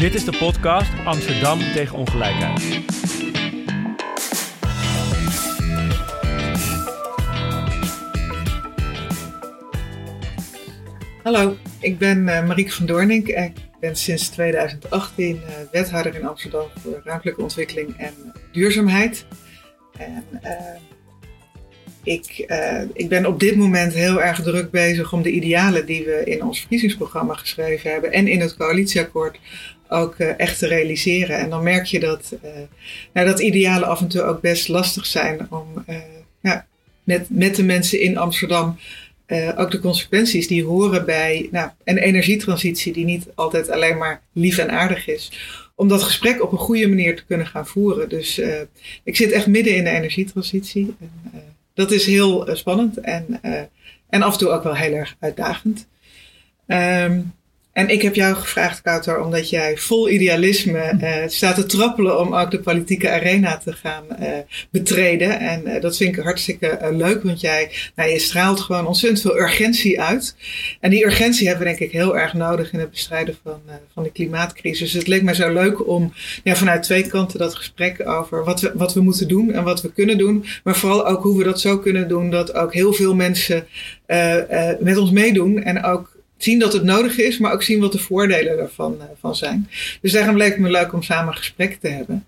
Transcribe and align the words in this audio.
Dit 0.00 0.14
is 0.14 0.24
de 0.24 0.36
podcast 0.38 0.90
Amsterdam 1.04 1.58
tegen 1.58 1.98
ongelijkheid. 1.98 2.80
Hallo, 11.22 11.56
ik 11.80 11.98
ben 11.98 12.18
uh, 12.18 12.46
Marieke 12.46 12.72
van 12.72 12.86
Doornink. 12.86 13.28
Ik 13.28 13.52
ben 13.80 13.96
sinds 13.96 14.28
2018 14.28 15.36
uh, 15.36 15.42
wethouder 15.72 16.14
in 16.14 16.26
Amsterdam 16.26 16.66
voor 16.78 17.00
ruimtelijke 17.04 17.42
ontwikkeling 17.42 17.96
en 17.96 18.14
duurzaamheid. 18.52 19.26
En 19.98 20.24
uh, 20.42 20.50
ik, 22.02 22.46
ik 22.92 23.08
ben 23.08 23.26
op 23.26 23.40
dit 23.40 23.56
moment 23.56 23.92
heel 23.92 24.22
erg 24.22 24.42
druk 24.42 24.70
bezig 24.70 25.12
om 25.12 25.22
de 25.22 25.30
idealen 25.30 25.86
die 25.86 26.04
we 26.04 26.22
in 26.24 26.42
ons 26.44 26.58
verkiezingsprogramma 26.58 27.34
geschreven 27.34 27.90
hebben 27.90 28.12
en 28.12 28.28
in 28.28 28.40
het 28.40 28.56
coalitieakkoord 28.56 29.38
ook 29.90 30.14
echt 30.18 30.58
te 30.58 30.66
realiseren. 30.66 31.38
En 31.38 31.50
dan 31.50 31.62
merk 31.62 31.86
je 31.86 32.00
dat, 32.00 32.32
nou, 33.12 33.26
dat 33.26 33.40
idealen 33.40 33.88
af 33.88 34.00
en 34.00 34.08
toe 34.08 34.22
ook 34.22 34.40
best 34.40 34.68
lastig 34.68 35.06
zijn 35.06 35.46
om 35.50 35.84
ja, 36.40 36.66
met, 37.04 37.26
met 37.28 37.56
de 37.56 37.64
mensen 37.64 38.00
in 38.00 38.18
Amsterdam 38.18 38.78
ook 39.56 39.70
de 39.70 39.80
consequenties 39.80 40.46
die 40.46 40.64
horen 40.64 41.04
bij 41.04 41.48
nou, 41.50 41.70
een 41.84 41.98
energietransitie 41.98 42.92
die 42.92 43.04
niet 43.04 43.26
altijd 43.34 43.70
alleen 43.70 43.98
maar 43.98 44.22
lief 44.32 44.58
en 44.58 44.70
aardig 44.70 45.08
is. 45.08 45.32
Om 45.74 45.88
dat 45.88 46.02
gesprek 46.02 46.42
op 46.42 46.52
een 46.52 46.58
goede 46.58 46.88
manier 46.88 47.16
te 47.16 47.24
kunnen 47.24 47.46
gaan 47.46 47.66
voeren. 47.66 48.08
Dus 48.08 48.40
ik 49.04 49.16
zit 49.16 49.30
echt 49.30 49.46
midden 49.46 49.76
in 49.76 49.84
de 49.84 49.90
energietransitie. 49.90 50.94
En, 51.00 51.10
dat 51.74 51.90
is 51.90 52.06
heel 52.06 52.48
spannend 52.52 53.00
en, 53.00 53.40
en 54.08 54.22
af 54.22 54.32
en 54.32 54.38
toe 54.38 54.48
ook 54.48 54.62
wel 54.62 54.74
heel 54.74 54.92
erg 54.92 55.16
uitdagend. 55.18 55.86
Um, 56.66 57.32
en 57.72 57.88
ik 57.88 58.02
heb 58.02 58.14
jou 58.14 58.34
gevraagd, 58.34 58.82
Kouter, 58.82 59.24
omdat 59.24 59.50
jij 59.50 59.76
vol 59.76 60.10
idealisme 60.10 60.98
uh, 61.00 61.14
staat 61.26 61.54
te 61.54 61.66
trappelen 61.66 62.20
om 62.20 62.34
ook 62.34 62.50
de 62.50 62.60
politieke 62.60 63.10
arena 63.10 63.56
te 63.56 63.72
gaan 63.72 64.04
uh, 64.20 64.28
betreden. 64.70 65.38
En 65.38 65.62
uh, 65.66 65.80
dat 65.80 65.96
vind 65.96 66.16
ik 66.16 66.22
hartstikke 66.22 66.78
leuk, 66.92 67.22
want 67.22 67.40
jij 67.40 67.70
nou, 67.94 68.10
je 68.10 68.18
straalt 68.18 68.60
gewoon 68.60 68.86
ontzettend 68.86 69.20
veel 69.20 69.36
urgentie 69.40 70.00
uit. 70.00 70.36
En 70.80 70.90
die 70.90 71.04
urgentie 71.04 71.48
hebben 71.48 71.66
we 71.66 71.72
denk 71.72 71.82
ik 71.82 71.98
heel 71.98 72.18
erg 72.18 72.34
nodig 72.34 72.72
in 72.72 72.78
het 72.78 72.90
bestrijden 72.90 73.36
van, 73.42 73.60
van 73.94 74.02
de 74.02 74.12
klimaatcrisis. 74.12 74.78
Dus 74.78 74.92
het 74.92 75.06
leek 75.06 75.22
me 75.22 75.34
zo 75.34 75.52
leuk 75.52 75.88
om 75.88 76.12
ja, 76.44 76.56
vanuit 76.56 76.82
twee 76.82 77.06
kanten 77.06 77.38
dat 77.38 77.54
gesprek 77.54 78.08
over 78.08 78.44
wat 78.44 78.60
we, 78.60 78.72
wat 78.74 78.94
we 78.94 79.00
moeten 79.00 79.28
doen 79.28 79.52
en 79.52 79.64
wat 79.64 79.82
we 79.82 79.92
kunnen 79.92 80.18
doen. 80.18 80.44
Maar 80.64 80.76
vooral 80.76 81.06
ook 81.06 81.22
hoe 81.22 81.38
we 81.38 81.44
dat 81.44 81.60
zo 81.60 81.78
kunnen 81.78 82.08
doen 82.08 82.30
dat 82.30 82.54
ook 82.54 82.74
heel 82.74 82.92
veel 82.92 83.14
mensen 83.14 83.66
met 84.80 84.96
ons 84.96 85.10
meedoen 85.10 85.62
en 85.62 85.84
ook 85.84 86.18
zien 86.42 86.58
dat 86.58 86.72
het 86.72 86.82
nodig 86.82 87.18
is, 87.18 87.38
maar 87.38 87.52
ook 87.52 87.62
zien 87.62 87.80
wat 87.80 87.92
de 87.92 87.98
voordelen 87.98 88.58
ervan 88.58 88.94
uh, 88.98 89.04
van 89.20 89.36
zijn. 89.36 89.68
Dus 90.00 90.12
daarom 90.12 90.36
leek 90.36 90.50
het 90.50 90.58
me 90.58 90.70
leuk 90.70 90.92
om 90.92 91.02
samen 91.02 91.34
gesprek 91.34 91.74
te 91.80 91.88
hebben. 91.88 92.24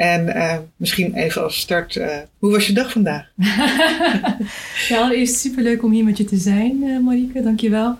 En 0.00 0.26
uh, 0.26 0.56
misschien 0.76 1.14
even 1.14 1.42
als 1.42 1.60
start, 1.60 1.96
uh, 1.96 2.16
hoe 2.38 2.50
was 2.50 2.66
je 2.66 2.72
dag 2.72 2.92
vandaag? 2.92 3.30
ja, 4.88 5.00
allereerst 5.00 5.38
superleuk 5.38 5.82
om 5.82 5.92
hier 5.92 6.04
met 6.04 6.16
je 6.16 6.24
te 6.24 6.36
zijn, 6.36 6.82
uh, 6.82 7.00
Marieke. 7.00 7.42
Dankjewel. 7.42 7.98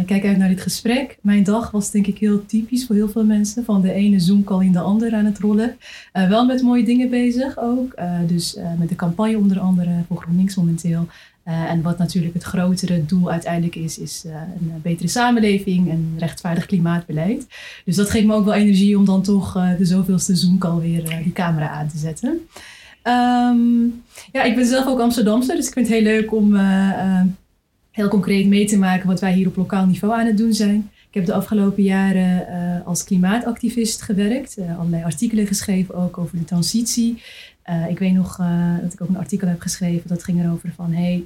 ik 0.00 0.06
kijk 0.06 0.24
uit 0.24 0.36
naar 0.36 0.48
dit 0.48 0.60
gesprek. 0.60 1.16
Mijn 1.20 1.42
dag 1.42 1.70
was 1.70 1.90
denk 1.90 2.06
ik 2.06 2.18
heel 2.18 2.46
typisch 2.46 2.86
voor 2.86 2.94
heel 2.94 3.08
veel 3.08 3.24
mensen. 3.24 3.64
Van 3.64 3.80
de 3.80 3.92
ene 3.92 4.20
Zoom-call 4.20 4.64
in 4.64 4.72
de 4.72 4.80
andere 4.80 5.16
aan 5.16 5.24
het 5.24 5.38
rollen. 5.38 5.78
wel 6.12 6.46
met 6.46 6.62
mooie 6.62 6.84
dingen 6.84 7.10
bezig 7.10 7.58
ook. 7.58 7.94
dus 8.26 8.56
met 8.78 8.88
de 8.88 8.96
campagne 8.96 9.36
onder 9.38 9.58
andere 9.58 10.04
voor 10.08 10.16
GroenLinks 10.16 10.56
momenteel. 10.56 11.08
Uh, 11.48 11.70
en 11.70 11.82
wat 11.82 11.98
natuurlijk 11.98 12.34
het 12.34 12.42
grotere 12.42 13.04
doel 13.06 13.30
uiteindelijk 13.30 13.76
is, 13.76 13.98
is 13.98 14.22
uh, 14.26 14.32
een 14.34 14.72
betere 14.82 15.08
samenleving 15.08 15.90
en 15.90 16.14
rechtvaardig 16.18 16.66
klimaatbeleid. 16.66 17.46
Dus 17.84 17.96
dat 17.96 18.10
geeft 18.10 18.26
me 18.26 18.34
ook 18.34 18.44
wel 18.44 18.54
energie 18.54 18.98
om 18.98 19.04
dan 19.04 19.22
toch 19.22 19.52
de 19.78 19.84
zoveelste 19.84 20.36
Zoom-call 20.36 20.80
weer 20.80 21.20
die 21.22 21.32
camera 21.32 21.68
aan 21.68 21.88
te 21.88 21.98
zetten. 21.98 22.28
Um, 23.02 24.02
ja, 24.32 24.42
ik 24.42 24.54
ben 24.54 24.66
zelf 24.66 24.86
ook 24.86 25.00
Amsterdamse, 25.00 25.54
dus 25.56 25.66
ik 25.66 25.72
vind 25.72 25.88
het 25.88 25.96
heel 25.96 26.04
leuk 26.04 26.32
om 26.32 26.56
heel 27.90 28.08
concreet 28.08 28.46
mee 28.46 28.66
te 28.66 28.78
maken 28.78 29.06
wat 29.06 29.20
wij 29.20 29.32
hier 29.32 29.46
op 29.46 29.56
lokaal 29.56 29.86
niveau 29.86 30.14
aan 30.20 30.26
het 30.26 30.36
doen 30.36 30.52
zijn. 30.52 30.90
Ik 31.12 31.18
heb 31.18 31.26
de 31.26 31.34
afgelopen 31.34 31.82
jaren 31.82 32.84
als 32.84 33.04
klimaatactivist 33.04 34.02
gewerkt, 34.02 34.58
allerlei 34.78 35.04
artikelen 35.04 35.46
geschreven 35.46 35.94
ook 35.94 36.18
over 36.18 36.38
de 36.38 36.44
transitie. 36.44 37.22
Uh, 37.70 37.90
ik 37.90 37.98
weet 37.98 38.12
nog 38.12 38.36
dat 38.82 38.92
ik 38.92 39.00
ook 39.00 39.08
een 39.08 39.16
artikel 39.16 39.48
heb 39.48 39.60
geschreven 39.60 40.08
dat 40.08 40.24
ging 40.24 40.44
erover 40.44 40.72
van 40.76 40.92
hey, 40.92 41.24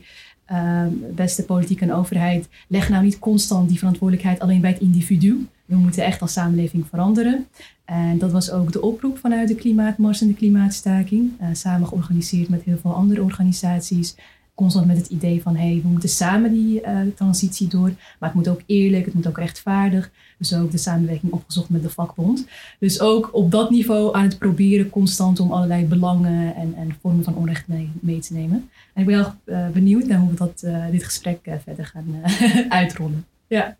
uh, 0.52 0.86
beste 1.14 1.44
politiek 1.44 1.80
en 1.80 1.92
overheid, 1.92 2.48
leg 2.68 2.88
nou 2.88 3.04
niet 3.04 3.18
constant 3.18 3.68
die 3.68 3.78
verantwoordelijkheid 3.78 4.40
alleen 4.40 4.60
bij 4.60 4.70
het 4.70 4.80
individu. 4.80 5.46
We 5.64 5.76
moeten 5.76 6.04
echt 6.04 6.20
als 6.20 6.32
samenleving 6.32 6.86
veranderen. 6.88 7.46
En 7.84 8.18
dat 8.18 8.32
was 8.32 8.50
ook 8.50 8.72
de 8.72 8.82
oproep 8.82 9.18
vanuit 9.18 9.48
de 9.48 9.54
Klimaatmars 9.54 10.20
en 10.20 10.26
de 10.26 10.34
Klimaatstaking. 10.34 11.32
Samen 11.52 11.88
georganiseerd 11.88 12.48
met 12.48 12.62
heel 12.62 12.78
veel 12.78 12.94
andere 12.94 13.22
organisaties 13.22 14.14
constant 14.56 14.86
met 14.86 14.96
het 14.96 15.08
idee 15.08 15.42
van 15.42 15.56
hey, 15.56 15.80
we 15.82 15.88
moeten 15.88 16.08
samen 16.08 16.52
die 16.52 16.80
uh, 16.82 17.00
transitie 17.14 17.68
door. 17.68 17.92
Maar 18.18 18.28
het 18.28 18.34
moet 18.34 18.48
ook 18.48 18.60
eerlijk, 18.66 19.04
het 19.04 19.14
moet 19.14 19.26
ook 19.26 19.38
rechtvaardig. 19.38 20.10
Dus 20.38 20.54
ook 20.54 20.70
de 20.70 20.78
samenwerking 20.78 21.32
opgezocht 21.32 21.68
met 21.68 21.82
de 21.82 21.90
vakbond. 21.90 22.46
Dus 22.78 23.00
ook 23.00 23.30
op 23.32 23.50
dat 23.50 23.70
niveau 23.70 24.16
aan 24.16 24.22
het 24.22 24.38
proberen 24.38 24.90
constant 24.90 25.40
om 25.40 25.52
allerlei 25.52 25.84
belangen 25.84 26.54
en, 26.54 26.74
en 26.76 26.96
vormen 27.00 27.24
van 27.24 27.34
onrecht 27.34 27.68
mee, 27.68 27.90
mee 28.00 28.18
te 28.18 28.32
nemen. 28.32 28.70
En 28.92 29.00
ik 29.00 29.06
ben 29.06 29.14
heel 29.14 29.34
uh, 29.44 29.68
benieuwd 29.68 30.06
naar 30.06 30.18
hoe 30.18 30.30
we 30.30 30.36
dat, 30.36 30.62
uh, 30.64 30.84
dit 30.90 31.04
gesprek 31.04 31.38
verder 31.64 31.86
gaan 31.86 32.22
uitrollen. 32.68 33.24
Ja. 33.46 33.76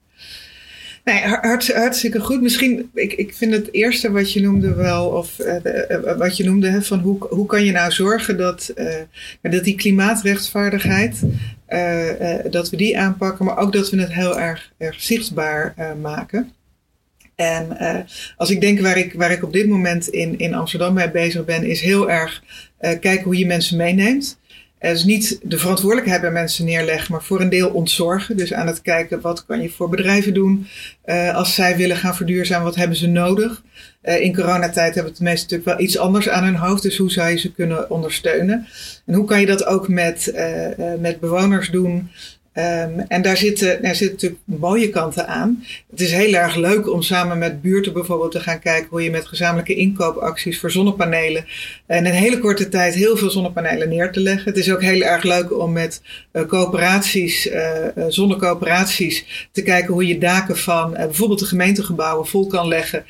Nee, 1.06 1.22
hart, 1.22 1.74
hartstikke 1.74 2.20
goed. 2.20 2.42
Misschien, 2.42 2.90
ik, 2.94 3.12
ik 3.12 3.34
vind 3.34 3.52
het 3.52 3.72
eerste 3.72 4.10
wat 4.10 4.32
je 4.32 4.40
noemde 4.40 4.74
wel, 4.74 5.08
of 5.08 5.38
uh, 5.38 6.16
wat 6.18 6.36
je 6.36 6.44
noemde, 6.44 6.68
hè, 6.70 6.82
van 6.82 6.98
hoe, 6.98 7.26
hoe 7.28 7.46
kan 7.46 7.64
je 7.64 7.72
nou 7.72 7.92
zorgen 7.92 8.36
dat, 8.36 8.72
uh, 8.76 8.94
dat 9.42 9.64
die 9.64 9.74
klimaatrechtvaardigheid, 9.74 11.22
dat 12.50 12.70
we 12.70 12.76
die 12.76 12.98
aanpakken, 12.98 13.44
maar 13.44 13.58
ook 13.58 13.72
dat 13.72 13.90
we 13.90 14.00
het 14.00 14.12
heel 14.12 14.40
erg, 14.40 14.72
erg 14.78 15.00
zichtbaar 15.00 15.74
maken. 16.00 16.52
En 17.34 17.76
als 18.36 18.50
ik 18.50 18.60
denk 18.60 18.80
waar 18.80 18.98
ik, 18.98 19.12
waar 19.12 19.30
ik 19.30 19.42
op 19.42 19.52
dit 19.52 19.68
moment 19.68 20.08
in, 20.08 20.38
in 20.38 20.54
Amsterdam 20.54 20.94
mee 20.94 21.10
bezig 21.10 21.44
ben, 21.44 21.64
is 21.64 21.80
heel 21.80 22.10
erg 22.10 22.42
kijken 22.78 23.22
hoe 23.22 23.38
je 23.38 23.46
mensen 23.46 23.76
meeneemt. 23.76 24.38
Dus 24.92 25.04
niet 25.04 25.38
de 25.42 25.58
verantwoordelijkheid 25.58 26.20
bij 26.20 26.30
mensen 26.30 26.64
neerleggen, 26.64 27.12
maar 27.12 27.22
voor 27.22 27.40
een 27.40 27.48
deel 27.48 27.68
ontzorgen. 27.68 28.36
Dus 28.36 28.52
aan 28.52 28.66
het 28.66 28.82
kijken 28.82 29.20
wat 29.20 29.46
kan 29.46 29.62
je 29.62 29.70
voor 29.70 29.88
bedrijven 29.88 30.34
doen 30.34 30.66
uh, 31.06 31.34
als 31.34 31.54
zij 31.54 31.76
willen 31.76 31.96
gaan 31.96 32.16
verduurzamen, 32.16 32.64
wat 32.64 32.74
hebben 32.74 32.96
ze 32.96 33.06
nodig. 33.06 33.62
Uh, 34.02 34.20
in 34.20 34.34
coronatijd 34.34 34.94
hebben 34.94 35.14
de 35.14 35.22
meesten 35.22 35.42
natuurlijk 35.42 35.78
wel 35.78 35.86
iets 35.86 35.98
anders 35.98 36.28
aan 36.28 36.44
hun 36.44 36.56
hoofd, 36.56 36.82
dus 36.82 36.96
hoe 36.96 37.10
zou 37.10 37.30
je 37.30 37.38
ze 37.38 37.52
kunnen 37.52 37.90
ondersteunen? 37.90 38.66
En 39.06 39.14
hoe 39.14 39.24
kan 39.24 39.40
je 39.40 39.46
dat 39.46 39.64
ook 39.64 39.88
met, 39.88 40.32
uh, 40.34 40.68
met 41.00 41.20
bewoners 41.20 41.70
doen? 41.70 42.10
Um, 42.58 43.00
en 43.08 43.22
daar 43.22 43.36
zitten, 43.36 43.82
daar 43.82 43.94
zitten 43.94 44.14
natuurlijk 44.14 44.60
mooie 44.60 44.88
kanten 44.88 45.28
aan. 45.28 45.64
Het 45.90 46.00
is 46.00 46.12
heel 46.12 46.34
erg 46.34 46.54
leuk 46.54 46.90
om 46.90 47.02
samen 47.02 47.38
met 47.38 47.62
buurten 47.62 47.92
bijvoorbeeld 47.92 48.32
te 48.32 48.40
gaan 48.40 48.58
kijken 48.58 48.88
hoe 48.90 49.02
je 49.02 49.10
met 49.10 49.26
gezamenlijke 49.26 49.74
inkoopacties 49.74 50.60
voor 50.60 50.70
zonnepanelen 50.70 51.44
en 51.86 51.98
in 51.98 52.04
een 52.04 52.18
hele 52.18 52.38
korte 52.38 52.68
tijd 52.68 52.94
heel 52.94 53.16
veel 53.16 53.30
zonnepanelen 53.30 53.88
neer 53.88 54.12
te 54.12 54.20
leggen. 54.20 54.44
Het 54.44 54.56
is 54.56 54.72
ook 54.72 54.82
heel 54.82 55.00
erg 55.00 55.22
leuk 55.22 55.58
om 55.58 55.72
met 55.72 56.02
uh, 56.32 56.42
coöperaties, 56.46 57.46
uh, 57.46 57.62
zonnecoöperaties, 58.08 59.48
te 59.52 59.62
kijken 59.62 59.92
hoe 59.92 60.06
je 60.06 60.18
daken 60.18 60.56
van 60.56 60.90
uh, 60.90 60.96
bijvoorbeeld 60.96 61.38
de 61.38 61.46
gemeentegebouwen 61.46 62.26
vol 62.26 62.46
kan 62.46 62.68
leggen 62.68 63.04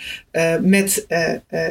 met 0.60 1.06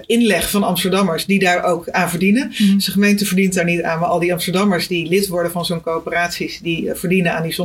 inleg 0.05 0.49
van 0.49 0.63
Amsterdammers 0.63 1.25
die 1.25 1.39
daar 1.39 1.63
ook 1.63 1.89
aan 1.89 2.09
verdienen. 2.09 2.53
Mm. 2.57 2.75
Dus 2.75 2.85
de 2.85 2.91
gemeente 2.91 3.25
verdient 3.25 3.53
daar 3.53 3.65
niet 3.65 3.81
aan, 3.81 3.99
maar 3.99 4.09
al 4.09 4.19
die 4.19 4.33
Amsterdammers 4.33 4.87
die 4.87 5.07
lid 5.07 5.27
worden 5.27 5.51
van 5.51 5.65
zo'n 5.65 5.81
coöperaties, 5.81 6.59
die 6.59 6.89
verdienen 6.93 7.33
aan 7.33 7.43
die 7.43 7.51
zonnepanelen 7.51 7.63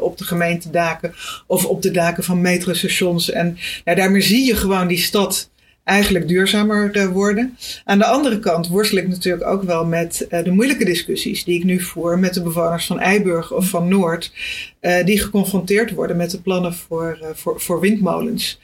op 0.00 0.18
de 0.18 0.24
gemeentedaken 0.24 1.14
of 1.46 1.64
op 1.64 1.82
de 1.82 1.90
daken 1.90 2.24
van 2.24 2.40
metrostations. 2.40 3.30
En 3.30 3.58
ja, 3.84 3.94
daarmee 3.94 4.20
zie 4.20 4.46
je 4.46 4.56
gewoon 4.56 4.86
die 4.86 4.98
stad 4.98 5.50
eigenlijk 5.84 6.28
duurzamer 6.28 6.96
uh, 6.96 7.06
worden. 7.06 7.56
Aan 7.84 7.98
de 7.98 8.04
andere 8.04 8.38
kant 8.38 8.68
worstel 8.68 8.98
ik 8.98 9.08
natuurlijk 9.08 9.46
ook 9.46 9.62
wel 9.62 9.84
met 9.84 10.26
uh, 10.30 10.44
de 10.44 10.50
moeilijke 10.50 10.84
discussies 10.84 11.44
die 11.44 11.58
ik 11.58 11.64
nu 11.64 11.80
voer 11.80 12.18
met 12.18 12.34
de 12.34 12.42
bewoners 12.42 12.86
van 12.86 13.00
Eiburg 13.00 13.52
of 13.52 13.68
van 13.68 13.88
Noord, 13.88 14.32
uh, 14.80 15.04
die 15.04 15.20
geconfronteerd 15.20 15.90
worden 15.90 16.16
met 16.16 16.30
de 16.30 16.40
plannen 16.40 16.74
voor, 16.74 17.18
voor, 17.34 17.60
voor 17.60 17.80
windmolens. 17.80 18.60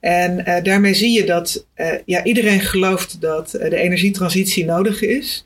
En 0.00 0.62
daarmee 0.62 0.94
zie 0.94 1.10
je 1.10 1.24
dat 1.24 1.66
ja, 2.04 2.24
iedereen 2.24 2.60
gelooft 2.60 3.20
dat 3.20 3.50
de 3.50 3.76
energietransitie 3.76 4.64
nodig 4.64 5.02
is. 5.02 5.44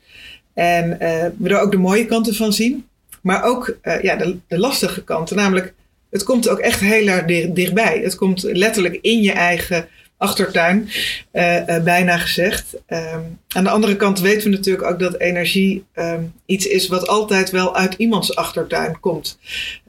En 0.53 0.97
we 1.37 1.49
er 1.49 1.59
ook 1.59 1.71
de 1.71 1.77
mooie 1.77 2.05
kanten 2.05 2.35
van 2.35 2.53
zien. 2.53 2.85
Maar 3.25 3.43
ook 3.43 3.77
uh, 3.83 4.01
ja, 4.01 4.15
de, 4.15 4.37
de, 4.47 4.59
lastige 4.59 5.03
kanten, 5.03 5.35
namelijk 5.35 5.73
het 6.09 6.23
komt 6.23 6.49
ook 6.49 6.59
echt 6.59 6.79
heel 6.79 7.07
erg 7.07 7.25
dichtbij. 7.53 7.99
Het 8.03 8.15
komt 8.15 8.43
letterlijk 8.43 8.97
in 9.01 9.21
je 9.21 9.31
eigen 9.31 9.87
achtertuin, 10.17 10.89
uh, 11.33 11.55
uh, 11.67 11.83
bijna 11.83 12.17
gezegd. 12.17 12.75
Um, 12.87 13.39
aan 13.47 13.63
de 13.63 13.69
andere 13.69 13.95
kant 13.95 14.19
weten 14.19 14.49
we 14.49 14.55
natuurlijk 14.55 14.87
ook 14.87 14.99
dat 14.99 15.19
energie 15.19 15.85
um, 15.95 16.33
iets 16.45 16.67
is 16.67 16.87
wat 16.87 17.07
altijd 17.07 17.49
wel 17.49 17.75
uit 17.75 17.93
iemands 17.93 18.35
achtertuin 18.35 18.99
komt. 18.99 19.39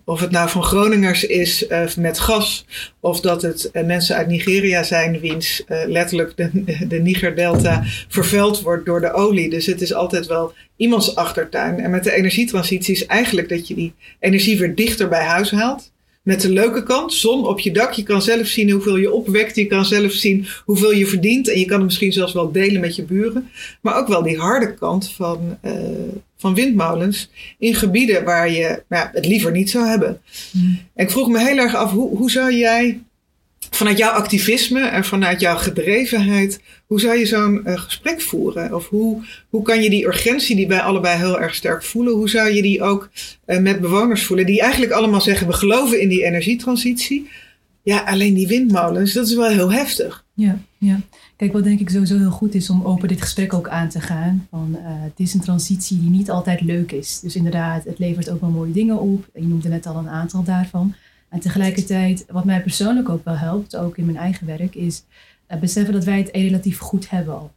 Of 0.09 0.21
het 0.21 0.31
nou 0.31 0.49
van 0.49 0.63
Groningers 0.63 1.25
is 1.25 1.69
uh, 1.69 1.95
met 1.97 2.19
gas, 2.19 2.67
of 3.01 3.21
dat 3.21 3.43
het 3.43 3.71
uh, 3.73 3.85
mensen 3.85 4.17
uit 4.17 4.29
Nigeria 4.29 4.83
zijn, 4.83 5.21
wiens 5.21 5.63
uh, 5.69 5.79
letterlijk 5.87 6.37
de, 6.37 6.51
de 6.89 6.99
Niger-delta 6.99 7.83
vervuild 8.09 8.61
wordt 8.61 8.87
door 8.87 9.01
de 9.01 9.13
olie. 9.13 9.51
Dus 9.51 9.67
het 9.67 9.81
is 9.81 9.95
altijd 9.95 10.27
wel 10.27 10.53
iemands 10.77 11.15
achtertuin. 11.15 11.81
En 11.81 11.91
met 11.91 12.05
de 12.05 12.13
energietransitie 12.13 12.95
is 12.95 13.07
eigenlijk 13.07 13.49
dat 13.49 13.69
je 13.69 13.75
die 13.75 13.95
energie 14.21 14.59
weer 14.59 14.75
dichter 14.75 15.09
bij 15.09 15.25
huis 15.25 15.51
haalt. 15.51 15.93
Met 16.23 16.41
de 16.41 16.53
leuke 16.53 16.83
kant, 16.83 17.13
zon 17.13 17.47
op 17.47 17.61
je 17.61 17.73
dak. 17.73 17.93
Je 17.93 18.03
kan 18.03 18.23
zelf 18.23 18.47
zien 18.47 18.71
hoeveel 18.71 18.97
je 18.97 19.13
opwekt. 19.13 19.57
Je 19.57 19.67
kan 19.67 19.85
zelf 19.85 20.13
zien 20.13 20.47
hoeveel 20.65 20.93
je 20.93 21.07
verdient. 21.07 21.49
En 21.51 21.59
je 21.59 21.67
kan 21.67 21.77
het 21.77 21.87
misschien 21.87 22.13
zelfs 22.13 22.33
wel 22.33 22.53
delen 22.53 22.81
met 22.81 22.97
je 22.97 23.03
buren. 23.03 23.51
Maar 23.81 23.97
ook 23.97 24.09
wel 24.09 24.23
die 24.23 24.39
harde 24.39 24.75
kant 24.75 25.13
van, 25.13 25.59
van 26.37 26.55
windmolens. 26.55 27.31
In 27.59 27.75
gebieden 27.75 28.25
waar 28.25 28.51
je 28.51 28.83
nou, 28.89 29.09
het 29.13 29.27
liever 29.27 29.51
niet 29.51 29.71
zou 29.71 29.87
hebben. 29.87 30.21
Mm. 30.53 30.79
En 30.95 31.05
ik 31.05 31.11
vroeg 31.11 31.29
me 31.29 31.39
heel 31.39 31.59
erg 31.59 31.75
af, 31.75 31.91
hoe, 31.91 32.17
hoe 32.17 32.31
zou 32.31 32.55
jij 32.55 33.01
vanuit 33.71 33.99
jouw 33.99 34.11
activisme 34.11 34.81
en 34.81 35.05
vanuit 35.05 35.41
jouw 35.41 35.57
gedrevenheid, 35.57 36.61
hoe 36.87 37.01
zou 37.01 37.19
je 37.19 37.27
zo'n 37.27 37.63
uh, 37.67 37.79
gesprek 37.79 38.21
voeren? 38.21 38.75
Of 38.75 38.89
hoe, 38.89 39.23
hoe 39.49 39.63
kan 39.63 39.83
je 39.83 39.91
die 39.91 40.07
urgentie 40.07 40.57
die 40.57 40.69
wij 40.69 40.81
allebei 40.81 41.19
heel 41.19 41.41
erg 41.41 41.55
sterk 41.55 41.85
voelen, 41.85 42.13
hoe 42.13 42.29
zou 42.29 42.51
je 42.51 42.63
die 42.63 42.83
ook 42.83 43.11
uh, 43.47 43.59
met 43.59 43.81
bewoners 43.81 44.25
voelen? 44.25 44.47
Die 44.47 44.61
eigenlijk 44.61 44.93
allemaal 44.93 45.21
zeggen, 45.21 45.47
we 45.47 45.53
geloven 45.53 46.01
in 46.01 46.09
die 46.09 46.25
energietransitie. 46.25 47.29
Ja, 47.83 47.99
alleen 48.01 48.35
die 48.35 48.47
windmolens, 48.47 49.13
dat 49.13 49.27
is 49.27 49.35
wel 49.35 49.49
heel 49.49 49.73
heftig. 49.73 50.25
Ja, 50.35 50.59
ja. 50.79 51.01
Kijk, 51.37 51.53
wat 51.53 51.65
denk 51.65 51.81
ik 51.81 51.91
sowieso 51.91 52.19
heel 52.19 52.31
goed 52.31 52.55
is 52.55 52.71
om 52.71 52.85
open 52.85 53.09
dit 53.09 53.21
gesprek 53.21 53.55
ook 53.55 53.69
aan 53.69 53.89
te 53.89 54.01
gaan. 54.01 54.47
Van, 54.51 54.69
uh, 54.73 54.79
het 54.85 55.21
is 55.21 55.35
een 55.35 55.41
transitie 55.41 56.01
die 56.01 56.11
niet 56.11 56.31
altijd 56.31 56.61
leuk 56.61 56.93
is. 56.93 57.21
Dus 57.21 57.37
inderdaad, 57.37 57.85
het 57.85 57.99
levert 57.99 58.31
ook 58.31 58.41
wel 58.41 58.51
mooie 58.51 58.73
dingen 58.73 59.01
op. 59.01 59.29
Je 59.35 59.47
noemde 59.47 59.69
net 59.69 59.87
al 59.87 59.97
een 59.97 60.09
aantal 60.09 60.43
daarvan. 60.43 60.95
En 61.29 61.41
tegelijkertijd, 61.41 62.25
wat 62.31 62.45
mij 62.45 62.63
persoonlijk 62.63 63.09
ook 63.09 63.25
wel 63.25 63.37
helpt, 63.37 63.77
ook 63.77 63.97
in 63.97 64.05
mijn 64.05 64.17
eigen 64.17 64.47
werk, 64.47 64.75
is 64.75 65.03
uh, 65.51 65.59
beseffen 65.59 65.95
dat 65.95 66.05
wij 66.05 66.19
het 66.19 66.29
relatief 66.33 66.79
goed 66.79 67.11
hebben 67.11 67.35
al. 67.35 67.53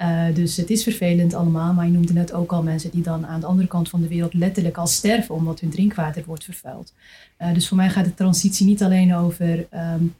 Uh, 0.00 0.24
dus 0.34 0.56
het 0.56 0.70
is 0.70 0.82
vervelend 0.82 1.34
allemaal, 1.34 1.72
maar 1.72 1.86
je 1.86 1.92
noemde 1.92 2.12
net 2.12 2.32
ook 2.32 2.52
al 2.52 2.62
mensen 2.62 2.90
die 2.90 3.02
dan 3.02 3.26
aan 3.26 3.40
de 3.40 3.46
andere 3.46 3.68
kant 3.68 3.88
van 3.88 4.00
de 4.00 4.08
wereld 4.08 4.34
letterlijk 4.34 4.76
al 4.76 4.86
sterven 4.86 5.34
omdat 5.34 5.60
hun 5.60 5.70
drinkwater 5.70 6.22
wordt 6.26 6.44
vervuild. 6.44 6.92
Dus 7.52 7.68
voor 7.68 7.76
mij 7.76 7.90
gaat 7.90 8.04
de 8.04 8.14
transitie 8.14 8.66
niet 8.66 8.82
alleen 8.82 9.14
over 9.14 9.66
um, 9.72 10.14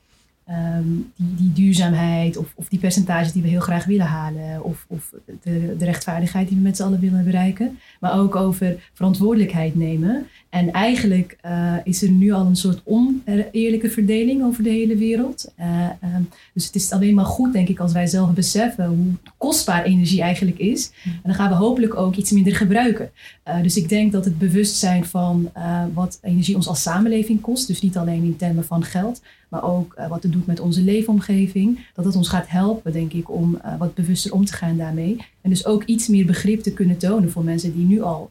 um, 0.49 1.13
die, 1.17 1.35
die, 1.35 1.53
duurzaamheid 1.53 2.37
of, 2.37 2.53
of, 2.55 2.69
die 2.69 2.79
percentages 2.79 3.33
die 3.33 3.43
we 3.43 3.49
heel 3.49 3.61
graag 3.61 3.85
willen 3.85 4.07
halen 4.07 4.65
of, 4.65 4.85
of 4.89 5.13
de, 5.43 5.77
de, 5.77 5.85
rechtvaardigheid 5.85 6.49
die 6.49 6.57
we 6.57 6.63
met 6.63 6.77
z'n 6.77 6.83
allen 6.83 7.01
willen 7.01 7.25
bereiken, 7.25 7.79
maar 8.01 8.19
ook 8.19 8.37
over 8.37 8.91
verantwoordelijkheid 8.93 9.75
nemen. 9.75 10.27
En 10.55 10.73
eigenlijk 10.73 11.37
uh, 11.47 11.75
is 11.85 12.03
er 12.03 12.11
nu 12.11 12.33
al 12.33 12.47
een 12.47 12.57
soort 12.57 12.81
oneerlijke 12.85 13.91
verdeling 13.91 14.45
over 14.45 14.63
de 14.63 14.71
hele 14.71 14.97
wereld. 14.97 15.53
Uh, 15.61 15.89
um, 16.17 16.29
dus 16.53 16.67
het 16.67 16.75
is 16.75 16.91
alleen 16.91 17.15
maar 17.15 17.25
goed, 17.25 17.53
denk 17.53 17.69
ik, 17.69 17.81
als 17.81 17.93
wij 17.93 18.07
zelf 18.07 18.33
beseffen 18.33 18.87
hoe 18.87 19.33
kostbaar 19.37 19.85
energie 19.85 20.21
eigenlijk 20.21 20.59
is. 20.59 20.91
En 21.05 21.21
dan 21.23 21.35
gaan 21.35 21.49
we 21.49 21.55
hopelijk 21.55 21.95
ook 21.95 22.15
iets 22.15 22.31
minder 22.31 22.55
gebruiken. 22.55 23.11
Uh, 23.49 23.63
dus 23.63 23.77
ik 23.77 23.89
denk 23.89 24.13
dat 24.13 24.25
het 24.25 24.39
bewustzijn 24.39 25.05
van 25.05 25.51
wat 25.95 26.19
energie 26.23 26.55
ons 26.57 26.69
als 26.69 26.83
samenleving 26.83 27.41
kost, 27.41 27.67
dus 27.67 27.83
niet 27.83 27.97
alleen 27.97 28.23
in 28.23 28.37
termen 28.37 28.65
van 28.65 28.85
geld, 28.85 29.23
maar 29.49 29.65
ook 29.65 29.95
wat 30.09 30.23
het 30.23 30.33
doet 30.33 30.47
met 30.47 30.61
onze 30.61 30.83
leefomgeving, 30.83 31.87
dat 31.95 32.05
het 32.05 32.17
ons 32.17 32.29
gaat 32.29 32.49
helpen, 32.49 32.93
denk 32.93 33.13
ik, 33.13 33.31
om 33.31 33.61
wat 33.79 33.95
bewuster 33.95 34.33
om 34.33 34.45
te 34.45 34.53
gaan 34.53 34.77
daarmee. 34.77 35.17
En 35.41 35.51
dus 35.51 35.67
ook 35.67 35.85
iets 35.85 36.09
meer 36.09 36.27
begrip 36.27 36.61
te 36.61 36.73
kunnen 36.73 36.97
tonen 36.97 37.31
voor 37.31 37.45
mensen 37.45 37.75
die 37.75 37.87
nu 37.87 38.03
al 38.03 38.31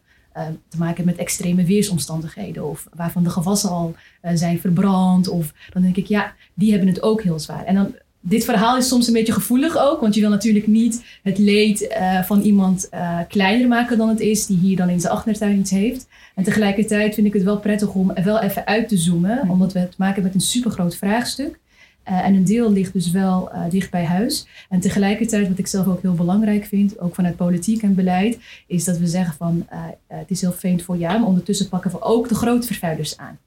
te 0.68 0.78
maken 0.78 1.06
met 1.06 1.18
extreme 1.18 1.64
weersomstandigheden. 1.64 2.70
Of 2.70 2.88
waarvan 2.94 3.24
de 3.24 3.30
gewassen 3.30 3.70
al 3.70 3.96
uh, 4.24 4.32
zijn 4.34 4.60
verbrand. 4.60 5.28
Of 5.28 5.54
dan 5.70 5.82
denk 5.82 5.96
ik, 5.96 6.08
ja, 6.08 6.34
die 6.54 6.72
hebben 6.72 6.90
het 6.90 7.02
ook 7.02 7.24
heel 7.24 7.40
zwaar. 7.40 7.66
En 7.66 7.76
dan, 7.76 7.96
dit 8.20 8.46
verhaal 8.46 8.78
is 8.78 8.88
soms 8.88 9.08
een 9.08 9.14
beetje 9.14 9.34
gevoelig 9.34 9.78
ook. 9.78 10.02
Want 10.02 10.16
je 10.16 10.22
wil 10.22 10.30
natuurlijk 10.30 10.68
niet 10.68 11.04
het 11.24 11.38
leed 11.38 11.82
uh, 11.82 12.24
van 12.24 12.42
iemand 12.42 12.90
kleiner 13.28 13.68
maken 13.68 13.98
dan 13.98 14.10
het 14.10 14.20
is. 14.20 14.46
Die 14.46 14.58
hier 14.58 14.76
dan 14.76 14.90
in 14.90 15.00
zijn 15.00 15.14
achtertuin 15.14 15.60
iets 15.60 15.72
heeft. 15.72 16.08
En 16.36 16.44
tegelijkertijd 16.44 17.14
vind 17.16 17.28
ik 17.28 17.34
het 17.34 17.44
wel 17.44 17.60
prettig 17.60 17.94
om 17.94 18.14
wel 18.14 18.40
even 18.40 18.66
uit 18.66 18.88
te 18.88 18.98
zoomen. 18.98 19.50
Omdat 19.50 19.74
we 19.74 19.80
het 19.80 19.98
maken 19.98 20.24
met 20.24 20.34
een 20.34 20.42
supergroot 20.42 20.96
vraagstuk. 20.96 21.60
Uh, 22.10 22.26
en 22.26 22.36
een 22.36 22.44
deel 22.44 22.72
ligt 22.72 22.94
dus 22.94 23.12
wel 23.12 23.52
uh, 23.54 23.70
dicht 23.70 23.92
bij 23.92 24.04
huis. 24.04 24.48
En 24.70 24.80
tegelijkertijd, 24.80 25.48
wat 25.48 25.58
ik 25.58 25.68
zelf 25.68 25.88
ook 25.88 26.02
heel 26.02 26.14
belangrijk 26.14 26.66
vind, 26.66 27.00
ook 27.00 27.16
vanuit 27.16 27.36
politiek 27.36 27.82
en 27.82 27.96
beleid, 27.96 28.40
is 28.68 28.84
dat 28.84 28.98
we 28.98 29.08
zeggen 29.08 29.36
van 29.36 29.68
uh, 29.74 29.80
het 30.08 30.30
is 30.30 30.42
heel 30.42 30.52
vreemd 30.52 30.82
voor 30.82 30.98
jou, 30.98 31.20
maar 31.20 31.28
ondertussen 31.28 31.70
pakken 31.70 31.92
we 31.92 32.02
ook 32.02 32.30
de 32.30 32.36
grote 32.36 32.68
vervuilers 32.68 33.18
aan. 33.18 33.38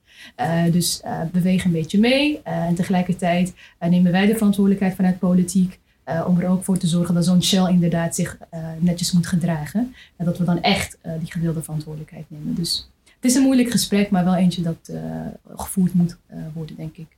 dus 0.70 1.02
bewegen 1.32 1.66
een 1.66 1.76
beetje 1.76 1.98
mee. 1.98 2.40
en 2.42 2.74
tegelijkertijd 2.74 3.54
nemen 3.78 4.12
wij 4.12 4.26
de 4.26 4.36
verantwoordelijkheid 4.36 4.94
vanuit 4.94 5.18
politiek 5.18 5.78
om 6.26 6.40
er 6.40 6.48
ook 6.48 6.64
voor 6.64 6.78
te 6.78 6.86
zorgen 6.86 7.14
dat 7.14 7.24
zo'n 7.24 7.42
Shell 7.42 7.70
inderdaad 7.70 8.14
zich 8.14 8.38
netjes 8.78 9.12
moet 9.12 9.26
gedragen. 9.26 9.94
En 10.16 10.24
dat 10.24 10.38
we 10.38 10.44
dan 10.44 10.62
echt 10.62 10.98
die 11.18 11.32
gedeelde 11.32 11.62
verantwoordelijkheid 11.62 12.24
nemen. 12.28 12.54
Dus 12.54 12.90
het 13.04 13.30
is 13.30 13.34
een 13.34 13.42
moeilijk 13.42 13.70
gesprek, 13.70 14.10
maar 14.10 14.24
wel 14.24 14.36
eentje 14.36 14.62
dat 14.62 14.92
gevoerd 15.56 15.94
moet 15.94 16.16
worden, 16.54 16.76
denk 16.76 16.96
ik. 16.96 17.15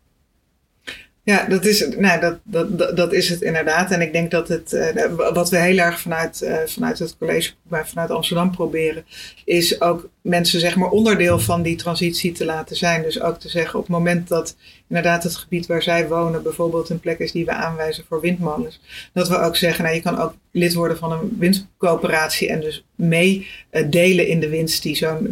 Ja, 1.29 1.45
dat 1.49 1.65
is, 1.65 1.89
nou, 1.97 2.21
dat, 2.21 2.39
dat, 2.45 2.97
dat 2.97 3.13
is 3.13 3.29
het 3.29 3.41
inderdaad. 3.43 3.91
En 3.91 4.01
ik 4.01 4.13
denk 4.13 4.31
dat 4.31 4.49
het, 4.49 4.73
uh, 4.73 5.33
wat 5.33 5.51
we 5.51 5.59
heel 5.59 5.79
erg 5.79 6.01
vanuit, 6.01 6.41
uh, 6.43 6.57
vanuit 6.67 6.99
het 6.99 7.17
college, 7.19 7.51
maar 7.63 7.89
vanuit 7.89 8.11
Amsterdam 8.11 8.51
proberen, 8.51 9.05
is 9.45 9.81
ook 9.81 10.09
mensen 10.21 10.61
zeg 10.61 10.77
maar 10.77 10.91
onderdeel 10.91 11.39
van 11.39 11.63
die 11.63 11.77
transitie 11.77 12.33
te 12.33 12.45
laten 12.45 12.77
zijn. 12.77 13.03
Dus 13.03 13.21
ook 13.21 13.39
te 13.39 13.49
zeggen 13.49 13.79
op 13.79 13.85
het 13.85 13.97
moment 13.97 14.29
dat 14.29 14.57
inderdaad 14.89 15.23
het 15.23 15.37
gebied 15.37 15.67
waar 15.67 15.83
zij 15.83 16.09
wonen 16.09 16.43
bijvoorbeeld 16.43 16.89
een 16.89 17.01
plek 17.01 17.19
is 17.19 17.33
die 17.33 17.45
we 17.45 17.53
aanwijzen 17.53 18.05
voor 18.09 18.21
windmolens. 18.21 18.81
Dat 19.13 19.29
we 19.29 19.39
ook 19.39 19.57
zeggen, 19.57 19.85
nou 19.85 19.97
je 19.97 20.03
kan 20.03 20.19
ook 20.19 20.35
lid 20.53 20.75
worden 20.75 20.99
van 20.99 21.13
een 21.13 21.37
windcoöperatie 21.39 22.49
en 22.49 22.61
dus 22.61 22.85
mee 22.95 23.47
uh, 23.73 23.91
delen 23.91 24.27
in 24.27 24.41
de 24.41 24.49
winst 24.49 24.83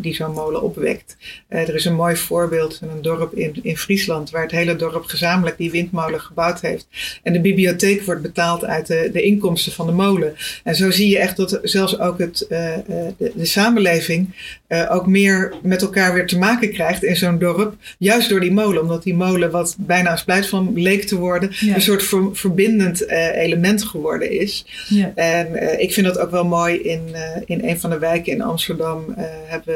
die 0.01 0.15
zo'n 0.15 0.33
molen 0.33 0.63
opwekt. 0.63 1.17
Uh, 1.49 1.69
er 1.69 1.75
is 1.75 1.85
een 1.85 1.95
mooi 1.95 2.17
voorbeeld 2.17 2.77
van 2.77 2.91
een 2.91 3.03
dorp 3.03 3.35
in, 3.35 3.59
in 3.63 3.77
Friesland 3.77 4.31
waar 4.31 4.43
het 4.43 4.51
hele 4.51 4.77
dorp 4.77 5.05
gezamenlijk 5.05 5.57
die 5.57 5.71
windmolen 5.71 6.21
gebouwd 6.21 6.61
heeft. 6.61 6.87
En 7.23 7.33
de 7.33 7.41
bibliotheek 7.41 8.03
wordt 8.03 8.23
betaald 8.23 8.65
uit 8.65 8.87
de, 8.87 9.11
de 9.13 9.23
inkomsten 9.23 9.73
van 9.73 9.87
de 9.87 9.93
molen. 9.93 10.35
En 10.65 10.75
zo 10.75 10.91
zie 10.91 11.09
je 11.09 11.19
echt 11.19 11.37
dat 11.37 11.59
zelfs 11.63 11.99
ook 11.99 12.19
het, 12.19 12.47
uh, 12.49 12.75
de, 12.87 13.33
de 13.35 13.45
samenleving 13.45 14.55
ook 14.89 15.07
meer 15.07 15.55
met 15.63 15.83
elkaar 15.83 16.15
weer 16.15 16.27
te 16.27 16.39
maken 16.39 16.73
krijgt 16.73 17.05
in 17.05 17.17
zo'n 17.17 17.39
dorp. 17.39 17.75
Juist 17.99 18.29
door 18.29 18.41
die 18.41 18.53
molen, 18.53 18.83
omdat 18.83 19.03
die 19.03 19.15
molen 19.15 19.46
wat 19.51 19.77
bijna 19.79 20.11
als 20.11 20.25
pleit 20.25 20.47
van 20.47 20.73
leek 20.75 21.03
te 21.03 21.17
worden, 21.17 21.51
ja. 21.61 21.75
een 21.75 21.81
soort 21.81 22.03
ver, 22.03 22.29
verbindend 22.33 23.03
uh, 23.03 23.37
element 23.37 23.85
geworden 23.85 24.31
is. 24.41 24.67
Ja. 24.89 25.13
En 25.15 25.49
uh, 25.53 25.81
ik 25.81 25.93
vind 25.93 26.07
dat 26.07 26.19
ook 26.19 26.31
wel 26.31 26.45
mooi 26.45 26.77
in, 26.77 27.03
uh, 27.13 27.21
in 27.45 27.69
een 27.69 27.81
van 27.81 27.91
de 27.91 27.99
wijken 27.99 28.33
in 28.33 28.43
Amsterdam 28.43 29.15
hebben 29.47 29.75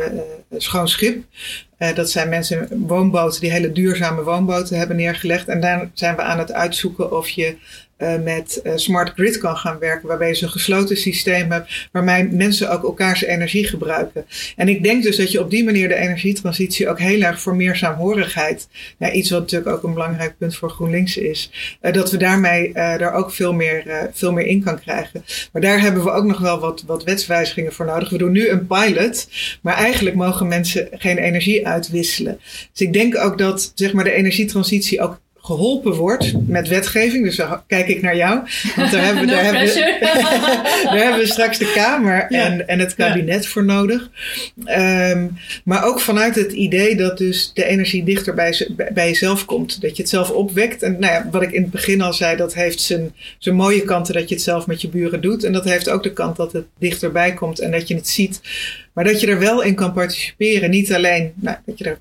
we 0.49 0.61
Schoon 0.61 0.89
Schip. 0.89 1.25
dat 1.95 2.11
zijn 2.11 2.29
mensen, 2.29 2.69
woonboten, 2.87 3.41
die 3.41 3.51
hele 3.51 3.73
duurzame 3.73 4.23
woonboten 4.23 4.79
hebben 4.79 4.97
neergelegd. 4.97 5.49
En 5.49 5.61
daar 5.61 5.91
zijn 5.95 6.17
we 6.17 6.23
aan 6.23 6.39
het 6.39 6.53
uitzoeken 6.53 7.17
of 7.17 7.29
je 7.29 7.57
uh, 8.03 8.15
met 8.23 8.61
uh, 8.65 8.73
smart 8.75 9.13
grid 9.15 9.39
kan 9.39 9.57
gaan 9.57 9.79
werken, 9.79 10.09
waarbij 10.09 10.29
je 10.29 10.35
zo'n 10.35 10.49
gesloten 10.49 10.97
systeem 10.97 11.51
hebt, 11.51 11.89
waarmee 11.93 12.25
mensen 12.25 12.71
ook 12.71 12.83
elkaars 12.83 13.25
energie 13.25 13.67
gebruiken. 13.67 14.27
En 14.57 14.69
ik 14.69 14.83
denk 14.83 15.03
dus 15.03 15.17
dat 15.17 15.33
je 15.33 15.41
op 15.41 15.51
die 15.51 15.65
manier 15.65 15.89
de 15.89 15.95
energietransitie 15.95 16.89
ook 16.89 16.99
heel 16.99 17.21
erg 17.21 17.41
voor 17.41 17.57
meer 17.57 17.77
saamhorigheid, 17.77 18.69
ja, 18.99 19.13
iets 19.13 19.31
wat 19.31 19.41
natuurlijk 19.41 19.71
ook 19.71 19.83
een 19.83 19.95
belangrijk 19.95 20.39
punt 20.39 20.57
voor 20.57 20.71
GroenLinks 20.71 21.17
is, 21.17 21.51
uh, 21.83 21.93
dat 21.93 22.11
we 22.11 22.17
daarmee 22.17 22.73
daar 22.73 23.13
ook 23.13 23.33
veel 23.33 23.53
meer, 23.53 24.09
veel 24.13 24.33
meer 24.33 24.47
in 24.47 24.63
kan 24.63 24.81
krijgen. 24.81 25.25
Maar 25.53 25.63
daar 25.63 25.81
hebben 25.81 26.05
we 26.05 26.11
ook 26.11 26.25
nog 26.25 26.39
wel 26.39 26.61
wat, 26.61 26.83
wat 26.87 27.05
wetswijzigingen 27.05 27.73
voor 27.73 27.87
nodig. 27.87 28.11
We 28.11 28.19
doen 28.19 28.33
nu 28.33 28.49
een 28.49 28.67
pilot, 28.67 29.29
maar 29.63 29.75
eigenlijk 29.75 30.17
mogen 30.17 30.49
mensen 30.49 30.89
geen 30.93 31.19
energie 31.19 31.67
uitwisselen. 31.67 32.41
Dus 32.73 32.87
ik 32.87 32.93
denk 32.93 33.19
ook 33.19 33.39
dat 33.39 33.73
zeg 33.75 33.93
maar, 33.93 34.05
de 34.05 34.13
energietransitie 34.13 35.01
ook 35.01 35.21
geholpen 35.51 35.95
wordt 35.95 36.33
met 36.47 36.69
wetgeving. 36.69 37.25
Dus 37.25 37.37
dan 37.37 37.63
kijk 37.67 37.89
ik 37.89 38.03
naar 38.03 38.17
jou. 38.17 38.41
Want 38.77 38.91
daar 38.91 39.05
hebben, 39.05 39.27
we, 39.27 39.31
daar 39.33 39.45
hebben, 39.45 39.63
we, 39.63 39.99
daar 40.91 41.03
hebben 41.03 41.19
we 41.19 41.27
straks 41.27 41.59
de 41.59 41.73
Kamer 41.75 42.27
ja. 42.29 42.45
en, 42.45 42.69
en 42.69 42.79
het 42.79 42.95
kabinet 42.95 43.45
ja. 43.45 43.51
voor 43.51 43.65
nodig. 43.65 44.11
Um, 44.67 45.39
maar 45.65 45.85
ook 45.85 46.01
vanuit 46.01 46.35
het 46.35 46.53
idee 46.53 46.97
dat 46.97 47.19
dus 47.19 47.51
de 47.55 47.65
energie 47.65 48.05
dichter 48.05 48.35
bij, 48.35 48.69
bij 48.93 49.07
jezelf 49.07 49.45
komt. 49.45 49.81
Dat 49.81 49.97
je 49.97 50.03
het 50.03 50.11
zelf 50.11 50.31
opwekt. 50.31 50.83
En 50.83 50.97
nou 50.99 51.13
ja, 51.13 51.29
wat 51.31 51.43
ik 51.43 51.53
in 51.53 51.63
het 51.63 51.71
begin 51.71 52.01
al 52.01 52.13
zei, 52.13 52.37
dat 52.37 52.55
heeft 52.55 52.81
zijn, 52.81 53.15
zijn 53.39 53.55
mooie 53.55 53.83
kanten 53.83 54.15
dat 54.15 54.29
je 54.29 54.35
het 54.35 54.45
zelf 54.45 54.67
met 54.67 54.81
je 54.81 54.89
buren 54.89 55.21
doet. 55.21 55.45
En 55.45 55.53
dat 55.53 55.65
heeft 55.65 55.89
ook 55.89 56.03
de 56.03 56.13
kant 56.13 56.37
dat 56.37 56.53
het 56.53 56.67
dichterbij 56.79 57.35
komt 57.35 57.61
en 57.61 57.71
dat 57.71 57.89
je 57.89 57.95
het 57.95 58.09
ziet. 58.09 58.41
Maar 58.93 59.05
dat 59.05 59.21
je 59.21 59.27
er 59.27 59.39
wel 59.39 59.63
in 59.63 59.75
kan 59.75 59.93
participeren. 59.93 60.71
Niet 60.71 60.95
alleen 60.95 61.33
nou, 61.35 61.57
dat 61.67 61.79
je 61.79 61.85
er 61.85 61.99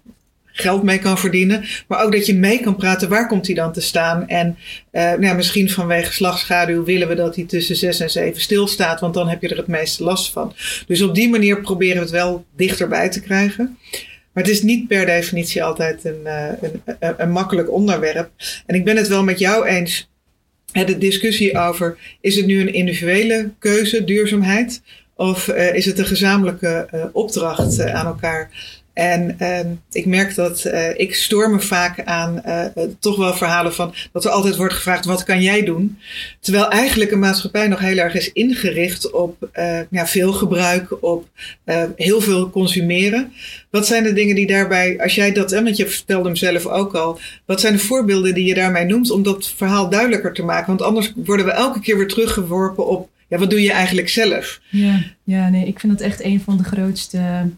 geld 0.59 0.83
mee 0.83 0.99
kan 0.99 1.17
verdienen. 1.17 1.65
Maar 1.87 2.03
ook 2.03 2.11
dat 2.11 2.25
je 2.25 2.35
mee 2.35 2.59
kan 2.59 2.75
praten, 2.75 3.09
waar 3.09 3.27
komt 3.27 3.45
hij 3.45 3.55
dan 3.55 3.73
te 3.73 3.81
staan? 3.81 4.27
En 4.27 4.57
uh, 4.91 5.13
nou 5.13 5.35
misschien 5.35 5.69
vanwege 5.69 6.13
slagschaduw 6.13 6.83
willen 6.83 7.07
we 7.07 7.15
dat 7.15 7.35
hij 7.35 7.45
tussen 7.45 7.75
6 7.75 7.99
en 7.99 8.09
7 8.09 8.41
stilstaat, 8.41 8.99
want 8.99 9.13
dan 9.13 9.29
heb 9.29 9.41
je 9.41 9.47
er 9.47 9.57
het 9.57 9.67
meeste 9.67 10.03
last 10.03 10.31
van. 10.31 10.53
Dus 10.87 11.01
op 11.01 11.15
die 11.15 11.29
manier 11.29 11.61
proberen 11.61 11.95
we 11.95 12.01
het 12.01 12.11
wel 12.11 12.45
dichterbij 12.55 13.09
te 13.09 13.21
krijgen. 13.21 13.77
Maar 14.31 14.43
het 14.43 14.51
is 14.51 14.61
niet 14.61 14.87
per 14.87 15.05
definitie 15.05 15.63
altijd 15.63 16.05
een, 16.05 16.25
een, 16.25 16.81
een, 16.99 17.13
een 17.17 17.31
makkelijk 17.31 17.71
onderwerp. 17.71 18.29
En 18.65 18.75
ik 18.75 18.83
ben 18.83 18.97
het 18.97 19.07
wel 19.07 19.23
met 19.23 19.39
jou 19.39 19.65
eens. 19.65 20.09
De 20.71 20.97
discussie 20.97 21.57
over 21.57 21.97
is 22.21 22.35
het 22.35 22.45
nu 22.45 22.61
een 22.61 22.73
individuele 22.73 23.51
keuze, 23.59 24.03
duurzaamheid, 24.03 24.81
of 25.15 25.47
is 25.47 25.85
het 25.85 25.99
een 25.99 26.05
gezamenlijke 26.05 27.09
opdracht 27.13 27.81
aan 27.81 28.05
elkaar? 28.05 28.49
En 28.93 29.35
uh, 29.41 29.59
ik 29.91 30.05
merk 30.05 30.35
dat 30.35 30.65
uh, 30.65 30.99
ik 30.99 31.15
stoor 31.15 31.49
me 31.49 31.59
vaak 31.59 32.03
aan 32.03 32.41
uh, 32.45 32.65
toch 32.99 33.17
wel 33.17 33.33
verhalen 33.33 33.73
van 33.73 33.93
dat 34.11 34.25
er 34.25 34.31
altijd 34.31 34.55
wordt 34.55 34.73
gevraagd: 34.73 35.05
wat 35.05 35.23
kan 35.23 35.41
jij 35.41 35.63
doen? 35.63 35.97
Terwijl 36.39 36.69
eigenlijk 36.69 37.11
een 37.11 37.19
maatschappij 37.19 37.67
nog 37.67 37.79
heel 37.79 37.97
erg 37.97 38.13
is 38.13 38.31
ingericht 38.31 39.11
op 39.11 39.49
ja, 39.89 40.07
veel 40.07 40.33
gebruik, 40.33 41.03
op 41.03 41.27
heel 41.95 42.21
veel 42.21 42.49
consumeren. 42.49 43.33
Wat 43.69 43.87
zijn 43.87 44.03
de 44.03 44.13
dingen 44.13 44.35
die 44.35 44.47
daarbij, 44.47 44.99
als 45.01 45.15
jij 45.15 45.31
dat, 45.31 45.51
want 45.51 45.77
je 45.77 45.87
vertelde 45.87 46.25
hem 46.25 46.35
zelf 46.35 46.65
ook 46.65 46.95
al, 46.95 47.19
wat 47.45 47.59
zijn 47.59 47.73
de 47.73 47.79
voorbeelden 47.79 48.33
die 48.33 48.45
je 48.45 48.53
daarmee 48.53 48.85
noemt 48.85 49.11
om 49.11 49.23
dat 49.23 49.53
verhaal 49.55 49.89
duidelijker 49.89 50.33
te 50.33 50.43
maken? 50.43 50.67
Want 50.67 50.81
anders 50.81 51.13
worden 51.15 51.45
we 51.45 51.51
elke 51.51 51.79
keer 51.79 51.97
weer 51.97 52.07
teruggeworpen 52.07 52.87
op: 52.87 53.09
ja, 53.27 53.37
wat 53.37 53.49
doe 53.49 53.61
je 53.61 53.71
eigenlijk 53.71 54.09
zelf? 54.09 54.59
Ja, 54.69 55.03
ja 55.23 55.49
nee, 55.49 55.67
ik 55.67 55.79
vind 55.79 55.97
dat 55.97 56.07
echt 56.07 56.23
een 56.23 56.41
van 56.41 56.57
de 56.57 56.63
grootste 56.63 57.49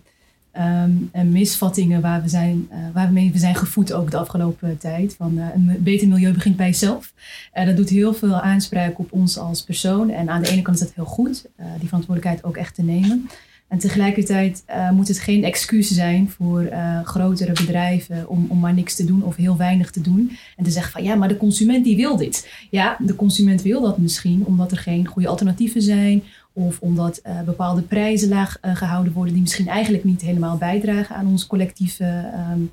Um, 0.58 1.10
en 1.12 1.31
misvattingen 1.31 2.01
waar 2.01 2.22
we, 2.22 2.29
zijn, 2.29 2.67
uh, 2.72 2.77
waarmee 2.93 3.31
we 3.31 3.38
zijn 3.38 3.55
gevoed 3.55 3.93
ook 3.93 4.12
de 4.12 4.17
afgelopen 4.17 4.77
tijd. 4.77 5.15
Van 5.17 5.38
uh, 5.38 5.46
een 5.55 5.77
beter 5.79 6.08
milieu 6.08 6.34
begint 6.34 6.55
bij 6.58 6.65
jezelf. 6.65 7.13
Uh, 7.53 7.65
dat 7.65 7.77
doet 7.77 7.89
heel 7.89 8.13
veel 8.13 8.39
aanspraak 8.39 9.00
op 9.00 9.12
ons 9.12 9.38
als 9.38 9.63
persoon. 9.63 10.10
En 10.10 10.29
aan 10.29 10.41
de 10.41 10.50
ene 10.50 10.62
kant 10.62 10.79
is 10.79 10.84
dat 10.84 10.96
heel 10.96 11.05
goed, 11.05 11.46
die 11.79 11.88
verantwoordelijkheid 11.88 12.43
ook 12.43 12.58
echt 12.58 12.75
te 12.75 12.84
nemen. 12.84 13.29
En 13.67 13.77
tegelijkertijd 13.77 14.63
moet 14.93 15.08
het 15.08 15.20
geen 15.20 15.43
excuus 15.43 15.91
zijn 15.91 16.29
voor 16.29 16.70
grotere 17.03 17.51
bedrijven 17.51 18.29
om, 18.29 18.46
om 18.50 18.60
maar 18.60 18.74
niks 18.74 18.96
te 18.96 19.05
doen 19.05 19.24
of 19.24 19.36
heel 19.36 19.58
weinig 19.58 19.91
te 19.91 20.01
doen. 20.01 20.38
En 20.58 20.63
te 20.63 20.72
zeggen 20.72 20.91
van 20.91 21.03
ja, 21.03 21.15
maar 21.15 21.27
de 21.27 21.38
consument 21.38 21.84
die 21.84 21.96
wil 21.96 22.17
dit. 22.17 22.51
Ja, 22.70 22.98
de 23.00 23.15
consument 23.15 23.62
wil 23.62 23.81
dat 23.81 23.98
misschien 23.98 24.46
omdat 24.46 24.72
er 24.72 24.77
geen 24.77 25.05
goede 25.05 25.27
alternatieven 25.27 25.81
zijn 25.81 26.24
of 26.62 26.80
omdat 26.80 27.22
uh, 27.24 27.41
bepaalde 27.41 27.82
prijzen 27.82 28.30
laag 28.30 28.58
uh, 28.62 28.75
gehouden 28.75 29.13
worden 29.13 29.34
die 29.34 29.41
misschien 29.41 29.68
eigenlijk 29.68 30.03
niet 30.03 30.22
helemaal 30.22 30.58
bijdragen 30.58 31.15
aan, 31.15 31.27
ons 31.27 31.48
collectieve, 31.48 32.32
um, 32.51 32.72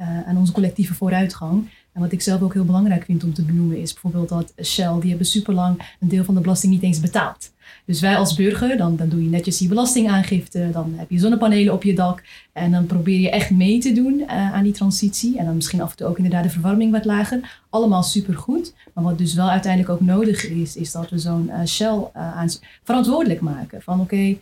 uh, 0.00 0.28
aan 0.28 0.36
onze 0.36 0.52
collectieve 0.52 0.94
vooruitgang. 0.94 1.68
Wat 1.98 2.12
ik 2.12 2.22
zelf 2.22 2.42
ook 2.42 2.54
heel 2.54 2.64
belangrijk 2.64 3.04
vind 3.04 3.24
om 3.24 3.34
te 3.34 3.42
benoemen 3.42 3.80
is 3.80 3.92
bijvoorbeeld 3.92 4.28
dat 4.28 4.52
Shell, 4.66 5.00
die 5.00 5.08
hebben 5.08 5.26
superlang 5.26 5.96
een 6.00 6.08
deel 6.08 6.24
van 6.24 6.34
de 6.34 6.40
belasting 6.40 6.72
niet 6.72 6.82
eens 6.82 7.00
betaald. 7.00 7.50
Dus 7.84 8.00
wij 8.00 8.16
als 8.16 8.34
burger, 8.34 8.76
dan, 8.76 8.96
dan 8.96 9.08
doe 9.08 9.22
je 9.22 9.28
netjes 9.28 9.58
je 9.58 9.68
belastingaangifte, 9.68 10.68
dan 10.72 10.94
heb 10.96 11.10
je 11.10 11.18
zonnepanelen 11.18 11.72
op 11.72 11.82
je 11.82 11.94
dak 11.94 12.22
en 12.52 12.70
dan 12.70 12.86
probeer 12.86 13.20
je 13.20 13.30
echt 13.30 13.50
mee 13.50 13.78
te 13.78 13.92
doen 13.92 14.18
uh, 14.18 14.52
aan 14.52 14.62
die 14.62 14.72
transitie. 14.72 15.38
En 15.38 15.44
dan 15.44 15.54
misschien 15.54 15.80
af 15.80 15.90
en 15.90 15.96
toe 15.96 16.06
ook 16.06 16.16
inderdaad 16.16 16.42
de 16.42 16.50
verwarming 16.50 16.92
wat 16.92 17.04
lager. 17.04 17.60
Allemaal 17.70 18.02
supergoed. 18.02 18.74
Maar 18.94 19.04
wat 19.04 19.18
dus 19.18 19.34
wel 19.34 19.50
uiteindelijk 19.50 19.92
ook 19.92 20.00
nodig 20.00 20.48
is, 20.48 20.76
is 20.76 20.92
dat 20.92 21.10
we 21.10 21.18
zo'n 21.18 21.50
uh, 21.52 21.64
Shell 21.64 22.10
uh, 22.16 22.42
verantwoordelijk 22.82 23.40
maken. 23.40 23.82
Van 23.82 24.00
oké, 24.00 24.36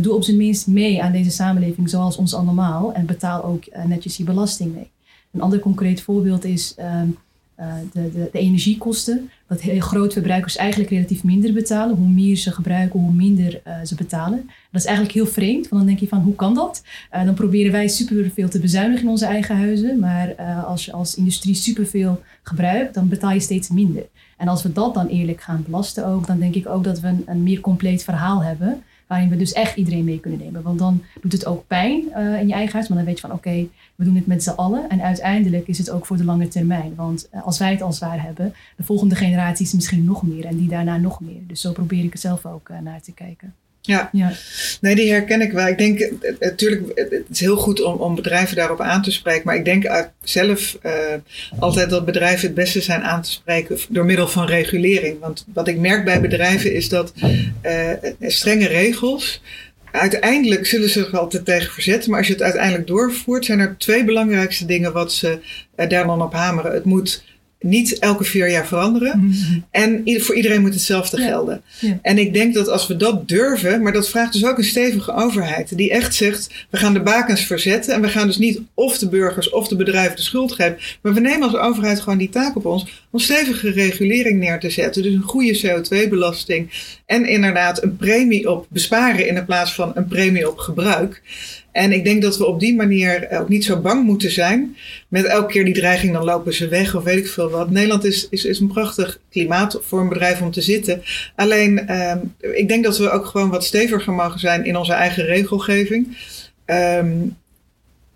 doe 0.00 0.14
op 0.14 0.24
zijn 0.24 0.36
minst 0.36 0.66
mee 0.66 1.02
aan 1.02 1.12
deze 1.12 1.30
samenleving 1.30 1.90
zoals 1.90 2.16
ons 2.16 2.34
allemaal 2.34 2.92
en 2.92 3.06
betaal 3.06 3.44
ook 3.44 3.64
netjes 3.86 4.16
je 4.16 4.24
belasting 4.24 4.74
mee. 4.74 4.90
Een 5.30 5.40
ander 5.40 5.58
concreet 5.58 6.00
voorbeeld 6.00 6.44
is 6.44 6.74
ehm, 6.76 7.08
uh, 7.60 7.74
de, 7.92 8.12
de, 8.12 8.28
de, 8.32 8.38
energiekosten. 8.38 9.30
Dat 9.48 9.60
heel 9.60 9.80
grote 9.80 10.12
verbruikers 10.12 10.56
eigenlijk 10.56 10.90
relatief 10.90 11.24
minder 11.24 11.52
betalen. 11.52 11.96
Hoe 11.96 12.08
meer 12.08 12.36
ze 12.36 12.52
gebruiken, 12.52 13.00
hoe 13.00 13.12
minder 13.12 13.60
uh, 13.66 13.74
ze 13.84 13.94
betalen. 13.94 14.50
Dat 14.70 14.80
is 14.80 14.84
eigenlijk 14.84 15.14
heel 15.16 15.26
vreemd, 15.26 15.68
want 15.68 15.82
dan 15.82 15.86
denk 15.86 15.98
je 15.98 16.08
van 16.08 16.20
hoe 16.20 16.34
kan 16.34 16.54
dat? 16.54 16.82
Uh, 17.14 17.24
dan 17.24 17.34
proberen 17.34 17.72
wij 17.72 17.88
superveel 17.88 18.48
te 18.48 18.60
bezuinigen 18.60 19.04
in 19.04 19.10
onze 19.10 19.26
eigen 19.26 19.56
huizen. 19.56 19.98
Maar 19.98 20.34
als 20.64 20.84
je 20.84 20.92
als 20.92 21.14
industrie 21.14 21.54
superveel 21.54 22.22
gebruikt, 22.42 22.94
dan 22.94 23.08
betaal 23.08 23.32
je 23.32 23.40
steeds 23.40 23.68
minder. 23.68 24.06
En 24.36 24.48
als 24.48 24.62
we 24.62 24.72
dat 24.72 24.94
dan 24.94 25.06
eerlijk 25.06 25.40
gaan 25.40 25.64
belasten 25.66 26.06
ook, 26.06 26.26
dan 26.26 26.38
denk 26.38 26.54
ik 26.54 26.68
ook 26.68 26.84
dat 26.84 27.00
we 27.00 27.08
een, 27.08 27.22
een 27.26 27.42
meer 27.42 27.60
compleet 27.60 28.04
verhaal 28.04 28.42
hebben. 28.42 28.82
Waarin 29.06 29.28
we 29.28 29.36
dus 29.36 29.52
echt 29.52 29.76
iedereen 29.76 30.04
mee 30.04 30.20
kunnen 30.20 30.40
nemen. 30.40 30.62
Want 30.62 30.78
dan 30.78 31.02
doet 31.20 31.32
het 31.32 31.46
ook 31.46 31.66
pijn 31.66 32.02
in 32.40 32.46
je 32.46 32.52
eigen 32.52 32.72
huis. 32.72 32.88
Maar 32.88 32.96
dan 32.96 33.06
weet 33.06 33.20
je 33.20 33.26
van 33.26 33.36
oké, 33.36 33.66
we 33.96 34.04
doen 34.04 34.16
het 34.16 34.26
met 34.26 34.42
z'n 34.42 34.50
allen. 34.50 34.88
En 34.88 35.02
uiteindelijk 35.02 35.66
is 35.68 35.78
het 35.78 35.90
ook 35.90 36.06
voor 36.06 36.16
de 36.16 36.24
lange 36.24 36.48
termijn. 36.48 36.94
Want 36.94 37.28
uh, 37.34 37.46
als 37.46 37.58
wij 37.58 37.70
het 37.70 37.82
al 37.82 37.92
zwaar 37.92 38.22
hebben, 38.22 38.54
de 38.76 38.84
volgende 38.84 39.14
generaties 39.14 39.72
misschien 39.72 40.04
nog 40.04 40.22
meer. 40.22 40.44
En 40.44 40.56
die 40.56 40.68
daarna 40.68 40.96
nog 40.96 41.20
meer. 41.20 41.40
Dus 41.46 41.60
zo 41.60 41.72
probeer 41.72 42.04
ik 42.04 42.12
er 42.12 42.18
zelf 42.18 42.46
ook 42.46 42.68
uh, 42.68 42.78
naar 42.78 43.00
te 43.00 43.12
kijken. 43.12 43.54
Ja. 43.86 44.08
ja, 44.12 44.32
nee, 44.80 44.94
die 44.94 45.10
herken 45.10 45.40
ik 45.40 45.52
wel. 45.52 45.66
Ik 45.66 45.78
denk, 45.78 46.10
natuurlijk, 46.40 46.92
het 46.94 47.24
is 47.30 47.40
heel 47.40 47.56
goed 47.56 47.82
om, 47.82 47.94
om 47.94 48.14
bedrijven 48.14 48.56
daarop 48.56 48.80
aan 48.80 49.02
te 49.02 49.10
spreken. 49.10 49.42
Maar 49.44 49.56
ik 49.56 49.64
denk 49.64 50.10
zelf 50.22 50.78
uh, 50.82 50.92
altijd 51.58 51.90
dat 51.90 52.04
bedrijven 52.04 52.46
het 52.46 52.54
beste 52.54 52.80
zijn 52.80 53.02
aan 53.02 53.22
te 53.22 53.30
spreken 53.30 53.78
door 53.88 54.04
middel 54.04 54.28
van 54.28 54.46
regulering. 54.46 55.20
Want 55.20 55.46
wat 55.52 55.68
ik 55.68 55.78
merk 55.78 56.04
bij 56.04 56.20
bedrijven 56.20 56.74
is 56.74 56.88
dat 56.88 57.12
uh, 57.62 57.90
strenge 58.20 58.66
regels. 58.66 59.40
Uiteindelijk 59.96 60.66
zullen 60.66 60.88
ze 60.88 61.06
er 61.06 61.18
altijd 61.18 61.44
tegen 61.44 61.72
verzetten. 61.72 62.10
Maar 62.10 62.18
als 62.18 62.28
je 62.28 62.32
het 62.32 62.42
uiteindelijk 62.42 62.86
doorvoert, 62.86 63.44
zijn 63.44 63.58
er 63.58 63.74
twee 63.78 64.04
belangrijkste 64.04 64.66
dingen 64.66 64.92
wat 64.92 65.12
ze 65.12 65.38
uh, 65.76 65.88
daar 65.88 66.06
dan 66.06 66.22
op 66.22 66.32
hameren. 66.32 66.72
Het 66.72 66.84
moet 66.84 67.24
niet 67.60 67.98
elke 67.98 68.24
vier 68.24 68.50
jaar 68.50 68.66
veranderen. 68.66 69.18
Mhm. 69.18 69.58
En 69.70 70.02
voor 70.04 70.34
iedereen 70.34 70.60
moet 70.60 70.74
hetzelfde 70.74 71.20
ja. 71.20 71.26
gelden. 71.26 71.62
Ja. 71.80 71.98
En 72.02 72.18
ik 72.18 72.32
denk 72.32 72.54
dat 72.54 72.68
als 72.68 72.86
we 72.86 72.96
dat 72.96 73.28
durven, 73.28 73.82
maar 73.82 73.92
dat 73.92 74.08
vraagt 74.08 74.32
dus 74.32 74.44
ook 74.44 74.58
een 74.58 74.64
stevige 74.64 75.12
overheid, 75.12 75.76
die 75.76 75.90
echt 75.90 76.14
zegt: 76.14 76.50
we 76.70 76.76
gaan 76.76 76.94
de 76.94 77.02
bakens 77.02 77.40
verzetten. 77.44 77.94
En 77.94 78.00
we 78.00 78.08
gaan 78.08 78.26
dus 78.26 78.38
niet 78.38 78.60
of 78.74 78.98
de 78.98 79.08
burgers 79.08 79.50
of 79.50 79.68
de 79.68 79.76
bedrijven 79.76 80.16
de 80.16 80.22
schuld 80.22 80.52
geven. 80.52 80.78
Maar 81.02 81.14
we 81.14 81.20
nemen 81.20 81.42
als 81.42 81.56
overheid 81.56 82.00
gewoon 82.00 82.18
die 82.18 82.28
taak 82.28 82.56
op 82.56 82.66
ons 82.66 83.04
om 83.10 83.18
stevige 83.18 83.70
regulering 83.70 84.40
neer 84.40 84.60
te 84.60 84.70
zetten. 84.70 85.02
Dus 85.02 85.14
een 85.14 85.22
goede 85.22 85.60
CO2-belasting. 85.60 86.70
En 87.06 87.26
inderdaad 87.26 87.82
een 87.82 87.96
premie 87.96 88.50
op 88.50 88.66
besparen 88.68 89.28
in 89.28 89.44
plaats 89.44 89.74
van 89.74 89.92
een 89.94 90.06
premie 90.06 90.50
op 90.50 90.58
gebruik. 90.58 91.22
En 91.76 91.92
ik 91.92 92.04
denk 92.04 92.22
dat 92.22 92.36
we 92.36 92.46
op 92.46 92.60
die 92.60 92.76
manier 92.76 93.28
ook 93.30 93.48
niet 93.48 93.64
zo 93.64 93.80
bang 93.80 94.04
moeten 94.04 94.30
zijn. 94.30 94.76
Met 95.08 95.24
elke 95.24 95.52
keer 95.52 95.64
die 95.64 95.74
dreiging, 95.74 96.12
dan 96.12 96.24
lopen 96.24 96.54
ze 96.54 96.68
weg 96.68 96.94
of 96.94 97.04
weet 97.04 97.18
ik 97.18 97.28
veel 97.28 97.50
wat. 97.50 97.70
Nederland 97.70 98.04
is, 98.04 98.28
is, 98.30 98.44
is 98.44 98.60
een 98.60 98.66
prachtig 98.72 99.18
klimaat 99.30 99.78
voor 99.82 100.00
een 100.00 100.08
bedrijf 100.08 100.40
om 100.40 100.50
te 100.50 100.60
zitten. 100.60 101.02
Alleen, 101.34 102.00
um, 102.00 102.34
ik 102.40 102.68
denk 102.68 102.84
dat 102.84 102.98
we 102.98 103.10
ook 103.10 103.26
gewoon 103.26 103.50
wat 103.50 103.64
steviger 103.64 104.12
mogen 104.12 104.40
zijn 104.40 104.64
in 104.64 104.76
onze 104.76 104.92
eigen 104.92 105.24
regelgeving. 105.24 106.16
Um, 106.66 107.36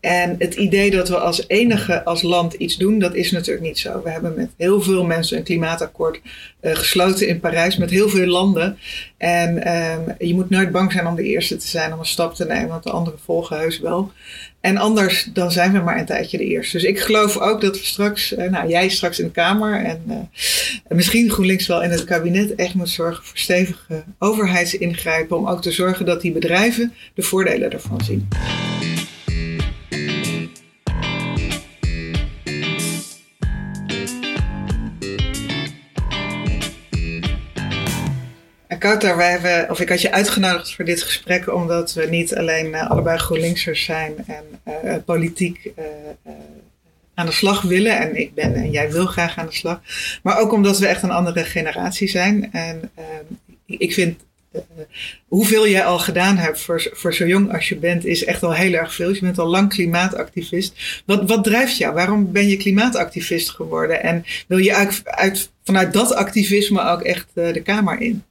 en 0.00 0.34
het 0.38 0.54
idee 0.54 0.90
dat 0.90 1.08
we 1.08 1.18
als 1.18 1.44
enige 1.48 2.04
als 2.04 2.22
land 2.22 2.54
iets 2.54 2.76
doen, 2.76 2.98
dat 2.98 3.14
is 3.14 3.30
natuurlijk 3.30 3.66
niet 3.66 3.78
zo. 3.78 4.02
We 4.02 4.10
hebben 4.10 4.34
met 4.36 4.50
heel 4.56 4.82
veel 4.82 5.04
mensen 5.04 5.36
een 5.36 5.42
klimaatakkoord 5.42 6.20
uh, 6.62 6.74
gesloten 6.74 7.28
in 7.28 7.40
Parijs, 7.40 7.76
met 7.76 7.90
heel 7.90 8.08
veel 8.08 8.26
landen. 8.26 8.78
En 9.16 9.74
um, 9.74 10.14
je 10.18 10.34
moet 10.34 10.50
nooit 10.50 10.72
bang 10.72 10.92
zijn 10.92 11.06
om 11.06 11.14
de 11.14 11.22
eerste 11.22 11.56
te 11.56 11.68
zijn 11.68 11.92
om 11.92 11.98
een 11.98 12.06
stap 12.06 12.34
te 12.34 12.44
nemen, 12.44 12.68
want 12.68 12.82
de 12.82 12.90
anderen 12.90 13.20
volgen 13.24 13.58
heus 13.58 13.80
wel. 13.80 14.12
En 14.60 14.76
anders 14.76 15.28
dan 15.32 15.52
zijn 15.52 15.72
we 15.72 15.78
maar 15.78 15.98
een 15.98 16.06
tijdje 16.06 16.38
de 16.38 16.44
eerste. 16.44 16.76
Dus 16.76 16.86
ik 16.86 17.00
geloof 17.00 17.38
ook 17.38 17.60
dat 17.60 17.78
we 17.78 17.84
straks, 17.84 18.32
uh, 18.32 18.50
nou 18.50 18.68
jij 18.68 18.88
straks 18.88 19.18
in 19.18 19.24
de 19.24 19.32
Kamer 19.32 19.84
en 19.84 20.02
uh, 20.08 20.16
misschien 20.88 21.30
GroenLinks 21.30 21.66
wel 21.66 21.82
in 21.82 21.90
het 21.90 22.04
kabinet 22.04 22.54
echt 22.54 22.74
moet 22.74 22.88
zorgen 22.88 23.24
voor 23.24 23.38
stevige 23.38 24.04
overheidsingrijpen. 24.18 25.36
Om 25.36 25.48
ook 25.48 25.62
te 25.62 25.72
zorgen 25.72 26.06
dat 26.06 26.20
die 26.20 26.32
bedrijven 26.32 26.92
de 27.14 27.22
voordelen 27.22 27.70
ervan 27.70 28.04
zien. 28.04 28.28
Kouter, 38.80 39.16
wij 39.16 39.30
hebben, 39.30 39.70
of 39.70 39.80
ik 39.80 39.88
had 39.88 40.00
je 40.00 40.12
uitgenodigd 40.12 40.74
voor 40.74 40.84
dit 40.84 41.02
gesprek 41.02 41.54
omdat 41.54 41.92
we 41.92 42.06
niet 42.06 42.36
alleen 42.36 42.66
uh, 42.66 42.90
allebei 42.90 43.18
GroenLinksers 43.18 43.84
zijn 43.84 44.14
en 44.26 44.44
uh, 44.84 44.94
politiek 45.04 45.64
uh, 45.64 45.84
aan 47.14 47.26
de 47.26 47.32
slag 47.32 47.62
willen. 47.62 47.98
En 47.98 48.16
ik 48.16 48.34
ben 48.34 48.54
en 48.54 48.70
jij 48.70 48.92
wil 48.92 49.06
graag 49.06 49.38
aan 49.38 49.46
de 49.46 49.52
slag. 49.52 49.80
Maar 50.22 50.38
ook 50.38 50.52
omdat 50.52 50.78
we 50.78 50.86
echt 50.86 51.02
een 51.02 51.10
andere 51.10 51.44
generatie 51.44 52.08
zijn. 52.08 52.52
En 52.52 52.90
ik 53.66 53.92
vind 53.92 54.20
hoeveel 55.28 55.68
jij 55.68 55.84
al 55.84 55.98
gedaan 55.98 56.36
hebt 56.36 56.60
voor, 56.60 56.88
voor 56.92 57.14
zo 57.14 57.26
jong 57.26 57.52
als 57.52 57.68
je 57.68 57.76
bent, 57.76 58.04
is 58.04 58.24
echt 58.24 58.42
al 58.42 58.52
heel 58.52 58.72
erg 58.72 58.94
veel. 58.94 59.14
Je 59.14 59.20
bent 59.20 59.38
al 59.38 59.46
lang 59.46 59.68
klimaatactivist. 59.68 61.02
Wat, 61.06 61.28
wat 61.28 61.44
drijft 61.44 61.76
jou? 61.76 61.94
Waarom 61.94 62.32
ben 62.32 62.48
je 62.48 62.56
klimaatactivist 62.56 63.50
geworden? 63.50 64.02
En 64.02 64.24
wil 64.46 64.58
je 64.58 64.74
uit, 64.74 65.02
uit, 65.04 65.50
vanuit 65.64 65.92
dat 65.92 66.14
activisme 66.14 66.88
ook 66.88 67.02
echt 67.02 67.26
de 67.34 67.60
Kamer 67.64 68.00
in? 68.00 68.24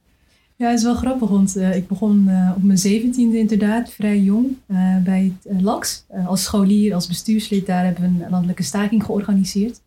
Ja, 0.60 0.68
het 0.68 0.78
is 0.78 0.84
wel 0.84 0.94
grappig, 0.94 1.28
want 1.28 1.56
uh, 1.56 1.76
ik 1.76 1.88
begon 1.88 2.24
uh, 2.28 2.52
op 2.56 2.62
mijn 2.62 2.78
zeventiende 2.78 3.38
inderdaad, 3.38 3.90
vrij 3.90 4.20
jong, 4.20 4.46
uh, 4.66 4.96
bij 5.04 5.32
het 5.42 5.62
LAX. 5.62 6.04
als 6.26 6.42
scholier, 6.42 6.94
als 6.94 7.06
bestuurslid, 7.06 7.66
daar 7.66 7.84
hebben 7.84 8.02
we 8.02 8.24
een 8.24 8.30
landelijke 8.30 8.62
staking 8.62 9.04
georganiseerd. 9.04 9.80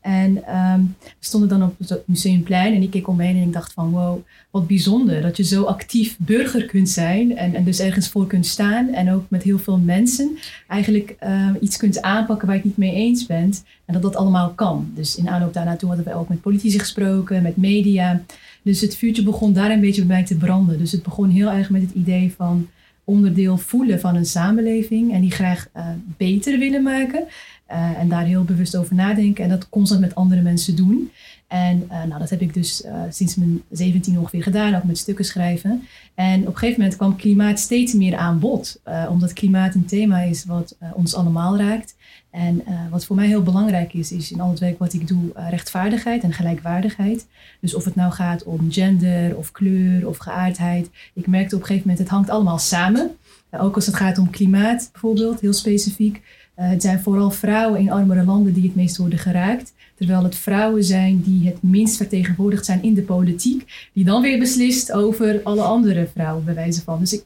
En 0.00 0.46
ehm, 0.46 0.80
we 1.00 1.10
stonden 1.18 1.48
dan 1.48 1.62
op 1.62 1.74
het 1.78 2.02
museumplein 2.06 2.74
en 2.74 2.82
ik 2.82 2.90
keek 2.90 3.08
om 3.08 3.16
me 3.16 3.24
heen 3.24 3.36
en 3.36 3.42
ik 3.42 3.52
dacht 3.52 3.72
van 3.72 3.90
wow, 3.90 4.18
wat 4.50 4.66
bijzonder 4.66 5.22
dat 5.22 5.36
je 5.36 5.44
zo 5.44 5.62
actief 5.62 6.16
burger 6.18 6.66
kunt 6.66 6.88
zijn 6.88 7.36
en, 7.36 7.54
en 7.54 7.64
dus 7.64 7.78
ergens 7.78 8.08
voor 8.08 8.26
kunt 8.26 8.46
staan 8.46 8.88
en 8.88 9.12
ook 9.12 9.24
met 9.28 9.42
heel 9.42 9.58
veel 9.58 9.78
mensen 9.78 10.38
eigenlijk 10.66 11.16
iets 11.60 11.76
kunt 11.76 12.02
aanpakken 12.02 12.46
waar 12.46 12.56
je 12.56 12.62
het 12.62 12.70
niet 12.70 12.88
mee 12.88 12.94
eens 12.94 13.26
bent 13.26 13.64
en 13.84 13.92
dat 13.92 14.02
dat 14.02 14.16
allemaal 14.16 14.50
kan. 14.50 14.90
Dus 14.94 15.16
in 15.16 15.28
aanloop 15.28 15.52
daarnaartoe 15.52 15.88
hadden 15.88 16.06
we 16.06 16.14
ook 16.14 16.28
met 16.28 16.40
politici 16.40 16.78
gesproken, 16.78 17.42
met 17.42 17.56
media. 17.56 18.22
Dus 18.62 18.80
het 18.80 18.96
vuurtje 18.96 19.22
begon 19.22 19.52
daar 19.52 19.70
een 19.70 19.80
beetje 19.80 20.04
bij 20.04 20.16
mij 20.16 20.24
te 20.24 20.36
branden. 20.36 20.78
Dus 20.78 20.92
het 20.92 21.02
begon 21.02 21.30
heel 21.30 21.50
erg 21.50 21.70
met 21.70 21.82
het 21.82 21.92
idee 21.94 22.32
van 22.36 22.68
onderdeel 23.04 23.56
voelen 23.56 24.00
van 24.00 24.16
een 24.16 24.26
samenleving 24.26 25.12
en 25.12 25.20
die 25.20 25.30
graag 25.30 25.68
uh, 25.76 25.88
beter 26.16 26.58
willen 26.58 26.82
maken. 26.82 27.24
Uh, 27.70 27.98
en 27.98 28.08
daar 28.08 28.24
heel 28.24 28.44
bewust 28.44 28.76
over 28.76 28.94
nadenken 28.94 29.44
en 29.44 29.50
dat 29.50 29.68
constant 29.68 30.00
met 30.00 30.14
andere 30.14 30.40
mensen 30.40 30.76
doen. 30.76 31.10
En 31.46 31.82
uh, 31.90 32.04
nou, 32.04 32.18
dat 32.18 32.30
heb 32.30 32.40
ik 32.40 32.54
dus 32.54 32.84
uh, 32.84 33.02
sinds 33.10 33.34
mijn 33.34 33.62
17 33.70 34.18
ongeveer 34.18 34.42
gedaan, 34.42 34.74
ook 34.74 34.84
met 34.84 34.98
stukken 34.98 35.24
schrijven. 35.24 35.82
En 36.14 36.40
op 36.40 36.46
een 36.46 36.56
gegeven 36.56 36.80
moment 36.80 36.98
kwam 36.98 37.16
klimaat 37.16 37.58
steeds 37.58 37.92
meer 37.92 38.16
aan 38.16 38.38
bod, 38.38 38.80
omdat 39.08 39.32
klimaat 39.32 39.74
een 39.74 39.84
thema 39.84 40.20
is 40.20 40.44
wat 40.44 40.76
ons 40.94 41.14
allemaal 41.14 41.58
raakt. 41.58 41.96
En 42.30 42.64
wat 42.90 43.04
voor 43.04 43.16
mij 43.16 43.26
heel 43.26 43.42
belangrijk 43.42 43.92
is, 43.92 44.12
is 44.12 44.32
in 44.32 44.40
al 44.40 44.50
het 44.50 44.58
werk 44.58 44.78
wat 44.78 44.92
ik 44.92 45.08
doe, 45.08 45.32
rechtvaardigheid 45.34 46.22
en 46.22 46.32
gelijkwaardigheid. 46.32 47.26
Dus 47.60 47.74
of 47.74 47.84
het 47.84 47.94
nou 47.94 48.12
gaat 48.12 48.44
om 48.44 48.72
gender 48.72 49.36
of 49.36 49.52
kleur 49.52 50.08
of 50.08 50.16
geaardheid. 50.16 50.90
Ik 51.14 51.26
merkte 51.26 51.54
op 51.54 51.60
een 51.60 51.66
gegeven 51.66 51.88
moment, 51.88 52.06
het 52.06 52.16
hangt 52.16 52.30
allemaal 52.30 52.58
samen. 52.58 53.16
ook 53.50 53.74
als 53.74 53.86
het 53.86 53.96
gaat 53.96 54.18
om 54.18 54.30
klimaat 54.30 54.88
bijvoorbeeld, 54.92 55.40
heel 55.40 55.52
specifiek. 55.52 56.22
Uh, 56.58 56.68
het 56.68 56.82
zijn 56.82 57.00
vooral 57.00 57.30
vrouwen 57.30 57.80
in 57.80 57.90
armere 57.90 58.24
landen 58.24 58.52
die 58.52 58.62
het 58.62 58.74
meest 58.74 58.96
worden 58.96 59.18
geraakt. 59.18 59.72
Terwijl 59.94 60.22
het 60.22 60.36
vrouwen 60.36 60.84
zijn 60.84 61.22
die 61.22 61.46
het 61.46 61.62
minst 61.62 61.96
vertegenwoordigd 61.96 62.64
zijn 62.64 62.82
in 62.82 62.94
de 62.94 63.02
politiek. 63.02 63.88
Die 63.92 64.04
dan 64.04 64.22
weer 64.22 64.38
beslist 64.38 64.92
over 64.92 65.40
alle 65.42 65.62
andere 65.62 66.08
vrouwen, 66.14 66.44
bij 66.44 66.54
wijze 66.54 66.82
van. 66.82 66.98
Dus 66.98 67.12
ik, 67.12 67.24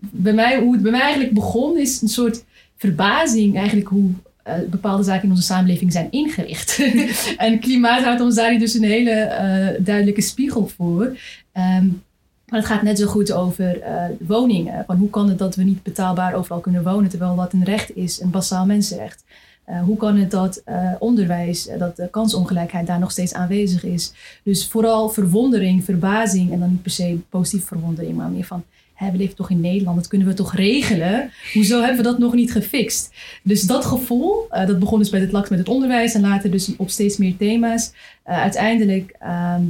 bij 0.00 0.32
mij, 0.32 0.58
hoe 0.60 0.72
het 0.72 0.82
bij 0.82 0.90
mij 0.90 1.00
eigenlijk 1.00 1.34
begon, 1.34 1.78
is 1.78 2.02
een 2.02 2.08
soort 2.08 2.44
verbazing 2.76 3.56
eigenlijk 3.56 3.88
hoe 3.88 4.10
uh, 4.48 4.54
bepaalde 4.70 5.02
zaken 5.02 5.24
in 5.24 5.30
onze 5.30 5.42
samenleving 5.42 5.92
zijn 5.92 6.10
ingericht. 6.10 6.80
en 7.36 7.60
klimaat 7.60 8.04
houdt 8.04 8.20
ons 8.20 8.34
daar 8.34 8.58
dus 8.58 8.74
een 8.74 8.84
hele 8.84 9.10
uh, 9.10 9.84
duidelijke 9.84 10.20
spiegel 10.20 10.66
voor. 10.76 11.16
Um, 11.52 12.02
maar 12.48 12.58
het 12.58 12.68
gaat 12.68 12.82
net 12.82 12.98
zo 12.98 13.06
goed 13.06 13.32
over 13.32 13.78
uh, 13.78 14.04
woningen. 14.20 14.84
Van 14.86 14.96
hoe 14.96 15.10
kan 15.10 15.28
het 15.28 15.38
dat 15.38 15.54
we 15.54 15.62
niet 15.62 15.82
betaalbaar 15.82 16.34
overal 16.34 16.60
kunnen 16.60 16.82
wonen, 16.82 17.10
terwijl 17.10 17.36
dat 17.36 17.52
een 17.52 17.64
recht 17.64 17.96
is, 17.96 18.20
een 18.20 18.30
basaal 18.30 18.66
mensenrecht? 18.66 19.24
Uh, 19.68 19.82
hoe 19.82 19.96
kan 19.96 20.16
het 20.16 20.30
dat 20.30 20.62
uh, 20.68 20.90
onderwijs, 20.98 21.68
dat 21.78 21.96
de 21.96 22.08
kansongelijkheid 22.10 22.86
daar 22.86 22.98
nog 22.98 23.10
steeds 23.10 23.34
aanwezig 23.34 23.84
is? 23.84 24.12
Dus 24.42 24.68
vooral 24.68 25.08
verwondering, 25.08 25.84
verbazing 25.84 26.52
en 26.52 26.60
dan 26.60 26.70
niet 26.70 26.82
per 26.82 26.90
se 26.90 27.18
positief 27.28 27.64
verwondering, 27.64 28.16
maar 28.16 28.30
meer 28.30 28.44
van, 28.44 28.64
hè, 28.94 29.10
we 29.10 29.16
leven 29.16 29.36
toch 29.36 29.50
in 29.50 29.60
Nederland, 29.60 29.96
dat 29.96 30.08
kunnen 30.08 30.26
we 30.28 30.34
toch 30.34 30.54
regelen? 30.54 31.30
Hoezo 31.52 31.78
hebben 31.78 31.96
we 31.96 32.02
dat 32.02 32.18
nog 32.18 32.34
niet 32.34 32.52
gefixt? 32.52 33.14
Dus 33.42 33.62
dat 33.62 33.84
gevoel, 33.84 34.46
dat 34.50 34.78
begon 34.78 34.98
dus 34.98 35.10
bij 35.10 35.20
het 35.20 35.32
laks 35.32 35.48
met 35.48 35.58
het 35.58 35.68
onderwijs 35.68 36.14
en 36.14 36.20
later 36.20 36.50
dus 36.50 36.76
op 36.76 36.90
steeds 36.90 37.16
meer 37.16 37.36
thema's. 37.36 37.92
uiteindelijk 38.24 39.16
ehm, 39.18 39.62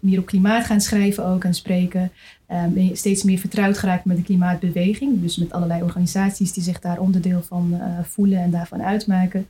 meer 0.00 0.18
op 0.18 0.26
klimaat 0.26 0.64
gaan 0.64 0.80
schrijven 0.80 1.26
ook 1.26 1.44
en 1.44 1.54
spreken. 1.54 2.10
Ben 2.46 2.84
je 2.84 2.96
steeds 2.96 3.22
meer 3.22 3.38
vertrouwd 3.38 3.78
geraakt 3.78 4.04
met 4.04 4.16
de 4.16 4.22
klimaatbeweging. 4.22 5.20
Dus 5.20 5.36
met 5.36 5.52
allerlei 5.52 5.82
organisaties 5.82 6.52
die 6.52 6.62
zich 6.62 6.80
daar 6.80 6.98
onderdeel 6.98 7.42
van 7.42 7.70
uh, 7.72 7.98
voelen 8.02 8.38
en 8.38 8.50
daarvan 8.50 8.82
uitmaken. 8.82 9.46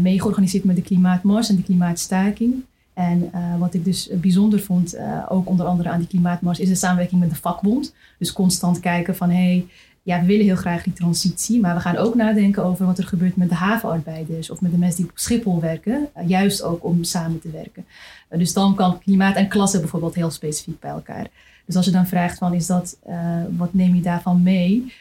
mee 0.00 0.20
georganiseerd 0.20 0.64
met 0.64 0.76
de 0.76 0.82
Klimaatmars 0.82 1.48
en 1.48 1.56
de 1.56 1.62
Klimaatstaking. 1.62 2.54
En 2.94 3.30
wat 3.58 3.74
ik 3.74 3.84
dus 3.84 4.10
bijzonder 4.20 4.60
vond, 4.60 4.96
ook 5.28 5.48
onder 5.48 5.66
andere 5.66 5.88
aan 5.88 5.98
die 5.98 6.08
Klimaatmars, 6.08 6.58
is 6.58 6.68
de 6.68 6.74
samenwerking 6.74 7.20
met 7.20 7.30
de 7.30 7.36
vakbond. 7.36 7.94
Dus 8.18 8.32
constant 8.32 8.80
kijken 8.80 9.16
van 9.16 9.30
hé, 9.30 9.66
ja, 10.06 10.20
we 10.20 10.26
willen 10.26 10.44
heel 10.44 10.56
graag 10.56 10.82
die 10.82 10.92
transitie, 10.92 11.60
maar 11.60 11.74
we 11.74 11.80
gaan 11.80 11.96
ook 11.96 12.14
nadenken 12.14 12.64
over 12.64 12.86
wat 12.86 12.98
er 12.98 13.06
gebeurt 13.06 13.36
met 13.36 13.48
de 13.48 13.54
havenarbeiders 13.54 14.50
of 14.50 14.60
met 14.60 14.70
de 14.70 14.78
mensen 14.78 15.02
die 15.02 15.10
op 15.10 15.18
Schiphol 15.18 15.60
werken, 15.60 16.08
juist 16.26 16.62
ook 16.62 16.84
om 16.84 17.04
samen 17.04 17.40
te 17.40 17.50
werken. 17.50 17.84
dus 18.28 18.52
dan 18.52 18.74
kan 18.74 18.98
klimaat 18.98 19.36
en 19.36 19.48
klasse 19.48 19.80
bijvoorbeeld 19.80 20.14
heel 20.14 20.30
specifiek 20.30 20.80
bij 20.80 20.90
elkaar. 20.90 21.26
Dus 21.64 21.76
als 21.76 21.84
je 21.84 21.90
dan 21.90 22.06
vraagt 22.06 22.38
van 22.38 22.54
is 22.54 22.66
dat, 22.66 22.96
uh, 23.08 23.42
wat 23.56 23.74
neem 23.74 23.94
je 23.94 24.00
daarvan 24.00 24.42
mee? 24.42 24.92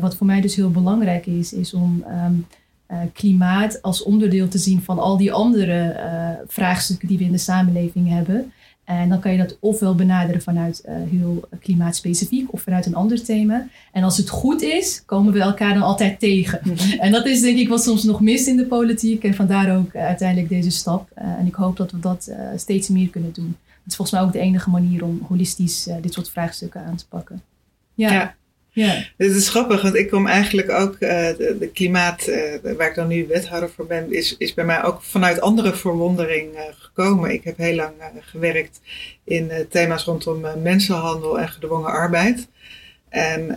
Wat 0.00 0.16
voor 0.16 0.26
mij 0.26 0.40
dus 0.40 0.56
heel 0.56 0.70
belangrijk 0.70 1.26
is, 1.26 1.52
is 1.52 1.74
om 1.74 2.04
uh, 2.10 2.98
klimaat 3.12 3.82
als 3.82 4.02
onderdeel 4.02 4.48
te 4.48 4.58
zien 4.58 4.82
van 4.82 4.98
al 4.98 5.16
die 5.16 5.32
andere 5.32 5.96
vraagstukken 6.46 7.08
die 7.08 7.18
we 7.18 7.24
in 7.24 7.32
de 7.32 7.38
samenleving 7.38 8.08
hebben. 8.08 8.52
En 8.84 9.08
dan 9.08 9.20
kan 9.20 9.32
je 9.32 9.38
dat 9.38 9.56
ofwel 9.60 9.94
benaderen 9.94 10.42
vanuit 10.42 10.82
uh, 10.88 10.94
heel 11.10 11.48
klimaatspecifiek 11.60 12.52
of 12.52 12.62
vanuit 12.62 12.86
een 12.86 12.94
ander 12.94 13.24
thema. 13.24 13.68
En 13.92 14.02
als 14.02 14.16
het 14.16 14.28
goed 14.28 14.62
is, 14.62 15.02
komen 15.06 15.32
we 15.32 15.40
elkaar 15.40 15.74
dan 15.74 15.82
altijd 15.82 16.18
tegen. 16.18 16.60
En 16.98 17.12
dat 17.12 17.26
is 17.26 17.40
denk 17.40 17.58
ik 17.58 17.68
wat 17.68 17.82
soms 17.82 18.02
nog 18.02 18.20
mist 18.20 18.46
in 18.46 18.56
de 18.56 18.66
politiek. 18.66 19.24
En 19.24 19.34
vandaar 19.34 19.76
ook 19.76 19.94
uh, 19.94 20.04
uiteindelijk 20.04 20.48
deze 20.48 20.70
stap. 20.70 21.10
Uh, 21.18 21.24
en 21.24 21.46
ik 21.46 21.54
hoop 21.54 21.76
dat 21.76 21.90
we 21.90 21.98
dat 21.98 22.30
steeds 22.56 22.88
meer 22.88 23.08
kunnen 23.08 23.32
doen. 23.32 23.56
Het 23.66 23.90
is 23.90 23.96
volgens 23.96 24.18
mij 24.18 24.26
ook 24.26 24.32
de 24.32 24.38
enige 24.38 24.70
manier 24.70 25.04
om 25.04 25.20
holistisch 25.28 25.88
dit 26.00 26.12
soort 26.12 26.30
vraagstukken 26.30 26.84
aan 26.84 26.96
te 26.96 27.08
pakken. 27.08 27.42
ja. 27.94 28.12
ja. 28.12 28.34
Ja. 28.74 29.04
Het 29.16 29.30
is 29.30 29.48
grappig, 29.48 29.82
want 29.82 29.94
ik 29.94 30.10
kom 30.10 30.26
eigenlijk 30.26 30.70
ook, 30.70 30.92
uh, 30.92 31.00
de, 31.00 31.70
klimaat, 31.72 32.28
uh, 32.28 32.76
waar 32.76 32.88
ik 32.88 32.94
dan 32.94 33.08
nu 33.08 33.26
wethouder 33.26 33.70
voor 33.70 33.86
ben, 33.86 34.12
is, 34.12 34.36
is 34.38 34.54
bij 34.54 34.64
mij 34.64 34.82
ook 34.82 35.02
vanuit 35.02 35.40
andere 35.40 35.74
verwondering 35.74 36.54
uh, 36.54 36.60
gekomen. 36.78 37.30
Ik 37.30 37.44
heb 37.44 37.56
heel 37.56 37.74
lang 37.74 37.92
gewerkt 38.20 38.80
in 39.24 39.50
thema's 39.70 40.04
rondom 40.04 40.44
mensenhandel 40.62 41.38
en 41.38 41.48
gedwongen 41.48 41.90
arbeid. 41.90 42.48
En 43.08 43.56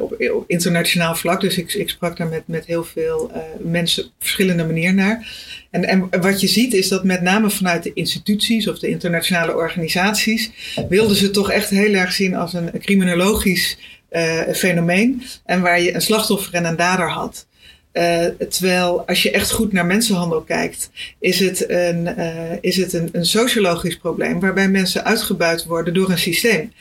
op, 0.00 0.16
op, 0.34 0.44
internationaal 0.46 1.14
vlak, 1.14 1.40
dus 1.40 1.58
ik, 1.58 1.74
ik 1.74 1.88
sprak 1.88 2.16
daar 2.16 2.28
met, 2.28 2.42
met 2.46 2.66
heel 2.66 2.84
veel 2.84 3.32
mensen 3.58 4.04
op 4.04 4.10
verschillende 4.18 4.64
manieren 4.64 4.94
naar. 4.94 5.32
En, 5.70 5.84
en 5.84 6.20
wat 6.20 6.40
je 6.40 6.46
ziet 6.46 6.74
is 6.74 6.88
dat 6.88 7.04
met 7.04 7.22
name 7.22 7.50
vanuit 7.50 7.82
de 7.82 7.92
instituties 7.92 8.68
of 8.68 8.78
de 8.78 8.88
internationale 8.88 9.54
organisaties 9.54 10.50
wilden 10.88 11.16
ze 11.16 11.30
toch 11.30 11.50
echt 11.50 11.70
heel 11.70 11.94
erg 11.94 12.12
zien 12.12 12.34
als 12.34 12.52
een 12.52 12.70
criminologisch 12.78 13.78
uh, 14.10 14.40
fenomeen. 14.52 15.22
En 15.44 15.60
waar 15.60 15.80
je 15.80 15.94
een 15.94 16.00
slachtoffer 16.00 16.54
en 16.54 16.64
een 16.64 16.76
dader 16.76 17.10
had. 17.10 17.46
Uh, 17.92 18.24
terwijl 18.48 19.06
als 19.06 19.22
je 19.22 19.30
echt 19.30 19.50
goed 19.50 19.72
naar 19.72 19.86
mensenhandel 19.86 20.40
kijkt, 20.40 20.90
is 21.18 21.40
het, 21.40 21.70
een, 21.70 22.14
uh, 22.18 22.52
is 22.60 22.76
het 22.76 22.92
een, 22.92 23.08
een 23.12 23.26
sociologisch 23.26 23.96
probleem 23.96 24.40
waarbij 24.40 24.68
mensen 24.68 25.04
uitgebuit 25.04 25.64
worden 25.64 25.94
door 25.94 26.10
een 26.10 26.18
systeem. 26.18 26.72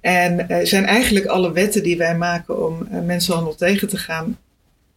En 0.00 0.46
zijn 0.62 0.84
eigenlijk 0.84 1.26
alle 1.26 1.52
wetten 1.52 1.82
die 1.82 1.96
wij 1.96 2.16
maken 2.16 2.66
om 2.66 2.88
mensenhandel 3.06 3.54
tegen 3.54 3.88
te 3.88 3.96
gaan, 3.96 4.38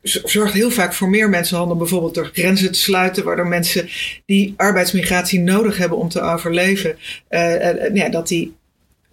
zorgt 0.02 0.54
heel 0.54 0.72
vaak 0.72 0.94
voor 0.94 1.10
meer 1.10 1.30
mensenhandel. 1.30 1.78
Bijvoorbeeld 1.78 2.14
door 2.14 2.30
grenzen 2.34 2.72
te 2.72 2.80
sluiten, 2.80 3.24
waardoor 3.24 3.48
mensen 3.48 3.90
die 4.26 4.54
arbeidsmigratie 4.58 5.40
nodig 5.40 5.78
hebben 5.78 5.98
om 5.98 6.10
te 6.10 6.22
overleven, 6.22 6.98
ja, 7.94 8.10
dat 8.10 8.28
die 8.28 8.56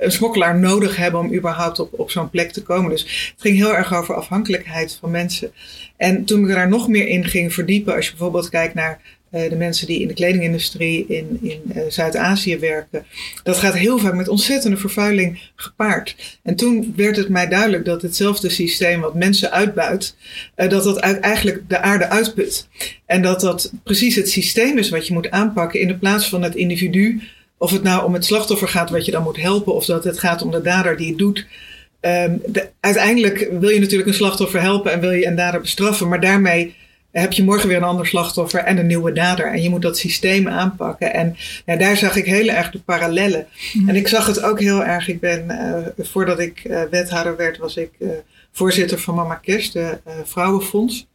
een 0.03 0.13
smokkelaar 0.13 0.59
nodig 0.59 0.97
hebben 0.97 1.21
om 1.21 1.35
überhaupt 1.35 1.79
op, 1.79 1.99
op 1.99 2.11
zo'n 2.11 2.31
plek 2.31 2.51
te 2.53 2.63
komen. 2.63 2.91
Dus 2.91 3.33
het 3.33 3.41
ging 3.41 3.57
heel 3.57 3.75
erg 3.75 3.95
over 3.95 4.15
afhankelijkheid 4.15 4.99
van 5.01 5.11
mensen. 5.11 5.53
En 5.97 6.25
toen 6.25 6.43
ik 6.43 6.55
daar 6.55 6.69
nog 6.69 6.89
meer 6.89 7.09
in 7.09 7.25
ging 7.25 7.53
verdiepen, 7.53 7.95
als 7.95 8.05
je 8.05 8.11
bijvoorbeeld 8.11 8.49
kijkt 8.49 8.75
naar 8.75 9.01
uh, 9.33 9.49
de 9.49 9.57
mensen 9.57 9.87
die 9.87 10.01
in 10.01 10.09
de 10.09 10.15
kledingindustrie 10.15 11.07
in, 11.09 11.39
in 11.43 11.61
uh, 11.77 11.83
Zuid-Azië 11.89 12.59
werken. 12.59 13.05
Dat 13.43 13.57
gaat 13.57 13.75
heel 13.75 13.99
vaak 13.99 14.15
met 14.15 14.29
ontzettende 14.29 14.77
vervuiling 14.77 15.51
gepaard. 15.57 16.39
En 16.43 16.57
toen 16.57 16.93
werd 16.97 17.17
het 17.17 17.29
mij 17.29 17.49
duidelijk 17.49 17.85
dat 17.85 18.03
hetzelfde 18.03 18.51
systeem 18.51 19.01
wat 19.01 19.15
mensen 19.15 19.51
uitbuit, 19.51 20.17
uh, 20.57 20.69
dat 20.69 20.85
dat 20.85 20.97
eigenlijk 20.99 21.63
de 21.69 21.81
aarde 21.81 22.09
uitput. 22.09 22.69
En 23.07 23.23
dat 23.23 23.41
dat 23.41 23.73
precies 23.83 24.17
het 24.17 24.31
systeem 24.31 24.79
is 24.79 24.89
wat 24.89 25.07
je 25.07 25.13
moet 25.13 25.31
aanpakken 25.31 25.81
in 25.81 25.89
de 25.89 25.99
plaats 25.99 26.29
van 26.29 26.43
het 26.43 26.55
individu 26.55 27.21
of 27.63 27.71
het 27.71 27.83
nou 27.83 28.05
om 28.05 28.15
het 28.15 28.25
slachtoffer 28.25 28.69
gaat 28.69 28.91
wat 28.91 29.05
je 29.05 29.11
dan 29.11 29.23
moet 29.23 29.37
helpen, 29.37 29.75
of 29.75 29.85
dat 29.85 30.05
het 30.05 30.19
gaat 30.19 30.43
om 30.43 30.51
de 30.51 30.61
dader 30.61 30.97
die 30.97 31.09
het 31.09 31.19
doet. 31.19 31.47
Um, 32.01 32.43
de, 32.47 32.69
uiteindelijk 32.81 33.49
wil 33.61 33.69
je 33.69 33.81
natuurlijk 33.81 34.09
een 34.09 34.15
slachtoffer 34.15 34.61
helpen 34.61 34.93
en 34.93 35.01
wil 35.01 35.11
je 35.11 35.27
een 35.27 35.37
dader 35.37 35.61
bestraffen, 35.61 36.09
maar 36.09 36.21
daarmee 36.21 36.75
heb 37.11 37.33
je 37.33 37.45
morgen 37.45 37.69
weer 37.69 37.77
een 37.77 37.83
ander 37.83 38.07
slachtoffer 38.07 38.61
en 38.61 38.79
een 38.79 38.87
nieuwe 38.87 39.13
dader. 39.13 39.47
En 39.47 39.63
je 39.63 39.71
moet 39.71 39.83
dat 39.83 39.99
systeem 39.99 40.49
aanpakken. 40.49 41.15
En 41.15 41.37
ja, 41.67 41.77
daar 41.77 41.97
zag 41.97 42.17
ik 42.17 42.25
heel 42.25 42.49
erg 42.49 42.71
de 42.71 42.79
parallellen. 42.79 43.47
Mm. 43.73 43.89
En 43.89 43.97
ik 43.97 44.09
zag 44.09 44.27
het 44.27 44.43
ook 44.43 44.61
heel 44.61 44.85
erg. 44.85 45.09
Ik 45.09 45.21
ben, 45.21 45.45
uh, 45.49 46.07
voordat 46.07 46.39
ik 46.39 46.65
uh, 46.65 46.83
wethouder 46.91 47.37
werd, 47.37 47.59
was 47.59 47.77
ik 47.77 47.91
uh, 47.99 48.11
voorzitter 48.53 48.99
van 48.99 49.15
Mama 49.15 49.35
Kerst, 49.35 49.73
de 49.73 49.99
Vrouwenfonds. 50.25 51.07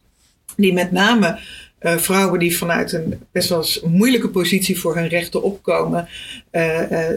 Die 0.56 0.72
met 0.72 0.92
name 0.92 1.38
uh, 1.80 1.96
vrouwen 1.96 2.38
die 2.38 2.56
vanuit 2.56 2.92
een 2.92 3.20
best 3.32 3.48
wel 3.48 3.64
moeilijke 3.86 4.28
positie 4.28 4.78
voor 4.78 4.96
hun 4.96 5.08
rechten 5.08 5.42
opkomen, 5.42 6.08
uh, 6.52 6.90
uh, 6.90 7.08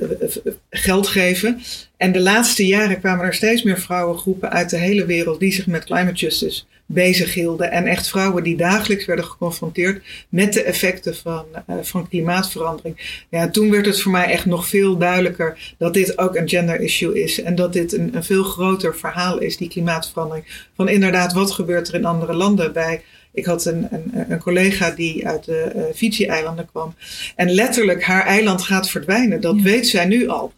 geld 0.69 1.07
geven. 1.07 1.61
En 1.97 2.11
de 2.11 2.19
laatste 2.19 2.67
jaren 2.67 2.99
kwamen 2.99 3.25
er 3.25 3.33
steeds 3.33 3.63
meer 3.63 3.79
vrouwengroepen 3.79 4.51
uit 4.51 4.69
de 4.69 4.77
hele 4.77 5.05
wereld 5.05 5.39
die 5.39 5.53
zich 5.53 5.67
met 5.67 5.85
climate 5.85 6.13
justice 6.15 6.63
bezig 6.85 7.33
hielden. 7.33 7.71
En 7.71 7.85
echt 7.85 8.07
vrouwen 8.07 8.43
die 8.43 8.57
dagelijks 8.57 9.05
werden 9.05 9.25
geconfronteerd 9.25 10.03
met 10.29 10.53
de 10.53 10.63
effecten 10.63 11.15
van, 11.15 11.45
van 11.81 12.07
klimaatverandering. 12.09 13.23
Ja, 13.29 13.49
toen 13.49 13.71
werd 13.71 13.85
het 13.85 14.01
voor 14.01 14.11
mij 14.11 14.25
echt 14.25 14.45
nog 14.45 14.67
veel 14.67 14.97
duidelijker 14.97 15.73
dat 15.77 15.93
dit 15.93 16.17
ook 16.17 16.35
een 16.35 16.49
gender 16.49 16.79
issue 16.79 17.23
is. 17.23 17.41
En 17.41 17.55
dat 17.55 17.73
dit 17.73 17.93
een, 17.93 18.15
een 18.15 18.23
veel 18.23 18.43
groter 18.43 18.95
verhaal 18.95 19.39
is, 19.39 19.57
die 19.57 19.69
klimaatverandering. 19.69 20.45
Van 20.75 20.89
inderdaad, 20.89 21.33
wat 21.33 21.51
gebeurt 21.51 21.87
er 21.87 21.95
in 21.95 22.05
andere 22.05 22.33
landen 22.33 22.73
bij 22.73 23.01
ik 23.33 23.45
had 23.45 23.65
een, 23.65 23.87
een, 23.91 24.11
een 24.29 24.39
collega 24.39 24.91
die 24.91 25.27
uit 25.27 25.45
de 25.45 25.71
uh, 25.75 25.83
Fiji-eilanden 25.95 26.65
kwam. 26.65 26.95
En 27.35 27.51
letterlijk, 27.51 28.03
haar 28.03 28.25
eiland 28.25 28.61
gaat 28.61 28.89
verdwijnen. 28.89 29.41
Dat 29.41 29.61
weet 29.61 29.87
zij 29.87 30.05
nu 30.05 30.27
al. 30.27 30.53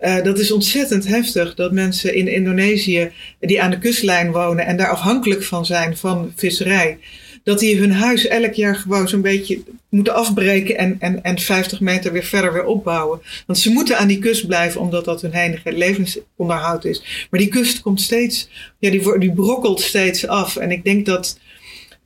Uh, 0.00 0.22
dat 0.22 0.38
is 0.38 0.52
ontzettend 0.52 1.06
heftig 1.06 1.54
dat 1.54 1.72
mensen 1.72 2.14
in 2.14 2.28
Indonesië 2.28 3.10
die 3.40 3.62
aan 3.62 3.70
de 3.70 3.78
kustlijn 3.78 4.32
wonen 4.32 4.66
en 4.66 4.76
daar 4.76 4.88
afhankelijk 4.88 5.42
van 5.42 5.66
zijn 5.66 5.96
van 5.96 6.32
visserij, 6.36 6.98
dat 7.42 7.58
die 7.58 7.78
hun 7.78 7.92
huis 7.92 8.26
elk 8.26 8.52
jaar 8.52 8.76
gewoon 8.76 9.08
zo'n 9.08 9.22
beetje 9.22 9.62
moeten 9.88 10.14
afbreken 10.14 10.78
en, 10.78 10.96
en, 10.98 11.22
en 11.22 11.38
50 11.38 11.80
meter 11.80 12.12
weer 12.12 12.24
verder 12.24 12.52
weer 12.52 12.64
opbouwen. 12.64 13.20
Want 13.46 13.58
ze 13.58 13.70
moeten 13.70 13.98
aan 13.98 14.08
die 14.08 14.18
kust 14.18 14.46
blijven 14.46 14.80
omdat 14.80 15.04
dat 15.04 15.22
hun 15.22 15.32
enige 15.32 15.72
levensonderhoud 15.72 16.84
is. 16.84 17.26
Maar 17.30 17.40
die 17.40 17.48
kust 17.48 17.80
komt 17.80 18.00
steeds, 18.00 18.48
ja, 18.78 18.90
die, 18.90 19.18
die 19.18 19.32
brokkelt 19.32 19.80
steeds 19.80 20.26
af. 20.26 20.56
En 20.56 20.70
ik 20.70 20.84
denk 20.84 21.06
dat 21.06 21.38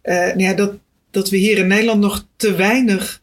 uh, 0.09 0.37
ja, 0.37 0.53
dat, 0.53 0.73
dat 1.11 1.31
we 1.31 1.37
hier 1.37 1.59
in 1.59 1.67
Nederland 1.67 2.01
nog 2.01 2.27
te 2.37 2.55
weinig 2.55 3.21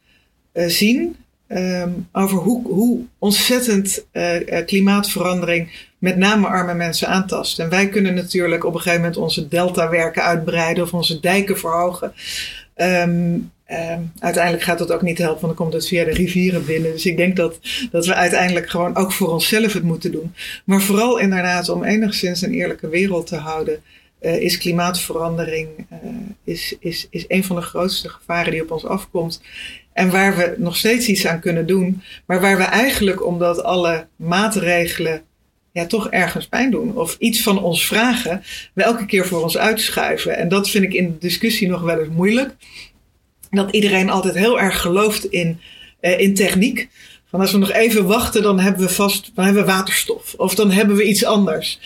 uh, 0.54 0.67
zien 0.67 1.15
um, 1.48 2.08
over 2.12 2.38
hoe, 2.38 2.67
hoe 2.67 3.00
ontzettend 3.19 4.06
uh, 4.13 4.65
klimaatverandering 4.65 5.71
met 5.98 6.17
name 6.17 6.48
arme 6.48 6.74
mensen 6.74 7.08
aantast. 7.08 7.60
En 7.60 7.69
wij 7.69 7.89
kunnen 7.89 8.13
natuurlijk 8.13 8.63
op 8.63 8.74
een 8.74 8.80
gegeven 8.80 9.02
moment 9.02 9.17
onze 9.17 9.48
deltawerken 9.48 10.24
uitbreiden 10.24 10.84
of 10.84 10.93
onze 10.93 11.19
dijken 11.19 11.58
verhogen. 11.58 12.13
Um, 12.76 13.52
um, 13.71 14.12
uiteindelijk 14.19 14.63
gaat 14.63 14.78
dat 14.78 14.91
ook 14.91 15.02
niet 15.02 15.17
helpen, 15.17 15.41
want 15.41 15.58
dan 15.58 15.65
komt 15.65 15.74
het 15.74 15.88
via 15.88 16.04
de 16.04 16.12
rivieren 16.12 16.65
binnen. 16.65 16.91
Dus 16.91 17.06
ik 17.06 17.17
denk 17.17 17.36
dat, 17.36 17.60
dat 17.91 18.06
we 18.06 18.13
uiteindelijk 18.13 18.69
gewoon 18.69 18.95
ook 18.95 19.12
voor 19.12 19.32
onszelf 19.32 19.74
het 19.74 19.84
moeten 19.84 20.12
doen. 20.12 20.34
Maar 20.65 20.82
vooral 20.82 21.17
inderdaad 21.17 21.69
om 21.69 21.84
enigszins 21.84 22.41
een 22.41 22.54
eerlijke 22.54 22.89
wereld 22.89 23.28
te 23.28 23.36
houden 23.36 23.84
uh, 24.25 24.41
is 24.41 24.57
klimaatverandering 24.57 25.67
uh, 25.91 25.97
is, 26.43 26.75
is, 26.79 27.07
is 27.09 27.25
een 27.27 27.43
van 27.43 27.55
de 27.55 27.61
grootste 27.61 28.09
gevaren 28.09 28.51
die 28.51 28.61
op 28.61 28.71
ons 28.71 28.85
afkomt. 28.85 29.41
En 29.93 30.09
waar 30.09 30.38
we 30.38 30.55
nog 30.57 30.77
steeds 30.77 31.07
iets 31.07 31.27
aan 31.27 31.39
kunnen 31.39 31.67
doen, 31.67 32.01
maar 32.25 32.41
waar 32.41 32.57
we 32.57 32.63
eigenlijk, 32.63 33.25
omdat 33.25 33.63
alle 33.63 34.07
maatregelen 34.15 35.21
ja, 35.71 35.85
toch 35.85 36.09
ergens 36.09 36.47
pijn 36.47 36.71
doen 36.71 36.97
of 36.97 37.15
iets 37.19 37.41
van 37.41 37.63
ons 37.63 37.88
vragen, 37.88 38.43
we 38.73 38.83
elke 38.83 39.05
keer 39.05 39.25
voor 39.25 39.43
ons 39.43 39.57
uitschuiven. 39.57 40.38
En 40.38 40.47
dat 40.47 40.69
vind 40.69 40.83
ik 40.83 40.93
in 40.93 41.05
de 41.05 41.17
discussie 41.17 41.67
nog 41.67 41.81
wel 41.81 41.99
eens 41.99 42.13
moeilijk. 42.13 42.53
Dat 43.49 43.71
iedereen 43.71 44.09
altijd 44.09 44.35
heel 44.35 44.59
erg 44.59 44.81
gelooft 44.81 45.25
in, 45.25 45.59
uh, 46.01 46.19
in 46.19 46.33
techniek. 46.33 46.89
Van 47.29 47.39
als 47.39 47.51
we 47.51 47.57
nog 47.57 47.71
even 47.71 48.05
wachten, 48.05 48.41
dan 48.41 48.59
hebben 48.59 48.81
we 48.81 48.89
vast 48.89 49.31
dan 49.35 49.45
hebben 49.45 49.65
we 49.65 49.71
waterstof. 49.71 50.33
Of 50.38 50.55
dan 50.55 50.71
hebben 50.71 50.95
we 50.95 51.03
iets 51.03 51.25
anders. 51.25 51.79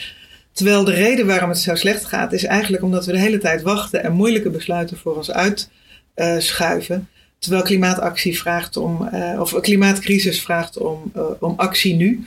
Terwijl 0.52 0.84
de 0.84 0.94
reden 0.94 1.28
waarom 1.28 1.50
het 1.50 1.60
zo 1.60 1.76
slecht 1.76 2.06
gaat, 2.06 2.34
is 2.34 2.44
eigenlijk 2.44 2.84
omdat 2.84 3.06
we 3.06 3.12
de 3.12 3.20
hele 3.20 3.38
tijd 3.38 3.62
wachten 3.62 4.04
en 4.04 4.12
moeilijke 4.12 4.50
besluiten 4.50 4.98
voor 4.98 5.16
ons 5.16 5.32
uitschuiven. 5.32 6.96
Uh, 6.96 7.18
terwijl 7.40 7.64
klimaatactie 7.64 8.40
vraagt 8.40 8.78
om, 8.78 9.10
uh, 9.14 9.40
of 9.40 9.60
klimaatcrisis 9.60 10.42
vraagt 10.42 10.78
om, 10.78 11.12
uh, 11.16 11.24
om 11.40 11.54
actie 11.58 11.96
nu. 11.96 12.26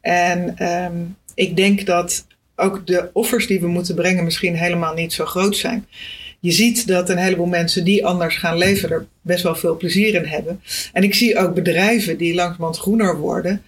En 0.00 0.66
um, 0.84 1.16
ik 1.34 1.56
denk 1.56 1.86
dat 1.86 2.26
ook 2.56 2.86
de 2.86 3.10
offers 3.12 3.46
die 3.46 3.60
we 3.60 3.66
moeten 3.66 3.94
brengen 3.94 4.24
misschien 4.24 4.56
helemaal 4.56 4.94
niet 4.94 5.12
zo 5.12 5.24
groot 5.24 5.56
zijn. 5.56 5.86
Je 6.40 6.50
ziet 6.50 6.86
dat 6.86 7.10
een 7.10 7.18
heleboel 7.18 7.46
mensen 7.46 7.84
die 7.84 8.06
anders 8.06 8.36
gaan 8.36 8.56
leven 8.56 8.90
er 8.90 9.06
best 9.20 9.42
wel 9.42 9.54
veel 9.54 9.76
plezier 9.76 10.14
in 10.14 10.24
hebben. 10.24 10.60
En 10.92 11.02
ik 11.02 11.14
zie 11.14 11.38
ook 11.38 11.54
bedrijven 11.54 12.18
die 12.18 12.34
langzamerhand 12.34 12.78
groener 12.78 13.18
worden, 13.18 13.62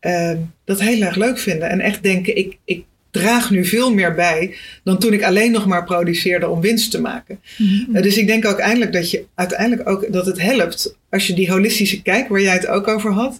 uh, 0.00 0.32
dat 0.64 0.80
heel 0.80 1.02
erg 1.02 1.16
leuk 1.16 1.38
vinden. 1.38 1.68
En 1.68 1.80
echt 1.80 2.02
denken, 2.02 2.36
ik, 2.36 2.58
ik 2.64 2.84
draag 3.12 3.50
nu 3.50 3.64
veel 3.64 3.94
meer 3.94 4.14
bij 4.14 4.54
dan 4.84 4.98
toen 4.98 5.12
ik 5.12 5.22
alleen 5.22 5.52
nog 5.52 5.66
maar 5.66 5.84
produceerde 5.84 6.48
om 6.48 6.60
winst 6.60 6.90
te 6.90 7.00
maken. 7.00 7.40
Mm-hmm. 7.56 7.96
Uh, 7.96 8.02
dus 8.02 8.16
ik 8.16 8.26
denk 8.26 8.46
ook 8.46 8.58
eindelijk 8.58 8.92
dat 8.92 9.10
je 9.10 9.24
uiteindelijk 9.34 9.88
ook 9.88 10.12
dat 10.12 10.26
het 10.26 10.40
helpt 10.40 10.96
als 11.10 11.26
je 11.26 11.34
die 11.34 11.50
holistische 11.50 12.02
kijk 12.02 12.28
waar 12.28 12.40
jij 12.40 12.52
het 12.52 12.66
ook 12.66 12.88
over 12.88 13.12
had, 13.12 13.38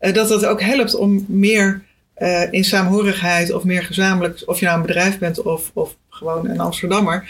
uh, 0.00 0.14
dat 0.14 0.28
dat 0.28 0.44
ook 0.44 0.62
helpt 0.62 0.94
om 0.94 1.24
meer 1.28 1.82
uh, 2.18 2.52
in 2.52 2.64
saamhorigheid 2.64 3.52
of 3.52 3.64
meer 3.64 3.82
gezamenlijk, 3.82 4.42
of 4.46 4.58
je 4.60 4.64
nou 4.64 4.76
een 4.78 4.86
bedrijf 4.86 5.18
bent 5.18 5.42
of, 5.42 5.70
of 5.74 5.96
gewoon 6.08 6.48
een 6.48 6.60
Amsterdammer, 6.60 7.28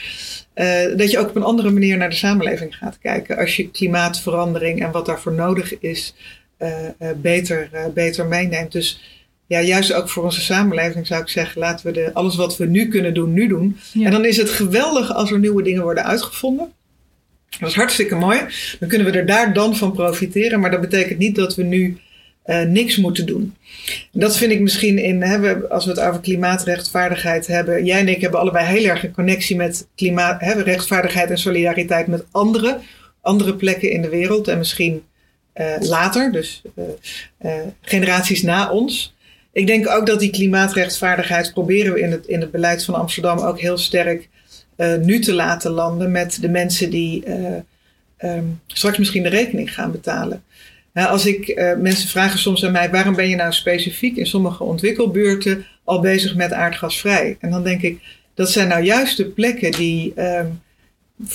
dat 0.97 1.11
je 1.11 1.19
ook 1.19 1.29
op 1.29 1.37
een 1.37 1.43
andere 1.43 1.71
manier 1.71 1.97
naar 1.97 2.11
de 2.11 2.17
samenleving 2.17 2.77
gaat 2.77 2.99
kijken. 2.99 3.37
Als 3.37 3.57
je 3.57 3.71
klimaatverandering 3.71 4.85
en 4.85 4.91
wat 4.91 5.07
daarvoor 5.07 5.33
nodig 5.33 5.79
is 5.79 6.15
beter, 7.17 7.71
beter 7.95 8.27
meeneemt. 8.27 8.73
Dus 8.73 9.18
ja, 9.49 9.61
juist 9.61 9.93
ook 9.93 10.09
voor 10.09 10.25
onze 10.25 10.41
samenleving 10.41 11.07
zou 11.07 11.23
ik 11.23 11.29
zeggen, 11.29 11.61
laten 11.61 11.87
we 11.87 11.93
de, 11.93 12.11
alles 12.13 12.37
wat 12.37 12.57
we 12.57 12.67
nu 12.67 12.89
kunnen 12.89 13.15
doen, 13.15 13.33
nu 13.33 13.49
doen. 13.49 13.77
Ja. 13.93 14.05
En 14.05 14.11
dan 14.11 14.25
is 14.25 14.37
het 14.37 14.51
geweldig 14.51 15.15
als 15.15 15.31
er 15.31 15.39
nieuwe 15.39 15.63
dingen 15.63 15.83
worden 15.83 16.05
uitgevonden. 16.05 16.73
Dat 17.61 17.69
is 17.69 17.75
hartstikke 17.75 18.15
mooi. 18.15 18.41
Dan 18.81 18.89
kunnen 18.89 19.13
we 19.13 19.19
er 19.19 19.27
daar 19.27 19.53
dan 19.53 19.77
van 19.77 19.93
profiteren. 19.93 20.61
Maar 20.61 20.71
dat 20.71 20.81
betekent 20.81 21.19
niet 21.19 21.35
dat 21.35 21.55
we 21.55 21.63
nu 21.63 21.99
uh, 22.47 22.63
niks 22.63 22.97
moeten 22.97 23.27
doen. 23.27 23.55
Dat 24.13 24.37
vind 24.37 24.53
ik 24.53 24.61
misschien 24.61 24.99
in, 24.99 25.23
hè, 25.23 25.39
we, 25.39 25.69
als 25.69 25.85
we 25.85 25.91
het 25.91 26.01
over 26.01 26.21
klimaatrechtvaardigheid 26.21 27.47
hebben. 27.47 27.85
Jij 27.85 28.01
en 28.01 28.09
ik 28.09 28.21
hebben 28.21 28.41
allebei 28.41 28.67
heel 28.67 28.85
erg 28.85 29.05
een 29.05 29.13
connectie 29.13 29.57
met 29.57 29.87
klimaat, 29.95 30.41
hè, 30.41 30.53
rechtvaardigheid 30.63 31.31
en 31.31 31.39
solidariteit 31.39 32.07
met 32.07 32.25
andere, 32.31 32.79
andere 33.21 33.55
plekken 33.55 33.91
in 33.91 34.03
de 34.03 34.09
wereld. 34.09 34.49
En 34.49 34.59
misschien 34.59 35.03
uh, 35.55 35.67
later, 35.81 36.33
dus 36.33 36.63
uh, 37.43 37.53
generaties 37.81 38.43
na 38.43 38.71
ons. 38.71 39.17
Ik 39.53 39.67
denk 39.67 39.89
ook 39.89 40.07
dat 40.07 40.21
die 40.21 40.31
klimaatrechtvaardigheid 40.31 41.53
proberen 41.53 41.93
we 41.93 42.01
in 42.01 42.11
het, 42.11 42.27
in 42.27 42.41
het 42.41 42.51
beleid 42.51 42.85
van 42.85 42.95
Amsterdam 42.95 43.39
ook 43.39 43.61
heel 43.61 43.79
sterk 43.79 44.29
uh, 44.77 44.97
nu 44.97 45.19
te 45.19 45.35
laten 45.35 45.71
landen 45.71 46.11
met 46.11 46.39
de 46.41 46.49
mensen 46.49 46.91
die 46.91 47.25
uh, 47.27 47.57
um, 48.19 48.61
straks 48.67 48.99
misschien 48.99 49.23
de 49.23 49.29
rekening 49.29 49.75
gaan 49.75 49.91
betalen. 49.91 50.43
Als 50.93 51.27
ik 51.27 51.75
mensen 51.79 52.09
vragen 52.09 52.39
soms 52.39 52.65
aan 52.65 52.73
mij, 52.73 52.91
waarom 52.91 53.15
ben 53.15 53.29
je 53.29 53.37
nou 53.37 53.53
specifiek 53.53 54.17
in 54.17 54.27
sommige 54.27 54.65
ontwikkelbuurten 54.65 55.67
al 55.85 56.01
bezig 56.01 56.35
met 56.35 56.53
aardgasvrij? 56.53 57.37
En 57.41 57.51
dan 57.51 57.65
denk 57.65 57.83
ik, 57.83 58.03
dat 58.35 58.51
zijn 58.51 58.69
nou 58.69 58.83
juist 58.83 59.17
de 59.17 59.25
plekken 59.25 59.73
die, 59.73 60.13
um, 60.17 60.61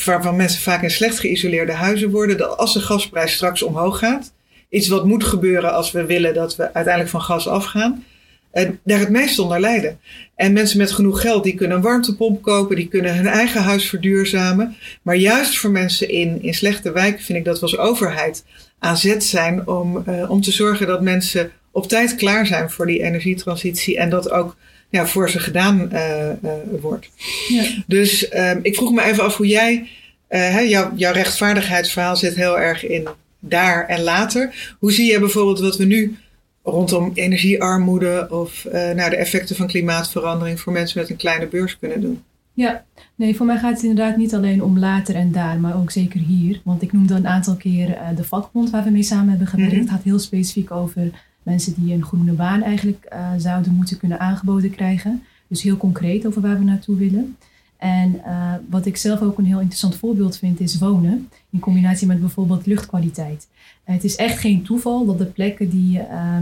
waarvan 0.05 0.35
mensen 0.35 0.61
vaak 0.61 0.83
in 0.83 0.91
slecht 0.91 1.19
geïsoleerde 1.19 1.71
huizen 1.71 2.09
worden, 2.09 2.37
dat 2.37 2.57
als 2.57 2.73
de 2.73 2.79
gasprijs 2.79 3.33
straks 3.33 3.63
omhoog 3.63 3.99
gaat, 3.99 4.32
iets 4.73 4.87
wat 4.87 5.05
moet 5.05 5.23
gebeuren 5.23 5.73
als 5.73 5.91
we 5.91 6.05
willen 6.05 6.33
dat 6.33 6.55
we 6.55 6.63
uiteindelijk 6.63 7.09
van 7.09 7.21
gas 7.21 7.47
afgaan. 7.47 8.03
Daar 8.83 8.99
het 8.99 9.09
meest 9.09 9.39
onder 9.39 9.59
lijden. 9.59 9.99
En 10.35 10.53
mensen 10.53 10.77
met 10.77 10.91
genoeg 10.91 11.21
geld, 11.21 11.43
die 11.43 11.55
kunnen 11.55 11.77
een 11.77 11.83
warmtepomp 11.83 12.41
kopen, 12.41 12.75
die 12.75 12.87
kunnen 12.87 13.15
hun 13.15 13.27
eigen 13.27 13.61
huis 13.61 13.89
verduurzamen. 13.89 14.75
Maar 15.01 15.15
juist 15.15 15.57
voor 15.57 15.69
mensen 15.69 16.09
in, 16.09 16.41
in 16.41 16.53
slechte 16.53 16.91
wijken 16.91 17.23
vind 17.23 17.37
ik 17.37 17.45
dat 17.45 17.55
we 17.55 17.61
als 17.61 17.77
overheid 17.77 18.43
aan 18.79 18.97
zet 18.97 19.23
zijn 19.23 19.67
om, 19.67 20.03
uh, 20.07 20.29
om 20.29 20.41
te 20.41 20.51
zorgen 20.51 20.87
dat 20.87 21.01
mensen 21.01 21.51
op 21.71 21.87
tijd 21.87 22.15
klaar 22.15 22.45
zijn 22.45 22.69
voor 22.69 22.85
die 22.85 23.03
energietransitie 23.03 23.97
en 23.97 24.09
dat 24.09 24.31
ook 24.31 24.55
ja, 24.89 25.07
voor 25.07 25.29
ze 25.29 25.39
gedaan 25.39 25.89
uh, 25.93 26.27
uh, 26.43 26.51
wordt. 26.81 27.09
Ja. 27.47 27.63
Dus 27.87 28.29
ik 28.61 28.75
vroeg 28.75 28.91
me 28.91 29.03
even 29.03 29.23
af 29.23 29.37
hoe 29.37 29.47
jij, 29.47 29.89
jouw, 30.67 30.91
jouw 30.95 31.13
rechtvaardigheidsverhaal 31.13 32.15
zit 32.15 32.35
heel 32.35 32.59
erg 32.59 32.87
in 32.87 33.07
daar 33.45 33.85
en 33.87 34.01
later. 34.01 34.75
Hoe 34.79 34.91
zie 34.91 35.11
je 35.11 35.19
bijvoorbeeld 35.19 35.59
wat 35.59 35.77
we 35.77 35.85
nu 35.85 36.17
rondom 36.63 37.11
energiearmoede 37.13 38.27
of 38.29 38.65
uh, 38.65 38.73
nou, 38.73 39.09
de 39.09 39.15
effecten 39.15 39.55
van 39.55 39.67
klimaatverandering 39.67 40.59
voor 40.59 40.73
mensen 40.73 40.99
met 40.99 41.09
een 41.09 41.15
kleine 41.15 41.47
beurs 41.47 41.79
kunnen 41.79 42.01
doen? 42.01 42.21
Ja, 42.53 42.83
nee, 43.15 43.35
voor 43.35 43.45
mij 43.45 43.57
gaat 43.57 43.73
het 43.73 43.83
inderdaad 43.83 44.17
niet 44.17 44.33
alleen 44.33 44.63
om 44.63 44.79
later 44.79 45.15
en 45.15 45.31
daar, 45.31 45.59
maar 45.59 45.77
ook 45.77 45.91
zeker 45.91 46.19
hier. 46.19 46.61
Want 46.63 46.81
ik 46.81 46.91
noemde 46.91 47.13
een 47.13 47.27
aantal 47.27 47.55
keer 47.55 47.89
uh, 47.89 48.07
de 48.15 48.23
vakbond 48.23 48.69
waar 48.69 48.83
we 48.83 48.89
mee 48.89 49.03
samen 49.03 49.29
hebben 49.29 49.47
gewerkt. 49.47 49.71
Mm 49.71 49.77
-hmm. 49.77 49.87
Het 49.87 49.95
gaat 49.95 50.05
heel 50.05 50.19
specifiek 50.19 50.71
over 50.71 51.11
mensen 51.43 51.73
die 51.77 51.93
een 51.93 52.03
groene 52.03 52.31
baan 52.31 52.61
eigenlijk 52.61 53.05
uh, 53.13 53.31
zouden 53.37 53.73
moeten 53.73 53.97
kunnen 53.97 54.19
aangeboden 54.19 54.69
krijgen. 54.69 55.23
Dus 55.47 55.63
heel 55.63 55.77
concreet 55.77 56.25
over 56.25 56.41
waar 56.41 56.57
we 56.57 56.63
naartoe 56.63 56.97
willen. 56.97 57.37
En 57.83 58.21
uh, 58.25 58.53
wat 58.69 58.85
ik 58.85 58.97
zelf 58.97 59.21
ook 59.21 59.37
een 59.37 59.45
heel 59.45 59.59
interessant 59.59 59.95
voorbeeld 59.95 60.37
vind, 60.37 60.59
is 60.59 60.77
wonen. 60.77 61.29
In 61.49 61.59
combinatie 61.59 62.07
met 62.07 62.19
bijvoorbeeld 62.19 62.65
luchtkwaliteit. 62.65 63.47
Uh, 63.85 63.95
het 63.95 64.03
is 64.03 64.15
echt 64.15 64.39
geen 64.39 64.63
toeval 64.63 65.05
dat 65.05 65.17
de 65.17 65.25
plekken 65.25 65.69
die, 65.69 65.97
uh, 65.97 66.37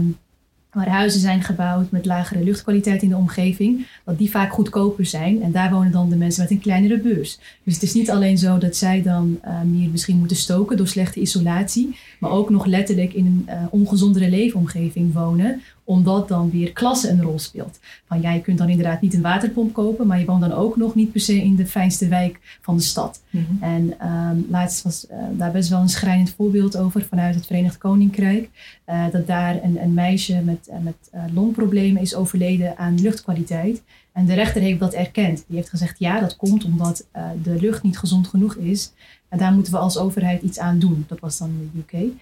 waar 0.72 0.88
huizen 0.88 1.20
zijn 1.20 1.42
gebouwd 1.42 1.90
met 1.90 2.04
lagere 2.04 2.44
luchtkwaliteit 2.44 3.02
in 3.02 3.08
de 3.08 3.16
omgeving, 3.16 3.86
dat 4.04 4.18
die 4.18 4.30
vaak 4.30 4.52
goedkoper 4.52 5.06
zijn. 5.06 5.42
En 5.42 5.52
daar 5.52 5.70
wonen 5.70 5.92
dan 5.92 6.08
de 6.08 6.16
mensen 6.16 6.42
met 6.42 6.50
een 6.50 6.60
kleinere 6.60 7.00
beurs. 7.00 7.38
Dus 7.62 7.74
het 7.74 7.82
is 7.82 7.94
niet 7.94 8.10
alleen 8.10 8.38
zo 8.38 8.58
dat 8.58 8.76
zij 8.76 9.02
dan 9.02 9.40
meer 9.64 9.88
misschien 9.90 10.18
moeten 10.18 10.36
stoken 10.36 10.76
door 10.76 10.88
slechte 10.88 11.20
isolatie, 11.20 11.96
maar 12.18 12.30
ook 12.30 12.50
nog 12.50 12.66
letterlijk 12.66 13.12
in 13.12 13.26
een 13.26 13.44
uh, 13.48 13.64
ongezondere 13.70 14.30
leefomgeving 14.30 15.12
wonen 15.12 15.60
omdat 15.84 16.28
dan 16.28 16.50
weer 16.50 16.72
klasse 16.72 17.10
een 17.10 17.22
rol 17.22 17.38
speelt. 17.38 17.78
Van 18.06 18.20
ja, 18.20 18.32
je 18.32 18.40
kunt 18.40 18.58
dan 18.58 18.68
inderdaad 18.68 19.00
niet 19.00 19.14
een 19.14 19.22
waterpomp 19.22 19.72
kopen, 19.72 20.06
maar 20.06 20.18
je 20.18 20.24
woont 20.24 20.40
dan 20.40 20.52
ook 20.52 20.76
nog 20.76 20.94
niet 20.94 21.12
per 21.12 21.20
se 21.20 21.42
in 21.42 21.56
de 21.56 21.66
fijnste 21.66 22.08
wijk 22.08 22.58
van 22.60 22.76
de 22.76 22.82
stad. 22.82 23.22
Mhm. 23.30 23.44
En 23.60 23.98
ehm, 23.98 24.36
laatst 24.48 24.82
was 24.82 25.06
uh, 25.10 25.16
daar 25.32 25.52
best 25.52 25.68
wel 25.68 25.80
een 25.80 25.88
schrijnend 25.88 26.30
voorbeeld 26.30 26.76
over 26.76 27.04
vanuit 27.04 27.34
het 27.34 27.46
Verenigd 27.46 27.78
Koninkrijk. 27.78 28.48
Uh, 28.86 29.04
dat 29.12 29.26
daar 29.26 29.62
een, 29.62 29.82
een 29.82 29.94
meisje 29.94 30.40
met, 30.44 30.68
uh, 30.70 30.78
met 30.78 31.10
longproblemen 31.32 32.02
is 32.02 32.14
overleden 32.14 32.78
aan 32.78 33.00
luchtkwaliteit. 33.00 33.82
En 34.12 34.26
de 34.26 34.34
rechter 34.34 34.62
heeft 34.62 34.80
dat 34.80 34.92
erkend. 34.92 35.44
Die 35.46 35.56
heeft 35.56 35.70
gezegd 35.70 35.98
ja, 35.98 36.20
dat 36.20 36.36
komt 36.36 36.64
omdat 36.64 37.06
de 37.42 37.60
lucht 37.60 37.82
niet 37.82 37.98
gezond 37.98 38.26
genoeg 38.26 38.54
is. 38.54 38.92
En 39.28 39.38
daar 39.38 39.52
moeten 39.52 39.72
we 39.72 39.78
als 39.78 39.98
overheid 39.98 40.42
iets 40.42 40.58
aan 40.58 40.78
doen. 40.78 41.04
Dat 41.08 41.20
was 41.20 41.38
dan 41.38 41.48
in 41.48 41.70
de 41.72 41.78
UK. 41.78 42.12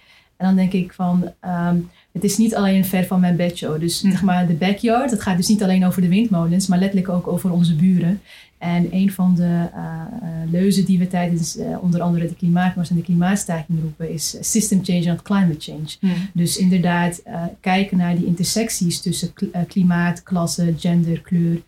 En 0.41 0.47
dan 0.47 0.55
denk 0.55 0.73
ik 0.73 0.93
van, 0.93 1.31
um, 1.45 1.89
het 2.11 2.23
is 2.23 2.37
niet 2.37 2.55
alleen 2.55 2.85
ver 2.85 3.05
van 3.05 3.19
mijn 3.19 3.35
bedshow. 3.35 3.79
Dus 3.79 4.01
Hm. 4.01 4.09
zeg 4.09 4.21
maar 4.21 4.47
de 4.47 4.53
backyard, 4.53 5.11
het 5.11 5.21
gaat 5.21 5.37
dus 5.37 5.47
niet 5.47 5.63
alleen 5.63 5.85
over 5.85 6.01
de 6.01 6.07
windmolens, 6.07 6.67
maar 6.67 6.79
letterlijk 6.79 7.09
ook 7.09 7.27
over 7.27 7.51
onze 7.51 7.75
buren. 7.75 8.21
En 8.57 8.87
een 8.91 9.11
van 9.11 9.35
de 9.35 9.41
uh, 9.41 9.67
uh, 9.75 10.51
leuzen 10.51 10.85
die 10.85 10.99
we 10.99 11.07
tijdens 11.07 11.57
uh, 11.57 11.83
onder 11.83 12.01
andere 12.01 12.27
de 12.27 12.35
klimaatmars 12.35 12.89
en 12.89 12.95
de 12.95 13.01
klimaatstaking 13.01 13.81
roepen 13.81 14.11
is 14.11 14.35
system 14.39 14.83
change 14.83 15.09
and 15.09 15.21
climate 15.21 15.59
change. 15.59 15.95
Mhm. 15.99 16.13
Dus 16.33 16.57
inderdaad 16.57 17.21
kijken 17.59 17.97
naar 17.97 18.15
die 18.15 18.25
intersecties 18.25 19.01
tussen 19.01 19.33
klimaat, 19.67 20.23
klasse, 20.23 20.73
gender, 20.77 21.21
kleur. 21.21 21.61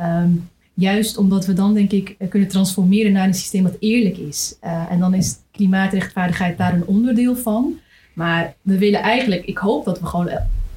Um, 0.00 0.48
juist 0.74 1.16
omdat 1.16 1.46
we 1.46 1.52
dan 1.52 1.74
denk 1.74 1.90
ik 1.90 2.16
kunnen 2.28 2.48
transformeren 2.48 3.12
naar 3.12 3.26
een 3.26 3.34
systeem 3.34 3.62
dat 3.62 3.76
eerlijk 3.80 4.16
is. 4.16 4.56
en 4.60 4.98
dan 4.98 5.14
is 5.14 5.36
klimaatrechtvaardigheid 5.50 6.58
daar 6.58 6.74
een 6.74 6.86
onderdeel 6.86 7.36
van. 7.36 7.78
Maar 8.12 8.54
we 8.62 8.78
willen 8.78 9.00
eigenlijk, 9.00 9.44
ik 9.44 9.58
hoop 9.58 9.84
dat 9.84 10.00
we 10.00 10.06
gewoon 10.06 10.30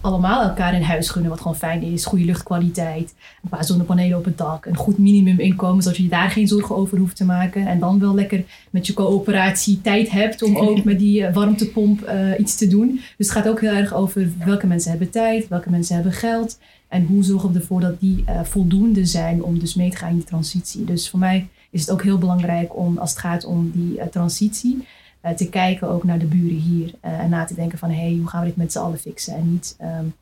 allemaal 0.04 0.43
elkaar 0.43 0.76
in 0.76 0.82
huis 0.82 1.10
gunnen, 1.10 1.32
wat 1.32 1.41
gewoon 1.41 1.58
fijn 1.58 1.82
is. 1.82 2.06
Goede 2.06 2.26
luchtkwaliteit, 2.26 3.13
een 3.43 3.50
paar 3.50 3.65
zonnepanelen 3.65 4.17
op 4.17 4.26
het 4.26 4.38
dak, 4.38 4.65
een 4.65 4.76
goed 4.76 4.98
minimuminkomen, 4.98 5.84
zodat 5.84 5.98
je 5.98 6.08
daar 6.08 6.30
geen 6.30 6.48
zorgen 6.48 6.76
over 6.76 6.98
hoeft 6.98 7.15
te 7.15 7.26
maken. 7.26 7.67
En 7.67 7.80
dan 7.80 8.00
wel 8.00 8.15
lekker 8.15 8.43
met 8.69 8.88
je 8.88 8.93
coöperatie 8.93 9.82
tijd 9.82 10.12
hebt 10.12 10.43
om 10.43 10.58
ook 10.58 10.84
met 10.84 11.00
die 11.00 11.30
warmtepomp 11.30 12.10
uh, 12.10 12.39
iets 12.39 12.56
te 12.56 12.67
doen. 12.67 13.00
Dus 13.17 13.28
het 13.28 13.32
gaat 13.38 13.48
ook 13.48 13.62
heel 13.62 13.74
erg 13.74 13.93
over 13.93 14.32
welke 14.46 14.67
mensen 14.67 14.89
hebben 14.89 15.10
tijd, 15.10 15.48
welke 15.48 15.69
mensen 15.69 15.96
hebben 15.96 16.13
geld. 16.13 16.60
En 16.88 17.06
hoe 17.06 17.24
zorgen 17.24 17.52
we 17.52 17.60
ervoor 17.60 17.82
dat 17.82 18.00
die 18.00 18.24
uh, 18.30 18.43
voldoende 18.43 19.06
zijn 19.06 19.43
om 19.43 19.60
dus 19.60 19.76
mee 19.76 19.89
te 19.89 19.98
gaan 19.98 20.10
in 20.10 20.15
die 20.15 20.26
transitie. 20.26 20.84
Dus 20.84 21.10
voor 21.10 21.19
mij 21.19 21.48
is 21.69 21.82
het 21.82 21.91
ook 21.91 22.04
heel 22.04 22.17
belangrijk 22.17 22.78
om, 22.78 22.98
als 22.98 23.10
het 23.10 23.19
gaat 23.19 23.46
om 23.46 23.72
die 23.74 24.10
transitie, 24.10 24.88
te 25.32 25.50
kijken 25.50 25.90
ook 25.90 26.04
naar 26.04 26.20
de 26.20 26.26
buren 26.26 26.58
hier. 26.58 26.94
Uh, 27.06 27.20
en 27.20 27.30
na 27.30 27.46
te 27.46 27.54
denken 27.54 27.78
van, 27.78 27.90
hé, 27.90 28.02
hey, 28.02 28.16
hoe 28.18 28.28
gaan 28.28 28.42
we 28.42 28.48
dit 28.48 28.56
met 28.56 28.72
z'n 28.72 28.80
allen 28.80 29.00
fixen? 29.00 29.36
En 29.36 29.52
niet 29.52 29.78
um, 29.82 30.14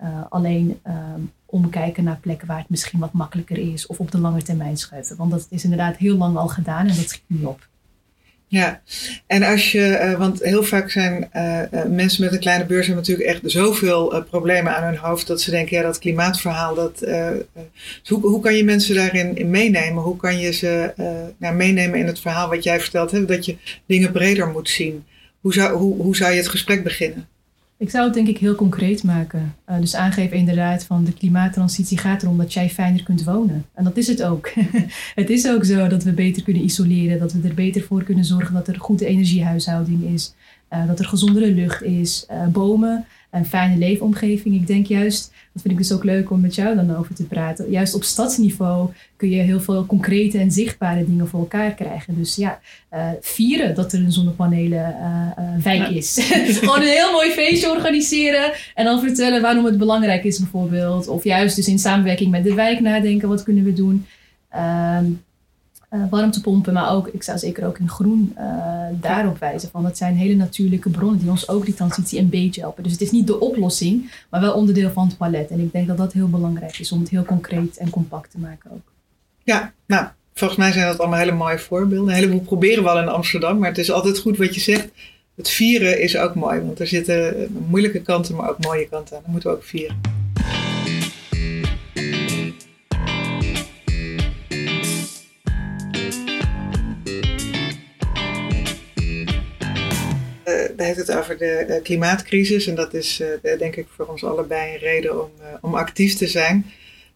uh, 0.00 0.24
alleen 0.28 0.80
um, 0.86 1.32
omkijken 1.44 2.04
naar 2.04 2.16
plekken 2.16 2.46
waar 2.46 2.58
het 2.58 2.68
misschien 2.68 3.00
wat 3.00 3.12
makkelijker 3.12 3.58
is. 3.58 3.86
Of 3.86 4.00
op 4.00 4.10
de 4.10 4.18
lange 4.18 4.42
termijn 4.42 4.76
schuiven. 4.76 5.16
Want 5.16 5.30
dat 5.30 5.46
is 5.50 5.64
inderdaad 5.64 5.96
heel 5.96 6.16
lang 6.16 6.36
al 6.36 6.48
gedaan 6.48 6.86
en 6.86 6.96
dat 6.96 7.08
schiet 7.08 7.22
niet 7.26 7.44
op. 7.44 7.68
Ja, 8.54 8.82
en 9.26 9.42
als 9.42 9.72
je, 9.72 9.98
uh, 10.02 10.18
want 10.18 10.42
heel 10.42 10.62
vaak 10.62 10.90
zijn 10.90 11.30
uh, 11.36 11.62
uh, 11.72 11.84
mensen 11.84 12.24
met 12.24 12.32
een 12.32 12.40
kleine 12.40 12.64
beurs 12.64 12.86
hebben 12.86 13.04
natuurlijk 13.04 13.28
echt 13.28 13.40
zoveel 13.44 14.24
problemen 14.30 14.76
aan 14.76 14.84
hun 14.84 14.96
hoofd 14.96 15.26
dat 15.26 15.40
ze 15.40 15.50
denken, 15.50 15.76
ja, 15.76 15.82
dat 15.82 15.98
klimaatverhaal, 15.98 16.74
dat, 16.74 17.00
hoe, 18.04 18.20
hoe 18.20 18.40
kan 18.40 18.54
je 18.54 18.64
mensen 18.64 18.94
daarin 18.94 19.36
in 19.36 19.50
meenemen? 19.50 20.02
Hoe 20.02 20.16
kan 20.16 20.38
je 20.38 20.52
ze 20.52 20.92
nou, 21.38 21.54
meenemen 21.54 21.98
in 21.98 22.06
het 22.06 22.20
verhaal 22.20 22.48
wat 22.48 22.64
jij 22.64 22.80
verteld 22.80 23.10
hebt, 23.10 23.28
dat 23.28 23.44
je 23.44 23.56
dingen 23.86 24.12
breder 24.12 24.48
moet 24.48 24.68
zien? 24.68 25.04
Hoe 25.40 25.52
zou, 25.52 25.76
hoe, 25.76 26.02
hoe 26.02 26.16
zou 26.16 26.30
je 26.32 26.38
het 26.38 26.48
gesprek 26.48 26.82
beginnen? 26.82 27.28
Ik 27.84 27.90
zou 27.90 28.04
het 28.04 28.14
denk 28.14 28.28
ik 28.28 28.38
heel 28.38 28.54
concreet 28.54 29.02
maken. 29.02 29.54
Uh, 29.70 29.78
dus 29.80 29.96
aangeven 29.96 30.36
inderdaad 30.36 30.84
van 30.84 31.04
de 31.04 31.12
klimaattransitie 31.12 31.98
gaat 31.98 32.22
erom 32.22 32.38
dat 32.38 32.52
jij 32.52 32.70
fijner 32.70 33.02
kunt 33.02 33.24
wonen. 33.24 33.66
En 33.74 33.84
dat 33.84 33.96
is 33.96 34.06
het 34.06 34.22
ook. 34.22 34.50
het 35.14 35.30
is 35.30 35.48
ook 35.48 35.64
zo 35.64 35.86
dat 35.86 36.02
we 36.02 36.12
beter 36.12 36.42
kunnen 36.42 36.62
isoleren, 36.62 37.18
dat 37.18 37.32
we 37.32 37.48
er 37.48 37.54
beter 37.54 37.82
voor 37.82 38.02
kunnen 38.02 38.24
zorgen 38.24 38.54
dat 38.54 38.68
er 38.68 38.78
goede 38.78 39.06
energiehuishouding 39.06 40.04
is, 40.12 40.34
uh, 40.72 40.86
dat 40.86 40.98
er 40.98 41.04
gezondere 41.04 41.52
lucht 41.52 41.82
is, 41.82 42.26
uh, 42.30 42.46
bomen, 42.46 43.06
een 43.34 43.46
fijne 43.46 43.76
leefomgeving. 43.76 44.54
Ik 44.54 44.66
denk 44.66 44.86
juist, 44.86 45.32
dat 45.52 45.62
vind 45.62 45.74
ik 45.74 45.80
dus 45.80 45.92
ook 45.92 46.04
leuk 46.04 46.30
om 46.30 46.40
met 46.40 46.54
jou 46.54 46.76
dan 46.76 46.96
over 46.96 47.14
te 47.14 47.24
praten, 47.24 47.70
juist 47.70 47.94
op 47.94 48.02
stadsniveau 48.02 48.90
kun 49.16 49.30
je 49.30 49.42
heel 49.42 49.60
veel 49.60 49.86
concrete 49.86 50.38
en 50.38 50.50
zichtbare 50.50 51.04
dingen 51.04 51.28
voor 51.28 51.40
elkaar 51.40 51.74
krijgen. 51.74 52.14
Dus 52.16 52.36
ja, 52.36 52.60
uh, 52.94 53.08
vieren 53.20 53.74
dat 53.74 53.92
er 53.92 53.98
een 53.98 54.12
zonnepanelen 54.12 54.96
uh, 55.00 55.44
uh, 55.44 55.62
wijk 55.62 55.78
ja. 55.78 55.88
is. 55.88 56.18
Gewoon 56.58 56.80
een 56.80 56.86
heel 56.86 57.12
mooi 57.12 57.30
feestje 57.30 57.70
organiseren 57.70 58.52
en 58.74 58.84
dan 58.84 59.00
vertellen 59.00 59.42
waarom 59.42 59.64
het 59.64 59.78
belangrijk 59.78 60.24
is 60.24 60.38
bijvoorbeeld. 60.38 61.08
Of 61.08 61.24
juist 61.24 61.56
dus 61.56 61.68
in 61.68 61.78
samenwerking 61.78 62.30
met 62.30 62.44
de 62.44 62.54
wijk 62.54 62.80
nadenken, 62.80 63.28
wat 63.28 63.42
kunnen 63.42 63.64
we 63.64 63.72
doen. 63.72 64.06
Um, 64.54 64.60
uh, 64.60 65.00
warmtepompen, 66.10 66.72
maar 66.72 66.90
ook, 66.90 67.08
ik 67.08 67.22
zou 67.22 67.38
zeker 67.38 67.66
ook 67.66 67.78
in 67.78 67.88
groen 67.88 68.34
uh, 68.38 68.44
daarop 69.00 69.38
wijzen. 69.38 69.68
Van 69.70 69.82
dat 69.82 69.96
zijn 69.96 70.16
hele 70.16 70.34
natuurlijke 70.34 70.90
bronnen 70.90 71.18
die 71.18 71.30
ons 71.30 71.48
ook 71.48 71.64
die 71.64 71.74
transitie 71.74 72.18
een 72.18 72.28
beetje 72.28 72.60
helpen. 72.60 72.82
Dus 72.82 72.92
het 72.92 73.00
is 73.00 73.10
niet 73.10 73.26
de 73.26 73.40
oplossing, 73.40 74.10
maar 74.30 74.40
wel 74.40 74.52
onderdeel 74.52 74.90
van 74.90 75.06
het 75.06 75.16
palet. 75.16 75.50
En 75.50 75.60
ik 75.60 75.72
denk 75.72 75.86
dat 75.86 75.96
dat 75.96 76.12
heel 76.12 76.28
belangrijk 76.28 76.78
is 76.78 76.92
om 76.92 77.00
het 77.00 77.08
heel 77.08 77.24
concreet 77.24 77.76
en 77.76 77.90
compact 77.90 78.30
te 78.30 78.38
maken 78.38 78.70
ook. 78.70 78.92
Ja, 79.42 79.72
nou, 79.86 80.06
volgens 80.34 80.58
mij 80.58 80.72
zijn 80.72 80.86
dat 80.86 80.98
allemaal 80.98 81.18
hele 81.18 81.32
mooie 81.32 81.58
voorbeelden. 81.58 82.08
Een 82.08 82.14
heleboel 82.14 82.40
proberen 82.40 82.82
we 82.82 82.88
al 82.88 83.00
in 83.00 83.08
Amsterdam, 83.08 83.58
maar 83.58 83.68
het 83.68 83.78
is 83.78 83.90
altijd 83.90 84.18
goed 84.18 84.36
wat 84.36 84.54
je 84.54 84.60
zegt. 84.60 84.88
Het 85.36 85.48
vieren 85.48 86.00
is 86.00 86.16
ook 86.16 86.34
mooi, 86.34 86.60
want 86.60 86.80
er 86.80 86.86
zitten 86.86 87.48
moeilijke 87.68 88.02
kanten, 88.02 88.34
maar 88.34 88.50
ook 88.50 88.64
mooie 88.64 88.88
kanten 88.88 89.16
aan. 89.16 89.22
Dan 89.22 89.32
moeten 89.32 89.50
we 89.50 89.56
ook 89.56 89.64
vieren. 89.64 90.23
Uh, 100.54 100.76
daar 100.76 100.86
heeft 100.86 100.98
het 100.98 101.16
over 101.16 101.38
de, 101.38 101.80
klimaatcrisis. 101.82 102.66
En 102.66 102.74
dat 102.74 102.94
is 102.94 103.20
uh, 103.20 103.58
denk 103.58 103.76
ik 103.76 103.86
voor 103.96 104.06
ons 104.06 104.24
allebei 104.24 104.72
een 104.72 104.78
reden 104.78 105.22
om, 105.22 105.30
uh, 105.40 105.46
om 105.60 105.74
actief 105.74 106.14
te 106.14 106.26
zijn. 106.26 106.66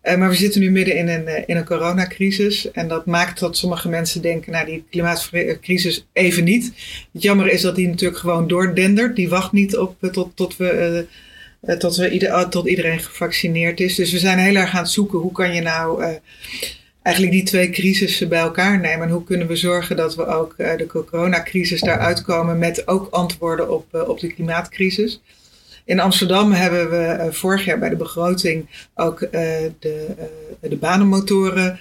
Maar 0.03 0.29
we 0.29 0.35
zitten 0.35 0.61
nu 0.61 0.71
midden 0.71 0.97
in 0.97 1.09
een, 1.09 1.47
in 1.47 1.57
een 1.57 1.65
coronacrisis. 1.65 2.71
En 2.71 2.89
dat 2.89 3.07
maakt 3.07 3.41
dat 3.41 3.57
sommige 3.57 3.89
mensen 3.89 4.23
denken, 4.23 4.53
nou 4.53 4.67
die 4.67 4.85
klimaatcrisis 4.91 6.07
even 6.13 6.45
niet. 6.45 6.65
Het 7.13 7.23
jammer 7.23 7.51
is 7.51 7.61
dat 7.61 7.77
die 7.77 7.89
natuurlijk 7.89 8.19
gewoon 8.19 8.49
doordendert. 8.49 9.17
Die 9.17 9.29
wacht 9.29 9.53
niet 9.53 9.77
op 9.77 9.97
tot, 10.13 10.37
tot 10.37 10.57
we... 10.57 11.07
tot, 11.79 11.97
we 11.97 12.11
ieder, 12.11 12.49
tot 12.49 12.69
iedereen 12.69 13.01
gevaccineerd 13.01 13.81
is. 13.81 13.95
Dus 13.95 14.13
we 14.13 14.19
zijn 14.19 14.39
heel 14.39 14.55
erg 14.55 14.75
aan 14.75 14.83
het 14.83 14.91
zoeken 14.91 15.19
hoe 15.19 15.33
kan 15.33 15.55
je 15.55 15.61
nou 15.61 16.05
eigenlijk 17.03 17.37
die 17.37 17.45
twee 17.45 17.71
crisissen 17.71 18.29
bij 18.29 18.39
elkaar 18.39 18.81
nemen. 18.81 19.07
En 19.07 19.13
hoe 19.13 19.25
kunnen 19.25 19.47
we 19.47 19.57
zorgen 19.57 19.97
dat 19.97 20.15
we 20.15 20.27
ook 20.27 20.55
uh, 20.59 20.77
de 20.77 20.87
coronacrisis 20.87 21.81
daaruit 21.81 22.23
komen 22.23 22.59
met 22.59 22.89
ook 22.89 23.09
antwoorden 23.11 23.71
op, 23.71 23.87
uh, 23.93 24.09
op 24.09 24.21
de 24.21 24.33
klimaatcrisis. 24.33 25.23
In 25.85 26.01
Amsterdam 26.01 26.53
hebben 26.53 26.91
we 26.91 27.25
uh, 27.25 27.33
vorig 27.33 27.65
jaar 27.65 27.79
bij 27.79 27.89
de 27.89 27.97
begroting 27.97 28.87
ook 28.95 29.19
de, 29.21 29.71
de 30.61 30.77
banenmotoren 30.77 31.79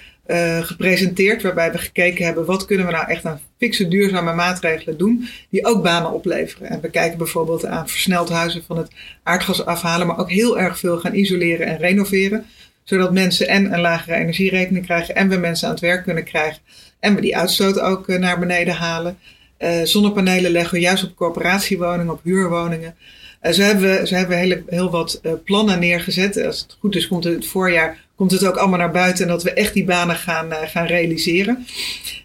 gepresenteerd. 0.60 1.42
Waarbij 1.42 1.72
we 1.72 1.78
gekeken 1.78 2.24
hebben 2.24 2.44
wat 2.44 2.64
kunnen 2.64 2.86
we 2.86 2.92
nou 2.92 3.08
echt 3.08 3.24
aan 3.24 3.40
fikse 3.58 3.88
duurzame 3.88 4.34
maatregelen 4.34 4.98
doen. 4.98 5.28
Die 5.50 5.66
ook 5.66 5.82
banen 5.82 6.12
opleveren. 6.12 6.68
En 6.68 6.80
we 6.80 6.90
kijken 6.90 7.18
bijvoorbeeld 7.18 7.66
aan 7.66 7.88
versneld 7.88 8.28
huizen 8.28 8.62
van 8.66 8.78
het 8.78 8.90
aardgas 9.22 9.64
afhalen. 9.64 10.06
Maar 10.06 10.18
ook 10.18 10.30
heel 10.30 10.58
erg 10.58 10.78
veel 10.78 10.98
gaan 10.98 11.14
isoleren 11.14 11.66
en 11.66 11.78
renoveren 11.78 12.46
zodat 12.88 13.12
mensen 13.12 13.48
en 13.48 13.72
een 13.72 13.80
lagere 13.80 14.16
energierekening 14.16 14.84
krijgen 14.84 15.14
en 15.14 15.28
we 15.28 15.36
mensen 15.36 15.66
aan 15.66 15.74
het 15.74 15.82
werk 15.82 16.04
kunnen 16.04 16.24
krijgen. 16.24 16.62
En 17.00 17.14
we 17.14 17.20
die 17.20 17.36
uitstoot 17.36 17.80
ook 17.80 18.08
uh, 18.08 18.18
naar 18.18 18.38
beneden 18.38 18.74
halen. 18.74 19.18
Uh, 19.58 19.82
zonnepanelen 19.82 20.50
leggen 20.50 20.74
we 20.74 20.80
juist 20.80 21.04
op 21.04 21.16
corporatiewoningen, 21.16 22.12
op 22.12 22.20
huurwoningen. 22.24 22.94
Uh, 23.42 23.52
zo 23.52 23.62
hebben 23.62 23.98
we, 23.98 24.06
zo 24.06 24.14
hebben 24.14 24.38
we 24.38 24.44
heel, 24.44 24.62
heel 24.66 24.90
wat 24.90 25.20
plannen 25.44 25.78
neergezet. 25.78 26.44
Als 26.44 26.58
het 26.58 26.76
goed 26.80 26.96
is, 26.96 27.08
komt 27.08 27.24
het, 27.24 27.34
het 27.34 27.46
voorjaar 27.46 28.06
komt 28.18 28.30
het 28.30 28.46
ook 28.46 28.56
allemaal 28.56 28.78
naar 28.78 28.90
buiten 28.90 29.24
en 29.24 29.30
dat 29.30 29.42
we 29.42 29.52
echt 29.52 29.74
die 29.74 29.84
banen 29.84 30.16
gaan, 30.16 30.52
gaan 30.52 30.86
realiseren. 30.86 31.66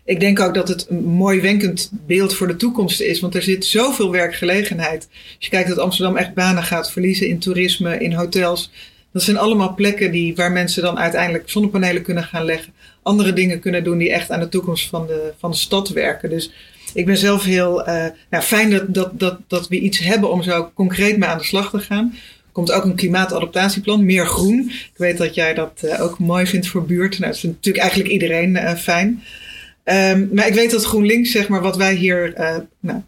Ik 0.06 0.20
denk 0.20 0.40
ook 0.40 0.54
dat 0.54 0.68
het 0.68 0.86
een 0.90 1.04
mooi 1.04 1.42
wenkend 1.42 1.92
beeld 2.06 2.36
voor 2.36 2.48
de 2.48 2.56
toekomst 2.56 3.02
is, 3.02 3.20
want 3.20 3.36
er 3.36 3.42
zit 3.42 3.66
zoveel 3.66 4.12
werkgelegenheid. 4.12 5.08
Als 5.12 5.46
je 5.46 5.50
kijkt 5.50 5.70
dat 5.70 5.78
Amsterdam 5.78 6.18
echt 6.18 6.34
banen 6.34 6.64
gaat 6.64 6.92
verliezen 6.92 7.28
in 7.28 7.40
toerisme, 7.40 7.98
in 7.98 8.14
hotels, 8.14 8.72
dat 9.14 9.24
zijn 9.24 9.38
allemaal 9.38 9.74
plekken 9.74 10.12
die, 10.12 10.36
waar 10.36 10.52
mensen 10.52 10.84
dan 10.84 11.00
uiteindelijk 11.00 11.50
zonnepanelen 11.50 12.02
kunnen 12.02 12.24
gaan 12.24 12.46
leggen. 12.46 12.74
Andere 13.04 13.34
dingen 13.34 13.60
kunnen 13.60 13.84
doen 13.84 13.98
die 13.98 14.12
echt 14.12 14.32
aan 14.32 14.40
de 14.40 14.50
toekomst 14.50 14.90
van 14.90 15.08
de, 15.08 15.34
van 15.40 15.52
de 15.52 15.58
stad 15.58 15.90
werken. 15.90 16.30
Dus 16.30 16.52
ik 16.94 17.06
ben 17.06 17.18
zelf 17.18 17.44
heel 17.44 17.80
uh, 17.80 18.06
nou, 18.30 18.44
fijn 18.44 18.70
dat, 18.70 18.94
dat, 18.94 19.20
dat, 19.20 19.40
dat 19.48 19.68
we 19.68 19.80
iets 19.80 20.00
hebben 20.00 20.32
om 20.32 20.44
zo 20.44 20.72
concreet 20.74 21.18
mee 21.18 21.30
aan 21.30 21.38
de 21.38 21.44
slag 21.44 21.70
te 21.70 21.80
gaan. 21.80 22.12
Er 22.16 22.52
komt 22.52 22.72
ook 22.72 22.84
een 22.84 22.96
klimaatadaptatieplan, 22.96 24.06
meer 24.06 24.26
groen. 24.26 24.70
Ik 24.70 24.98
weet 24.98 25.18
dat 25.18 25.36
jij 25.36 25.54
dat 25.54 25.82
uh, 25.86 26.02
ook 26.02 26.20
mooi 26.20 26.46
vindt 26.46 26.68
voor 26.68 26.86
buurten. 26.86 27.22
Nou, 27.22 27.32
dat 27.32 27.42
vindt 27.42 27.56
natuurlijk 27.56 27.84
eigenlijk 27.84 28.14
iedereen 28.14 28.50
uh, 28.56 28.74
fijn. 28.74 29.24
Um, 29.86 30.30
maar 30.34 30.48
ik 30.48 30.54
weet 30.54 30.72
dat 30.72 30.86
GroenLinks, 30.86 31.32
zeg 31.32 31.48
maar, 31.48 31.62
wat 31.62 31.78
wij 31.78 31.94
hier 31.96 32.34
nou, 32.80 33.02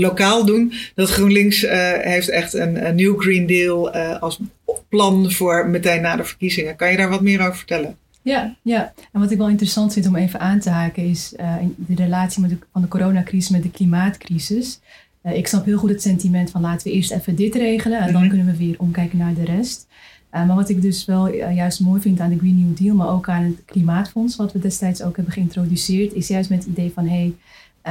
lokaal 0.00 0.44
doen. 0.44 0.72
Dat 0.94 1.10
GroenLinks 1.10 1.62
uh, 1.62 1.70
heeft 1.92 2.28
echt 2.28 2.54
een, 2.54 2.86
een 2.86 2.94
New 2.96 3.20
Green 3.20 3.46
Deal 3.46 3.96
uh, 3.96 4.22
als 4.22 4.40
plan 4.88 5.32
voor 5.32 5.68
meteen 5.68 6.02
na 6.02 6.16
de 6.16 6.24
verkiezingen. 6.24 6.76
Kan 6.76 6.90
je 6.90 6.96
daar 6.96 7.08
wat 7.08 7.20
meer 7.20 7.40
over 7.40 7.56
vertellen? 7.56 7.96
Ja, 8.22 8.56
ja, 8.62 8.92
en 9.12 9.20
wat 9.20 9.30
ik 9.30 9.38
wel 9.38 9.48
interessant 9.48 9.92
vind 9.92 10.06
om 10.06 10.16
even 10.16 10.40
aan 10.40 10.60
te 10.60 10.70
haken 10.70 11.02
is 11.02 11.32
uh, 11.40 11.54
de 11.76 11.94
relatie 11.94 12.40
met 12.40 12.50
de, 12.50 12.58
van 12.72 12.82
de 12.82 12.88
coronacrisis 12.88 13.50
met 13.50 13.62
de 13.62 13.70
klimaatcrisis. 13.70 14.80
Ik 15.22 15.46
snap 15.46 15.64
heel 15.64 15.78
goed 15.78 15.90
het 15.90 16.02
sentiment 16.02 16.50
van 16.50 16.60
laten 16.60 16.88
we 16.88 16.94
eerst 16.94 17.12
even 17.12 17.34
dit 17.34 17.54
regelen 17.54 18.00
en 18.00 18.12
dan 18.12 18.20
mhm. 18.20 18.28
kunnen 18.28 18.46
we 18.46 18.56
weer 18.56 18.74
omkijken 18.78 19.18
naar 19.18 19.34
de 19.34 19.44
rest. 19.44 19.86
Maar 20.30 20.54
wat 20.54 20.68
ik 20.68 20.82
dus 20.82 21.04
wel 21.04 21.34
juist 21.34 21.80
mooi 21.80 22.00
vind 22.00 22.20
aan 22.20 22.30
de 22.30 22.38
Green 22.38 22.66
New 22.66 22.76
Deal, 22.76 22.96
maar 22.96 23.08
ook 23.08 23.28
aan 23.28 23.42
het 23.42 23.64
Klimaatfonds, 23.64 24.36
wat 24.36 24.52
we 24.52 24.58
destijds 24.58 25.02
ook 25.02 25.16
hebben 25.16 25.34
geïntroduceerd, 25.34 26.12
is 26.12 26.28
juist 26.28 26.50
met 26.50 26.58
het 26.58 26.68
idee 26.68 26.92
van 26.94 27.06
hé, 27.06 27.34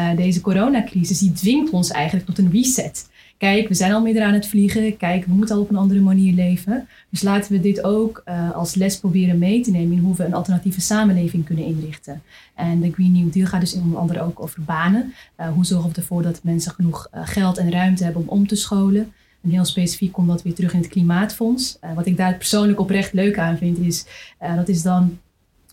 hey, 0.01 0.15
deze 0.15 0.41
coronacrisis 0.41 1.19
die 1.19 1.31
dwingt 1.31 1.71
ons 1.71 1.91
eigenlijk 1.91 2.25
tot 2.25 2.37
een 2.37 2.51
reset 2.51 3.07
kijk, 3.37 3.67
we 3.67 3.73
zijn 3.73 3.93
al 3.93 4.01
meer 4.01 4.23
aan 4.23 4.33
het 4.33 4.47
vliegen. 4.47 4.97
Kijk, 4.97 5.25
we 5.25 5.33
moeten 5.33 5.55
al 5.55 5.61
op 5.61 5.69
een 5.69 5.75
andere 5.75 5.99
manier 5.99 6.33
leven. 6.33 6.87
Dus 7.09 7.21
laten 7.21 7.51
we 7.51 7.59
dit 7.59 7.83
ook 7.83 8.21
uh, 8.25 8.51
als 8.51 8.75
les 8.75 8.99
proberen 8.99 9.37
mee 9.37 9.61
te 9.61 9.71
nemen 9.71 9.97
in 9.97 10.03
hoe 10.03 10.15
we 10.15 10.25
een 10.25 10.33
alternatieve 10.33 10.81
samenleving 10.81 11.45
kunnen 11.45 11.65
inrichten. 11.65 12.21
En 12.55 12.81
de 12.81 12.91
Green 12.91 13.11
New 13.11 13.31
Deal 13.33 13.47
gaat 13.47 13.59
dus 13.59 13.73
onder 13.73 13.99
andere 13.99 14.21
ook 14.21 14.39
over 14.39 14.63
banen. 14.63 15.13
Uh, 15.39 15.47
hoe 15.47 15.65
zorgen 15.65 15.89
we 15.89 15.95
ervoor 15.95 16.21
dat 16.21 16.39
mensen 16.43 16.71
genoeg 16.71 17.07
geld 17.11 17.57
en 17.57 17.71
ruimte 17.71 18.03
hebben 18.03 18.21
om 18.21 18.27
om 18.27 18.47
te 18.47 18.55
scholen? 18.55 19.13
En 19.41 19.49
heel 19.49 19.65
specifiek 19.65 20.11
komt 20.11 20.27
dat 20.27 20.43
weer 20.43 20.53
terug 20.53 20.73
in 20.73 20.79
het 20.79 20.87
Klimaatfonds. 20.87 21.77
wat 21.95 22.05
ik 22.05 22.17
daar 22.17 22.35
persoonlijk 22.35 22.79
oprecht 22.79 23.13
leuk 23.13 23.37
aan 23.37 23.57
vind, 23.57 23.77
is 23.77 24.05
dat 24.55 24.67
is 24.67 24.81
dan 24.81 25.19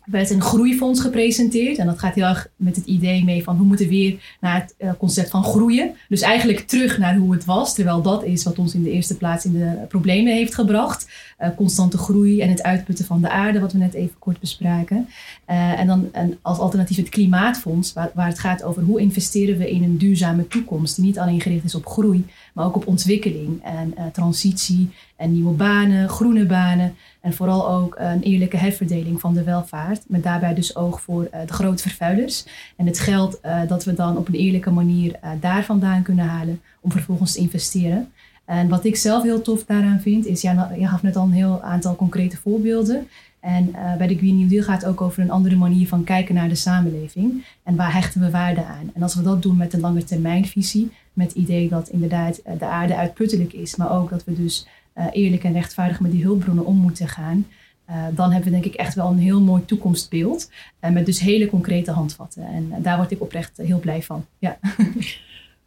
werd 0.05 0.31
een 0.31 0.43
groeifonds 0.43 1.01
gepresenteerd. 1.01 1.79
En 1.79 1.87
dat 1.87 1.99
gaat 1.99 2.15
heel 2.15 2.25
erg 2.25 2.49
met 2.57 2.77
het 2.77 2.87
idee 2.87 3.25
mee 3.25 3.43
van 3.43 3.57
hoe 3.57 3.67
moeten 3.67 3.87
we 3.87 3.93
weer 3.93 4.37
naar 4.41 4.55
het 4.55 4.75
eh, 4.79 4.91
concept 4.99 5.31
van 5.31 5.45
groeien. 5.45 5.95
Dus 6.09 6.21
eigenlijk 6.21 6.61
terug 6.61 6.99
naar 6.99 7.17
hoe 7.17 7.33
het 7.33 7.45
was. 7.45 7.75
Terwijl 7.75 8.03
dat 8.03 8.25
is 8.25 8.45
wat 8.45 8.59
ons 8.59 8.75
in 8.75 8.83
de 8.83 8.91
eerste 8.91 9.17
plaats 9.17 9.45
in 9.45 9.53
de 9.53 9.85
problemen 9.89 10.33
heeft 10.33 10.55
gebracht. 10.55 11.11
Uh, 11.41 11.49
constante 11.57 11.99
groei 11.99 12.41
en 12.41 12.49
het 12.49 12.63
uitputten 12.63 13.05
van 13.05 13.21
de 13.21 13.31
aarde, 13.31 13.61
wat 13.61 13.73
we 13.73 13.79
net 13.79 13.95
even 13.95 14.19
kort 14.19 14.41
bespraken. 14.41 15.09
Uh, 15.51 15.81
en 15.81 15.87
dan 15.87 16.09
en 16.13 16.39
als 16.43 16.59
alternatief 16.59 16.97
het 16.97 17.09
klimaatfonds, 17.09 17.93
waar, 17.93 18.11
waar 18.15 18.29
het 18.29 18.39
gaat 18.39 18.63
over 18.63 18.83
hoe 18.83 19.01
investeren 19.01 19.59
we 19.59 19.71
in 19.71 19.83
een 19.83 19.99
duurzame 19.99 20.49
toekomst. 20.49 20.97
Die 20.97 21.05
niet 21.05 21.19
alleen 21.19 21.41
gericht 21.41 21.65
is 21.65 21.75
op 21.75 21.87
groei, 21.87 22.27
maar 22.53 22.65
ook 22.65 22.77
op 22.77 22.87
ontwikkeling 22.87 23.63
en 23.63 23.95
transitie 24.13 24.91
en 25.17 25.33
nieuwe 25.33 25.55
banen, 25.55 26.09
groene 26.09 26.47
banen. 26.47 26.95
En 27.23 27.33
vooral 27.33 27.69
ook 27.69 27.95
een 27.99 28.23
eerlijke 28.23 28.57
herverdeling 28.57 29.21
van 29.21 29.35
de 29.35 29.43
welvaart. 29.43 30.05
Met 30.07 30.23
daarbij 30.23 30.55
dus 30.55 30.77
oog 30.77 31.01
voor 31.01 31.23
uh, 31.23 31.41
de 31.47 31.53
grote 31.53 31.83
vervuilers. 31.83 32.47
En 32.77 32.87
het 32.87 32.99
geld 32.99 33.39
uh, 33.45 33.61
dat 33.69 33.85
we 33.85 33.95
dan 33.95 34.17
op 34.17 34.29
een 34.29 34.35
eerlijke 34.35 34.71
manier 34.71 35.11
uh, 35.11 35.31
daar 35.41 35.65
vandaan 35.65 36.03
kunnen 36.03 36.25
halen. 36.25 36.61
Om 36.81 36.93
vervolgens 36.93 37.33
te 37.33 37.41
investeren. 37.41 38.13
En 38.45 38.69
wat 38.69 38.85
ik 38.85 38.97
zelf 38.97 39.23
heel 39.23 39.43
tof 39.43 39.65
daaraan 39.65 40.01
vind, 40.01 40.27
is, 40.27 40.41
ja, 40.41 40.73
je 40.79 40.87
gaf 40.87 41.03
net 41.03 41.17
al 41.17 41.25
een 41.25 41.33
heel 41.33 41.63
aantal 41.63 41.97
concrete 41.97 42.37
voorbeelden. 42.37 43.09
En 43.41 43.75
bij 43.99 44.07
de 44.07 44.17
Green 44.17 44.39
New 44.39 44.49
Deal 44.49 44.63
gaat 44.63 44.81
het 44.81 44.91
ook 44.91 45.01
over 45.01 45.23
een 45.23 45.31
andere 45.31 45.57
manier 45.57 45.89
van 45.89 46.05
kijken 46.05 46.35
naar 46.35 46.49
de 46.49 46.55
samenleving. 46.55 47.45
En 47.63 47.77
waar 47.77 47.93
hechten 47.93 48.21
we 48.21 48.31
waarde 48.31 48.65
aan? 48.65 48.91
En 48.95 49.03
als 49.03 49.15
we 49.15 49.23
dat 49.23 49.43
doen 49.43 49.57
met 49.57 49.73
een 49.73 49.81
lange 49.81 50.05
termijnvisie, 50.05 50.91
met 51.13 51.27
het 51.27 51.37
idee 51.37 51.69
dat 51.69 51.89
inderdaad 51.89 52.41
de 52.59 52.67
aarde 52.67 52.97
uitputtelijk 52.97 53.53
is, 53.53 53.77
maar 53.77 53.93
ook 53.93 54.11
dat 54.11 54.25
we 54.25 54.35
dus 54.35 54.67
eerlijk 55.13 55.45
en 55.45 55.53
rechtvaardig 55.53 56.01
met 56.01 56.11
die 56.11 56.23
hulpbronnen 56.23 56.67
om 56.67 56.77
moeten 56.77 57.09
gaan. 57.09 57.47
Uh, 57.93 58.05
dan 58.13 58.33
hebben 58.33 58.53
we 58.53 58.61
denk 58.61 58.75
ik 58.75 58.81
echt 58.81 58.95
wel 58.95 59.09
een 59.09 59.19
heel 59.19 59.41
mooi 59.41 59.65
toekomstbeeld. 59.65 60.51
Uh, 60.85 60.91
met 60.91 61.07
dus 61.07 61.21
hele 61.21 61.47
concrete 61.47 61.91
handvatten. 61.91 62.43
En 62.43 62.83
daar 62.83 62.97
word 62.97 63.11
ik 63.11 63.21
oprecht 63.21 63.57
heel 63.57 63.79
blij 63.79 64.03
van. 64.03 64.27
Ja. 64.39 64.59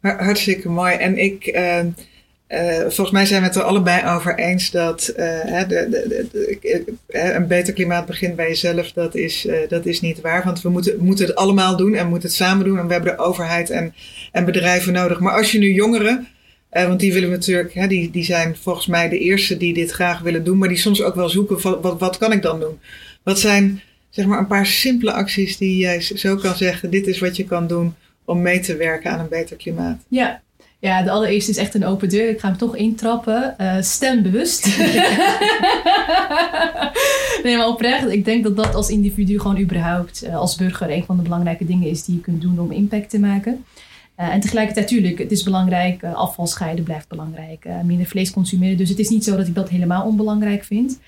Hartstikke 0.00 0.68
mooi. 0.68 0.94
En 0.94 1.18
ik, 1.18 1.60
volgens 2.80 3.10
mij 3.10 3.26
zijn 3.26 3.40
we 3.40 3.46
het 3.46 3.56
er 3.56 3.62
allebei 3.62 4.16
over 4.16 4.38
eens 4.38 4.70
dat 4.70 5.00
de, 5.16 5.66
de, 5.68 6.26
de, 6.32 6.96
een 7.34 7.46
beter 7.46 7.72
klimaat 7.72 8.06
begint 8.06 8.36
bij 8.36 8.48
jezelf. 8.48 8.92
Dat 8.92 9.14
is, 9.14 9.48
dat 9.68 9.86
is 9.86 10.00
niet 10.00 10.20
waar. 10.20 10.44
Want 10.44 10.62
we 10.62 10.68
moeten, 10.68 11.04
moeten 11.04 11.26
het 11.26 11.34
allemaal 11.34 11.76
doen 11.76 11.94
en 11.94 12.08
moeten 12.08 12.28
het 12.28 12.36
samen 12.36 12.64
doen. 12.64 12.78
En 12.78 12.86
we 12.86 12.92
hebben 12.92 13.16
de 13.16 13.22
overheid 13.22 13.70
en, 13.70 13.94
en 14.32 14.44
bedrijven 14.44 14.92
nodig. 14.92 15.20
Maar 15.20 15.36
als 15.36 15.52
je 15.52 15.58
nu 15.58 15.72
jongeren 15.72 16.28
uh, 16.72 16.86
want 16.86 17.00
die 17.00 17.12
willen 17.12 17.30
we 17.30 17.34
natuurlijk, 17.36 17.74
hè, 17.74 17.86
die, 17.86 18.10
die 18.10 18.24
zijn 18.24 18.56
volgens 18.56 18.86
mij 18.86 19.08
de 19.08 19.18
eerste 19.18 19.56
die 19.56 19.74
dit 19.74 19.90
graag 19.90 20.20
willen 20.20 20.44
doen, 20.44 20.58
maar 20.58 20.68
die 20.68 20.78
soms 20.78 21.02
ook 21.02 21.14
wel 21.14 21.28
zoeken 21.28 21.80
wat, 21.80 22.00
wat 22.00 22.18
kan 22.18 22.32
ik 22.32 22.42
dan 22.42 22.60
doen? 22.60 22.78
Wat 23.22 23.38
zijn 23.38 23.82
zeg 24.10 24.26
maar 24.26 24.38
een 24.38 24.46
paar 24.46 24.66
simpele 24.66 25.12
acties 25.12 25.56
die 25.56 25.76
jij 25.76 26.00
zo 26.00 26.36
kan 26.36 26.56
zeggen, 26.56 26.90
dit 26.90 27.06
is 27.06 27.18
wat 27.18 27.36
je 27.36 27.44
kan 27.44 27.66
doen 27.66 27.94
om 28.24 28.42
mee 28.42 28.60
te 28.60 28.76
werken 28.76 29.10
aan 29.10 29.20
een 29.20 29.28
beter 29.28 29.56
klimaat? 29.56 30.04
Ja, 30.08 30.42
ja, 30.78 31.02
de 31.02 31.10
allereerste 31.10 31.50
is 31.50 31.56
echt 31.56 31.74
een 31.74 31.84
open 31.84 32.08
deur. 32.08 32.28
Ik 32.28 32.40
ga 32.40 32.48
hem 32.48 32.56
toch 32.56 32.76
intrappen. 32.76 33.54
Uh, 33.60 33.76
stembewust. 33.80 34.66
nee, 37.42 37.56
maar 37.56 37.66
oprecht. 37.66 38.08
Ik 38.08 38.24
denk 38.24 38.44
dat 38.44 38.56
dat 38.56 38.74
als 38.74 38.88
individu 38.88 39.38
gewoon 39.40 39.58
überhaupt 39.58 40.24
uh, 40.24 40.36
als 40.36 40.56
burger 40.56 40.90
een 40.90 41.04
van 41.04 41.16
de 41.16 41.22
belangrijke 41.22 41.66
dingen 41.66 41.88
is 41.88 42.04
die 42.04 42.14
je 42.14 42.20
kunt 42.20 42.40
doen 42.40 42.58
om 42.58 42.72
impact 42.72 43.10
te 43.10 43.18
maken. 43.18 43.64
Uh, 44.20 44.28
en 44.28 44.40
tegelijkertijd, 44.40 44.90
natuurlijk, 44.90 45.18
het 45.18 45.30
is 45.30 45.42
belangrijk, 45.42 46.02
uh, 46.02 46.14
afval 46.14 46.46
scheiden 46.46 46.84
blijft 46.84 47.08
belangrijk, 47.08 47.64
uh, 47.64 47.80
minder 47.80 48.06
vlees 48.06 48.30
consumeren. 48.30 48.76
Dus 48.76 48.88
het 48.88 48.98
is 48.98 49.08
niet 49.08 49.24
zo 49.24 49.36
dat 49.36 49.46
ik 49.46 49.54
dat 49.54 49.68
helemaal 49.68 50.04
onbelangrijk 50.04 50.64
vind, 50.64 50.98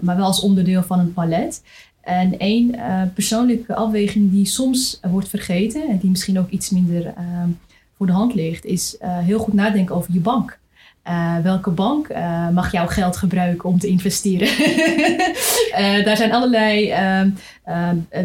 maar 0.00 0.16
wel 0.16 0.26
als 0.26 0.40
onderdeel 0.40 0.82
van 0.82 0.98
een 0.98 1.12
palet. 1.12 1.62
En 2.00 2.38
één 2.38 2.74
persoonlijke 3.14 3.74
afweging 3.74 4.30
die 4.30 4.46
soms 4.46 5.00
wordt 5.10 5.28
vergeten 5.28 5.88
en 5.88 5.98
die 5.98 6.10
misschien 6.10 6.38
ook 6.38 6.50
iets 6.50 6.70
minder 6.70 7.14
voor 7.96 8.06
de 8.06 8.12
hand 8.12 8.34
ligt, 8.34 8.64
is 8.64 8.96
heel 9.00 9.38
goed 9.38 9.54
nadenken 9.54 9.94
over 9.94 10.12
je 10.12 10.20
bank. 10.20 10.58
Welke 11.42 11.70
bank 11.70 12.08
mag 12.52 12.72
jouw 12.72 12.86
geld 12.86 13.16
gebruiken 13.16 13.68
om 13.68 13.78
te 13.78 13.86
investeren? 13.86 14.48
daar 16.04 16.16
zijn 16.16 16.32
allerlei 16.32 16.90
ehm, 16.90 17.30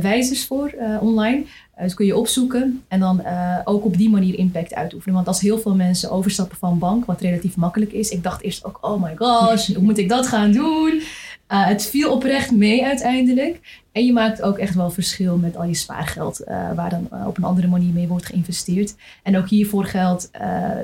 wijzers 0.01 0.45
voor 0.45 0.73
online. 1.01 1.43
Dus 1.77 1.93
kun 1.93 2.05
je 2.05 2.17
opzoeken 2.17 2.83
en 2.87 2.99
dan 2.99 3.23
ook 3.63 3.85
op 3.85 3.97
die 3.97 4.09
manier 4.09 4.37
impact 4.37 4.73
uitoefenen. 4.73 5.15
Want 5.15 5.27
als 5.27 5.41
heel 5.41 5.57
veel 5.57 5.75
mensen 5.75 6.11
overstappen 6.11 6.57
van 6.57 6.79
bank, 6.79 7.05
wat 7.05 7.21
relatief 7.21 7.55
makkelijk 7.55 7.91
is. 7.91 8.09
Ik 8.09 8.23
dacht 8.23 8.41
eerst 8.41 8.65
ook, 8.65 8.77
oh 8.81 9.03
my 9.03 9.15
gosh, 9.15 9.73
hoe 9.73 9.83
moet 9.83 9.97
ik 9.97 10.09
dat 10.09 10.27
gaan 10.27 10.51
doen? 10.51 11.01
Uh, 11.51 11.65
het 11.65 11.85
viel 11.85 12.11
oprecht 12.11 12.51
mee 12.51 12.85
uiteindelijk. 12.85 13.81
En 13.91 14.05
je 14.05 14.13
maakt 14.13 14.41
ook 14.41 14.57
echt 14.57 14.75
wel 14.75 14.91
verschil 14.91 15.37
met 15.37 15.57
al 15.57 15.63
je 15.63 15.73
spaargeld, 15.73 16.41
waar 16.75 16.89
dan 16.89 17.25
op 17.27 17.37
een 17.37 17.43
andere 17.43 17.67
manier 17.67 17.93
mee 17.93 18.07
wordt 18.07 18.25
geïnvesteerd. 18.25 18.95
En 19.23 19.37
ook 19.37 19.49
hiervoor 19.49 19.85
geldt, 19.85 20.29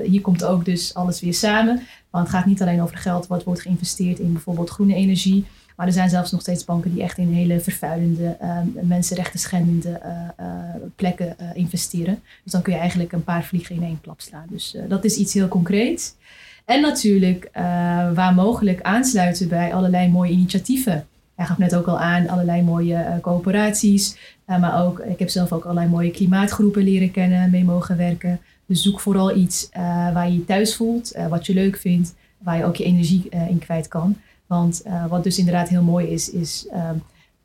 hier 0.04 0.20
komt 0.20 0.44
ook 0.44 0.64
dus 0.64 0.94
alles 0.94 1.20
weer 1.20 1.34
samen. 1.34 1.80
Want 2.10 2.26
het 2.26 2.36
gaat 2.36 2.46
niet 2.46 2.62
alleen 2.62 2.82
over 2.82 2.96
geld 2.96 3.26
wat 3.26 3.44
wordt 3.44 3.60
geïnvesteerd 3.60 4.18
in 4.18 4.32
bijvoorbeeld 4.32 4.70
groene 4.70 4.94
energie. 4.94 5.46
Maar 5.76 5.86
er 5.86 5.92
zijn 5.92 6.10
zelfs 6.10 6.30
nog 6.30 6.40
steeds 6.40 6.64
banken 6.64 6.92
die 6.92 7.02
echt 7.02 7.18
in 7.18 7.32
hele 7.32 7.60
vervuilende, 7.60 8.36
mensenrechten 8.82 9.40
schendende 9.40 10.00
plekken 10.96 11.36
investeren. 11.54 12.22
Dus 12.42 12.52
dan 12.52 12.62
kun 12.62 12.72
je 12.72 12.78
eigenlijk 12.78 13.12
een 13.12 13.24
paar 13.24 13.44
vliegen 13.44 13.74
in 13.74 13.82
één 13.82 14.00
klap 14.00 14.20
slaan. 14.20 14.46
Dus 14.50 14.76
dat 14.88 15.04
is 15.04 15.16
iets 15.16 15.34
heel 15.34 15.48
concreets. 15.48 16.14
En 16.70 16.80
natuurlijk 16.80 17.50
waar 18.14 18.34
mogelijk 18.34 18.82
aansluiten 18.82 19.48
bij 19.48 19.74
allerlei 19.74 20.08
mooie 20.08 20.32
initiatieven. 20.32 21.06
Hij 21.34 21.46
gaf 21.46 21.58
net 21.58 21.74
ook 21.74 21.86
al 21.86 21.98
aan 21.98 22.28
allerlei 22.28 22.62
mooie 22.62 23.18
coöperaties. 23.22 24.16
maar 24.46 24.84
ook, 24.84 24.98
ik 24.98 25.18
heb 25.18 25.28
zelf 25.28 25.52
ook 25.52 25.62
allerlei 25.64 25.88
mooie 25.88 26.10
klimaatgroepen 26.10 26.82
leren 26.82 27.10
kennen, 27.10 27.50
mee 27.50 27.64
mogen 27.64 27.96
werken. 27.96 28.40
Dus 28.66 28.82
zoek 28.82 29.00
vooral 29.00 29.36
iets 29.36 29.68
waar 30.12 30.28
je 30.28 30.34
je 30.34 30.44
thuis 30.44 30.76
voelt, 30.76 31.12
wat 31.28 31.46
je 31.46 31.54
leuk 31.54 31.76
vindt, 31.76 32.14
waar 32.38 32.56
je 32.56 32.64
ook 32.64 32.76
je 32.76 32.84
energie 32.84 33.28
in 33.48 33.58
kwijt 33.58 33.88
kan. 33.88 34.16
Want 34.46 34.82
wat 35.08 35.24
dus 35.24 35.38
inderdaad 35.38 35.68
heel 35.68 35.82
mooi 35.82 36.06
is, 36.06 36.30
is 36.30 36.66
uh, 36.72 36.90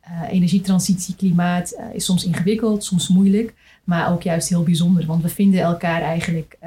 uh, 0.08 0.32
energietransitie, 0.32 1.16
klimaat 1.16 1.70
eh, 1.70 1.84
is 1.92 2.04
soms 2.04 2.24
ingewikkeld, 2.24 2.84
soms 2.84 3.08
moeilijk, 3.08 3.54
maar 3.84 4.12
ook 4.12 4.22
juist 4.22 4.48
heel 4.48 4.62
bijzonder. 4.62 5.06
Want 5.06 5.22
we 5.22 5.28
vinden 5.28 5.60
elkaar 5.60 6.02
eigenlijk 6.02 6.58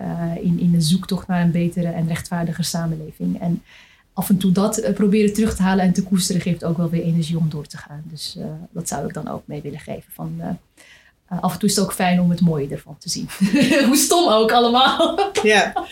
in, 0.41 0.59
in 0.59 0.71
de 0.71 0.81
zoektocht 0.81 1.27
naar 1.27 1.41
een 1.41 1.51
betere 1.51 1.87
en 1.87 2.07
rechtvaardiger 2.07 2.63
samenleving. 2.63 3.39
En 3.41 3.63
af 4.13 4.29
en 4.29 4.37
toe 4.37 4.51
dat 4.51 4.91
proberen 4.93 5.33
terug 5.33 5.55
te 5.55 5.61
halen 5.61 5.85
en 5.85 5.93
te 5.93 6.03
koesteren 6.03 6.41
geeft 6.41 6.63
ook 6.63 6.77
wel 6.77 6.89
weer 6.89 7.03
energie 7.03 7.37
om 7.37 7.49
door 7.49 7.67
te 7.67 7.77
gaan. 7.77 8.03
Dus 8.05 8.37
dat 8.71 8.87
zou 8.87 9.07
ik 9.07 9.13
dan 9.13 9.27
ook 9.27 9.41
mee 9.45 9.61
willen 9.61 9.79
geven. 9.79 10.11
Van, 10.13 10.41
af 11.29 11.53
en 11.53 11.59
toe 11.59 11.69
is 11.69 11.75
het 11.75 11.85
ook 11.85 11.93
fijn 11.93 12.21
om 12.21 12.29
het 12.29 12.41
mooie 12.41 12.67
ervan 12.67 12.97
te 12.97 13.09
zien. 13.09 13.29
Hoe 13.87 13.95
stom 13.95 14.29
ook 14.29 14.51
allemaal. 14.51 15.19
ja, 15.43 15.87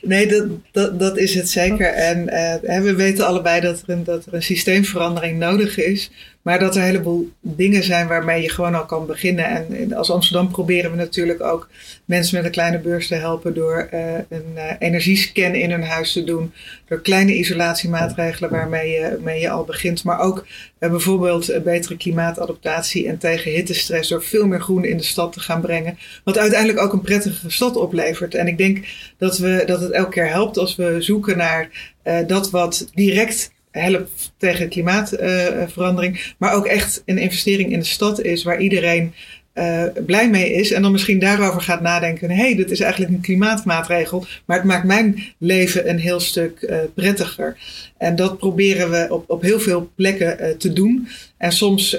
nee, 0.00 0.26
dat, 0.72 0.98
dat, 0.98 1.18
is 1.18 1.34
het 1.34 1.50
zeker. 1.50 1.86
En 1.86 2.82
we 2.82 2.94
weten 2.94 3.26
allebei 3.26 3.60
dat 3.60 3.82
er, 3.82 3.90
een, 3.90 4.04
dat 4.04 4.26
er 4.26 4.34
een 4.34 4.42
systeemverandering 4.42 5.38
nodig 5.38 5.78
is. 5.78 6.10
Maar 6.44 6.58
dat 6.58 6.74
er 6.74 6.80
een 6.80 6.86
heleboel 6.86 7.30
dingen 7.40 7.82
zijn 7.82 8.08
waarmee 8.08 8.42
je 8.42 8.48
gewoon 8.48 8.74
al 8.74 8.84
kan 8.84 9.06
beginnen. 9.06 9.44
En 9.44 9.92
als 9.92 10.10
Amsterdam 10.10 10.50
proberen 10.50 10.90
we 10.90 10.96
natuurlijk 10.96 11.42
ook 11.42 11.68
mensen 12.04 12.36
met 12.36 12.44
een 12.44 12.50
kleine 12.50 12.78
beurs 12.78 13.06
te 13.06 13.14
helpen 13.14 13.54
door 13.54 13.88
uh, 13.92 14.14
een 14.28 14.52
uh, 14.54 14.62
energiescan 14.78 15.54
in 15.54 15.70
hun 15.70 15.84
huis 15.84 16.12
te 16.12 16.24
doen. 16.24 16.52
Door 16.88 17.00
kleine 17.00 17.34
isolatiemaatregelen 17.34 18.50
waarmee 18.50 18.90
je, 18.90 19.00
waarmee 19.00 19.40
je 19.40 19.50
al 19.50 19.64
begint. 19.64 20.04
Maar 20.04 20.18
ook 20.18 20.46
uh, 20.80 20.90
bijvoorbeeld 20.90 21.62
betere 21.62 21.96
klimaatadaptatie 21.96 23.08
en 23.08 23.18
tegen 23.18 23.50
hittestress. 23.50 24.08
Door 24.08 24.22
veel 24.22 24.46
meer 24.46 24.60
groen 24.60 24.84
in 24.84 24.96
de 24.96 25.02
stad 25.02 25.32
te 25.32 25.40
gaan 25.40 25.60
brengen. 25.60 25.98
Wat 26.24 26.38
uiteindelijk 26.38 26.80
ook 26.80 26.92
een 26.92 27.00
prettige 27.00 27.50
stad 27.50 27.76
oplevert. 27.76 28.34
En 28.34 28.46
ik 28.46 28.58
denk 28.58 28.86
dat, 29.18 29.38
we, 29.38 29.62
dat 29.66 29.80
het 29.80 29.90
elke 29.90 30.10
keer 30.10 30.28
helpt 30.28 30.58
als 30.58 30.76
we 30.76 30.96
zoeken 30.98 31.36
naar 31.36 31.92
dat 32.26 32.50
wat 32.50 32.88
direct 32.94 33.52
helpt 33.80 34.32
tegen 34.36 34.68
klimaatverandering. 34.68 36.34
maar 36.38 36.54
ook 36.54 36.66
echt 36.66 37.02
een 37.04 37.18
investering 37.18 37.72
in 37.72 37.78
de 37.78 37.84
stad 37.84 38.20
is 38.20 38.42
waar 38.42 38.60
iedereen 38.60 39.14
uh, 39.54 39.84
blij 40.06 40.30
mee 40.30 40.52
is. 40.52 40.72
En 40.72 40.82
dan 40.82 40.92
misschien 40.92 41.18
daarover 41.18 41.60
gaat 41.60 41.80
nadenken. 41.80 42.30
Hé, 42.30 42.36
hey, 42.36 42.54
dit 42.54 42.70
is 42.70 42.80
eigenlijk 42.80 43.12
een 43.12 43.20
klimaatmaatregel. 43.20 44.26
Maar 44.44 44.56
het 44.56 44.66
maakt 44.66 44.84
mijn 44.84 45.24
leven 45.38 45.88
een 45.88 45.98
heel 45.98 46.20
stuk 46.20 46.62
uh, 46.62 46.78
prettiger. 46.94 47.56
En 48.04 48.16
dat 48.16 48.38
proberen 48.38 48.90
we 48.90 49.06
op, 49.10 49.24
op 49.30 49.42
heel 49.42 49.60
veel 49.60 49.90
plekken 49.94 50.36
uh, 50.40 50.48
te 50.48 50.72
doen. 50.72 51.08
En 51.36 51.52
soms, 51.52 51.98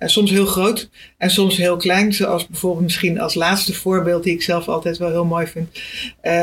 soms 0.00 0.30
heel 0.30 0.46
groot 0.46 0.90
en 1.18 1.30
soms 1.30 1.56
heel 1.56 1.76
klein. 1.76 2.12
Zoals 2.12 2.46
bijvoorbeeld 2.46 2.82
misschien 2.82 3.20
als 3.20 3.34
laatste 3.34 3.74
voorbeeld, 3.74 4.24
die 4.24 4.34
ik 4.34 4.42
zelf 4.42 4.68
altijd 4.68 4.98
wel 4.98 5.10
heel 5.10 5.24
mooi 5.24 5.46
vind. 5.46 5.68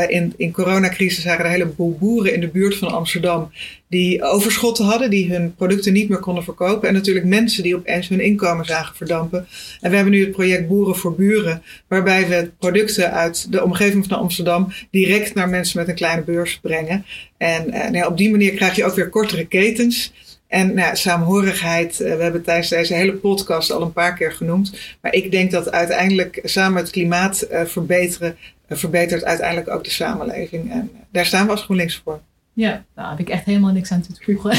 in, 0.08 0.34
in 0.38 0.52
coronacrisis 0.52 1.24
zagen 1.24 1.40
er 1.40 1.46
een 1.46 1.52
heleboel 1.52 1.98
boeren 2.00 2.34
in 2.34 2.40
de 2.40 2.48
buurt 2.48 2.78
van 2.78 2.92
Amsterdam 2.92 3.52
die 3.92 4.24
overschotten 4.24 4.86
hadden, 4.86 5.10
die 5.10 5.32
hun 5.34 5.56
producten 5.56 5.94
niet 5.94 6.10
meer 6.10 6.20
konden 6.20 6.44
verkopen. 6.44 6.88
En 6.88 6.94
natuurlijk 6.94 7.26
mensen 7.26 7.64
die 7.64 7.76
opeens 7.76 8.08
hun 8.08 8.20
inkomen 8.20 8.66
zagen 8.66 8.96
verdampen. 8.96 9.48
En 9.82 9.90
we 9.90 9.96
hebben 9.96 10.14
nu 10.14 10.20
het 10.20 10.32
project 10.32 10.68
Boeren 10.68 10.96
voor 10.96 11.16
Buren, 11.16 11.64
waarbij 11.88 12.28
we 12.28 12.52
producten 12.60 13.12
uit 13.12 13.52
de 13.52 13.64
omgeving 13.64 14.06
van 14.08 14.18
Amsterdam 14.18 14.74
direct 14.92 15.34
naar 15.34 15.50
mensen 15.50 15.80
met 15.80 15.88
een 15.88 15.96
kleine 15.96 16.22
beurs 16.22 16.60
brengen. 16.62 17.06
En 17.42 17.76
uh, 17.76 17.90
nou, 17.90 18.08
op 18.08 18.18
die 18.18 18.32
manier 18.32 18.54
krijg 18.54 18.76
je 18.76 18.86
ook 18.86 18.96
weer 18.96 19.10
kortere 19.10 19.46
ketens. 19.46 20.14
En 20.48 20.74
nou, 20.74 20.96
saamhorigheid, 20.96 22.00
uh, 22.00 22.16
we 22.16 22.24
hebben 22.24 22.44
tijdens 22.44 22.70
deze 22.70 22.94
hele 22.94 23.14
podcast 23.14 23.72
al 23.72 23.82
een 23.82 23.94
paar 23.94 24.16
keer 24.16 24.32
genoemd. 24.32 24.78
Maar 25.02 25.14
ik 25.14 25.32
denk 25.32 25.52
dat 25.52 25.72
uiteindelijk 25.72 26.40
samen 26.44 26.82
het 26.82 26.92
klimaat 26.92 27.48
uh, 27.52 27.62
verbeteren, 27.66 28.38
verbetert 28.70 29.24
uiteindelijk 29.24 29.70
ook 29.70 29.84
de 29.84 29.90
samenleving. 29.90 30.72
En 30.72 30.92
daar 31.12 31.26
staan 31.26 31.46
we 31.46 31.52
als 31.52 31.62
GroenLinks 31.62 32.02
voor. 32.04 32.20
Ja, 32.54 32.84
daar 32.96 33.10
heb 33.10 33.20
ik 33.20 33.30
echt 33.30 33.46
helemaal 33.46 33.72
niks 33.72 33.92
aan 33.92 34.02
toe 34.02 34.16
te 34.16 34.24
voegen. 34.24 34.58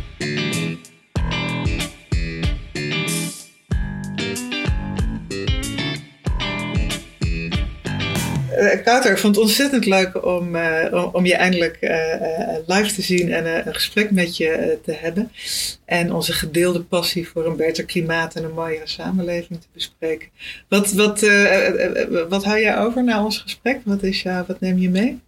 Kouter, 8.84 9.10
ik 9.10 9.18
vond 9.18 9.34
het 9.34 9.44
ontzettend 9.44 9.86
leuk 9.86 10.26
om, 10.26 10.56
uh, 10.56 11.08
om 11.12 11.26
je 11.26 11.34
eindelijk 11.34 11.78
uh, 11.80 11.90
live 12.66 12.94
te 12.94 13.02
zien 13.02 13.32
en 13.32 13.66
een 13.66 13.74
gesprek 13.74 14.10
met 14.10 14.36
je 14.36 14.78
te 14.84 14.92
hebben. 14.92 15.30
En 15.84 16.12
onze 16.12 16.32
gedeelde 16.32 16.80
passie 16.80 17.28
voor 17.28 17.46
een 17.46 17.56
beter 17.56 17.84
klimaat 17.84 18.34
en 18.34 18.44
een 18.44 18.54
mooiere 18.54 18.86
samenleving 18.88 19.60
te 19.60 19.66
bespreken. 19.72 20.28
Wat, 20.68 20.92
wat, 20.92 21.20
wat 22.28 22.44
hou 22.44 22.60
jij 22.60 22.78
over 22.78 23.04
na 23.04 23.24
ons 23.24 23.38
gesprek? 23.38 23.80
Wat, 23.84 24.02
is, 24.02 24.22
wat 24.22 24.60
neem 24.60 24.78
je 24.78 24.90
mee? 24.90 25.20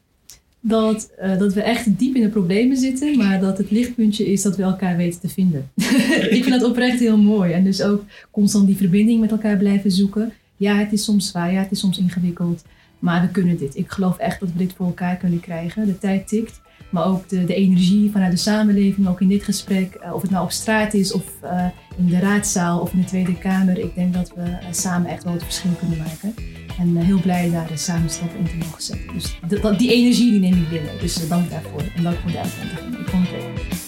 dat, 0.68 1.10
dat 1.38 1.54
we 1.54 1.62
echt 1.62 1.98
diep 1.98 2.14
in 2.14 2.22
de 2.22 2.28
problemen 2.28 2.76
zitten, 2.76 3.16
maar 3.16 3.40
dat 3.40 3.58
het 3.58 3.70
lichtpuntje 3.70 4.32
is 4.32 4.42
dat 4.42 4.56
we 4.56 4.62
elkaar 4.62 4.96
weten 4.96 5.20
te 5.20 5.28
vinden. 5.28 5.70
ik 6.36 6.42
vind 6.44 6.50
dat 6.60 6.62
oprecht 6.62 6.98
heel 6.98 7.18
mooi. 7.18 7.52
En 7.52 7.64
dus 7.64 7.82
ook 7.82 8.04
constant 8.30 8.66
die 8.66 8.76
verbinding 8.76 9.20
met 9.20 9.30
elkaar 9.30 9.56
blijven 9.56 9.90
zoeken. 9.90 10.32
Ja, 10.56 10.76
het 10.76 10.92
is 10.92 11.04
soms 11.04 11.28
zwaar, 11.28 11.52
ja, 11.52 11.62
het 11.62 11.70
is 11.70 11.78
soms 11.78 11.98
ingewikkeld, 11.98 12.62
maar 12.98 13.20
we 13.20 13.28
kunnen 13.28 13.56
dit. 13.56 13.76
Ik 13.76 13.90
geloof 13.90 14.18
echt 14.18 14.40
dat 14.40 14.52
we 14.52 14.58
dit 14.58 14.74
voor 14.76 14.86
elkaar 14.86 15.16
kunnen 15.16 15.40
krijgen. 15.40 15.86
De 15.86 15.98
tijd 15.98 16.28
tikt, 16.28 16.60
maar 16.90 17.04
ook 17.04 17.28
de, 17.28 17.44
de 17.44 17.54
energie 17.54 18.10
vanuit 18.10 18.30
de 18.30 18.38
samenleving, 18.38 19.08
ook 19.08 19.20
in 19.20 19.28
dit 19.28 19.44
gesprek, 19.44 19.98
uh, 20.02 20.14
of 20.14 20.22
het 20.22 20.30
nou 20.30 20.44
op 20.44 20.50
straat 20.50 20.94
is 20.94 21.12
of 21.12 21.24
uh, 21.44 21.66
in 21.96 22.06
de 22.06 22.18
raadzaal 22.18 22.80
of 22.80 22.92
in 22.92 23.00
de 23.00 23.06
Tweede 23.06 23.38
Kamer. 23.38 23.78
Ik 23.78 23.94
denk 23.94 24.14
dat 24.14 24.32
we 24.34 24.56
samen 24.70 25.10
echt 25.10 25.24
wel 25.24 25.32
het 25.32 25.44
verschil 25.44 25.70
kunnen 25.78 25.98
maken. 25.98 26.34
En 26.78 26.96
heel 26.96 27.20
blij 27.20 27.50
daar 27.50 27.66
de 27.66 27.76
samenstap 27.76 28.34
in 28.34 28.44
te 28.44 28.56
mogen 28.56 28.82
zetten. 28.82 29.12
Dus 29.12 29.78
die 29.78 29.92
energie 29.92 30.30
die 30.30 30.40
neem 30.40 30.62
ik 30.62 30.68
binnen. 30.68 30.98
Dus 31.00 31.28
dank 31.28 31.50
daarvoor. 31.50 31.82
En 31.96 32.02
dank 32.02 32.16
voor 32.16 32.30
de 32.30 32.38
uitnodiging. 32.38 32.98
Ik 32.98 33.08
vond 33.08 33.28
het 33.28 33.42
leuk. 33.42 33.84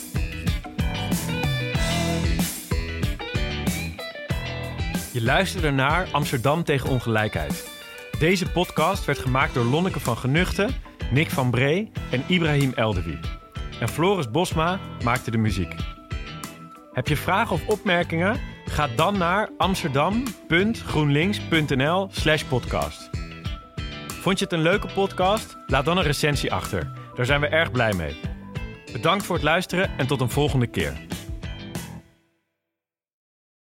Je 5.12 5.22
luisterde 5.22 5.70
naar 5.70 6.08
Amsterdam 6.12 6.64
tegen 6.64 6.90
ongelijkheid. 6.90 7.77
Deze 8.18 8.50
podcast 8.50 9.04
werd 9.04 9.18
gemaakt 9.18 9.54
door 9.54 9.64
Lonneke 9.64 10.00
van 10.00 10.16
Genuchten, 10.16 10.74
Nick 11.10 11.30
van 11.30 11.50
Bree 11.50 11.90
en 12.10 12.24
Ibrahim 12.26 12.72
Eldewi. 12.74 13.18
En 13.80 13.88
Floris 13.88 14.30
Bosma 14.30 14.80
maakte 15.04 15.30
de 15.30 15.38
muziek. 15.38 15.74
Heb 16.92 17.08
je 17.08 17.16
vragen 17.16 17.54
of 17.54 17.68
opmerkingen? 17.68 18.40
Ga 18.64 18.88
dan 18.96 19.18
naar 19.18 19.50
amsterdam.groenlinks.nl 19.56 22.08
slash 22.10 22.42
podcast. 22.42 23.10
Vond 24.06 24.38
je 24.38 24.44
het 24.44 24.54
een 24.54 24.62
leuke 24.62 24.88
podcast? 24.94 25.56
Laat 25.66 25.84
dan 25.84 25.98
een 25.98 26.04
recensie 26.04 26.52
achter. 26.52 26.92
Daar 27.14 27.26
zijn 27.26 27.40
we 27.40 27.46
erg 27.46 27.70
blij 27.70 27.94
mee. 27.94 28.16
Bedankt 28.92 29.24
voor 29.24 29.34
het 29.34 29.44
luisteren 29.44 29.98
en 29.98 30.06
tot 30.06 30.20
een 30.20 30.30
volgende 30.30 30.66
keer. 30.66 30.92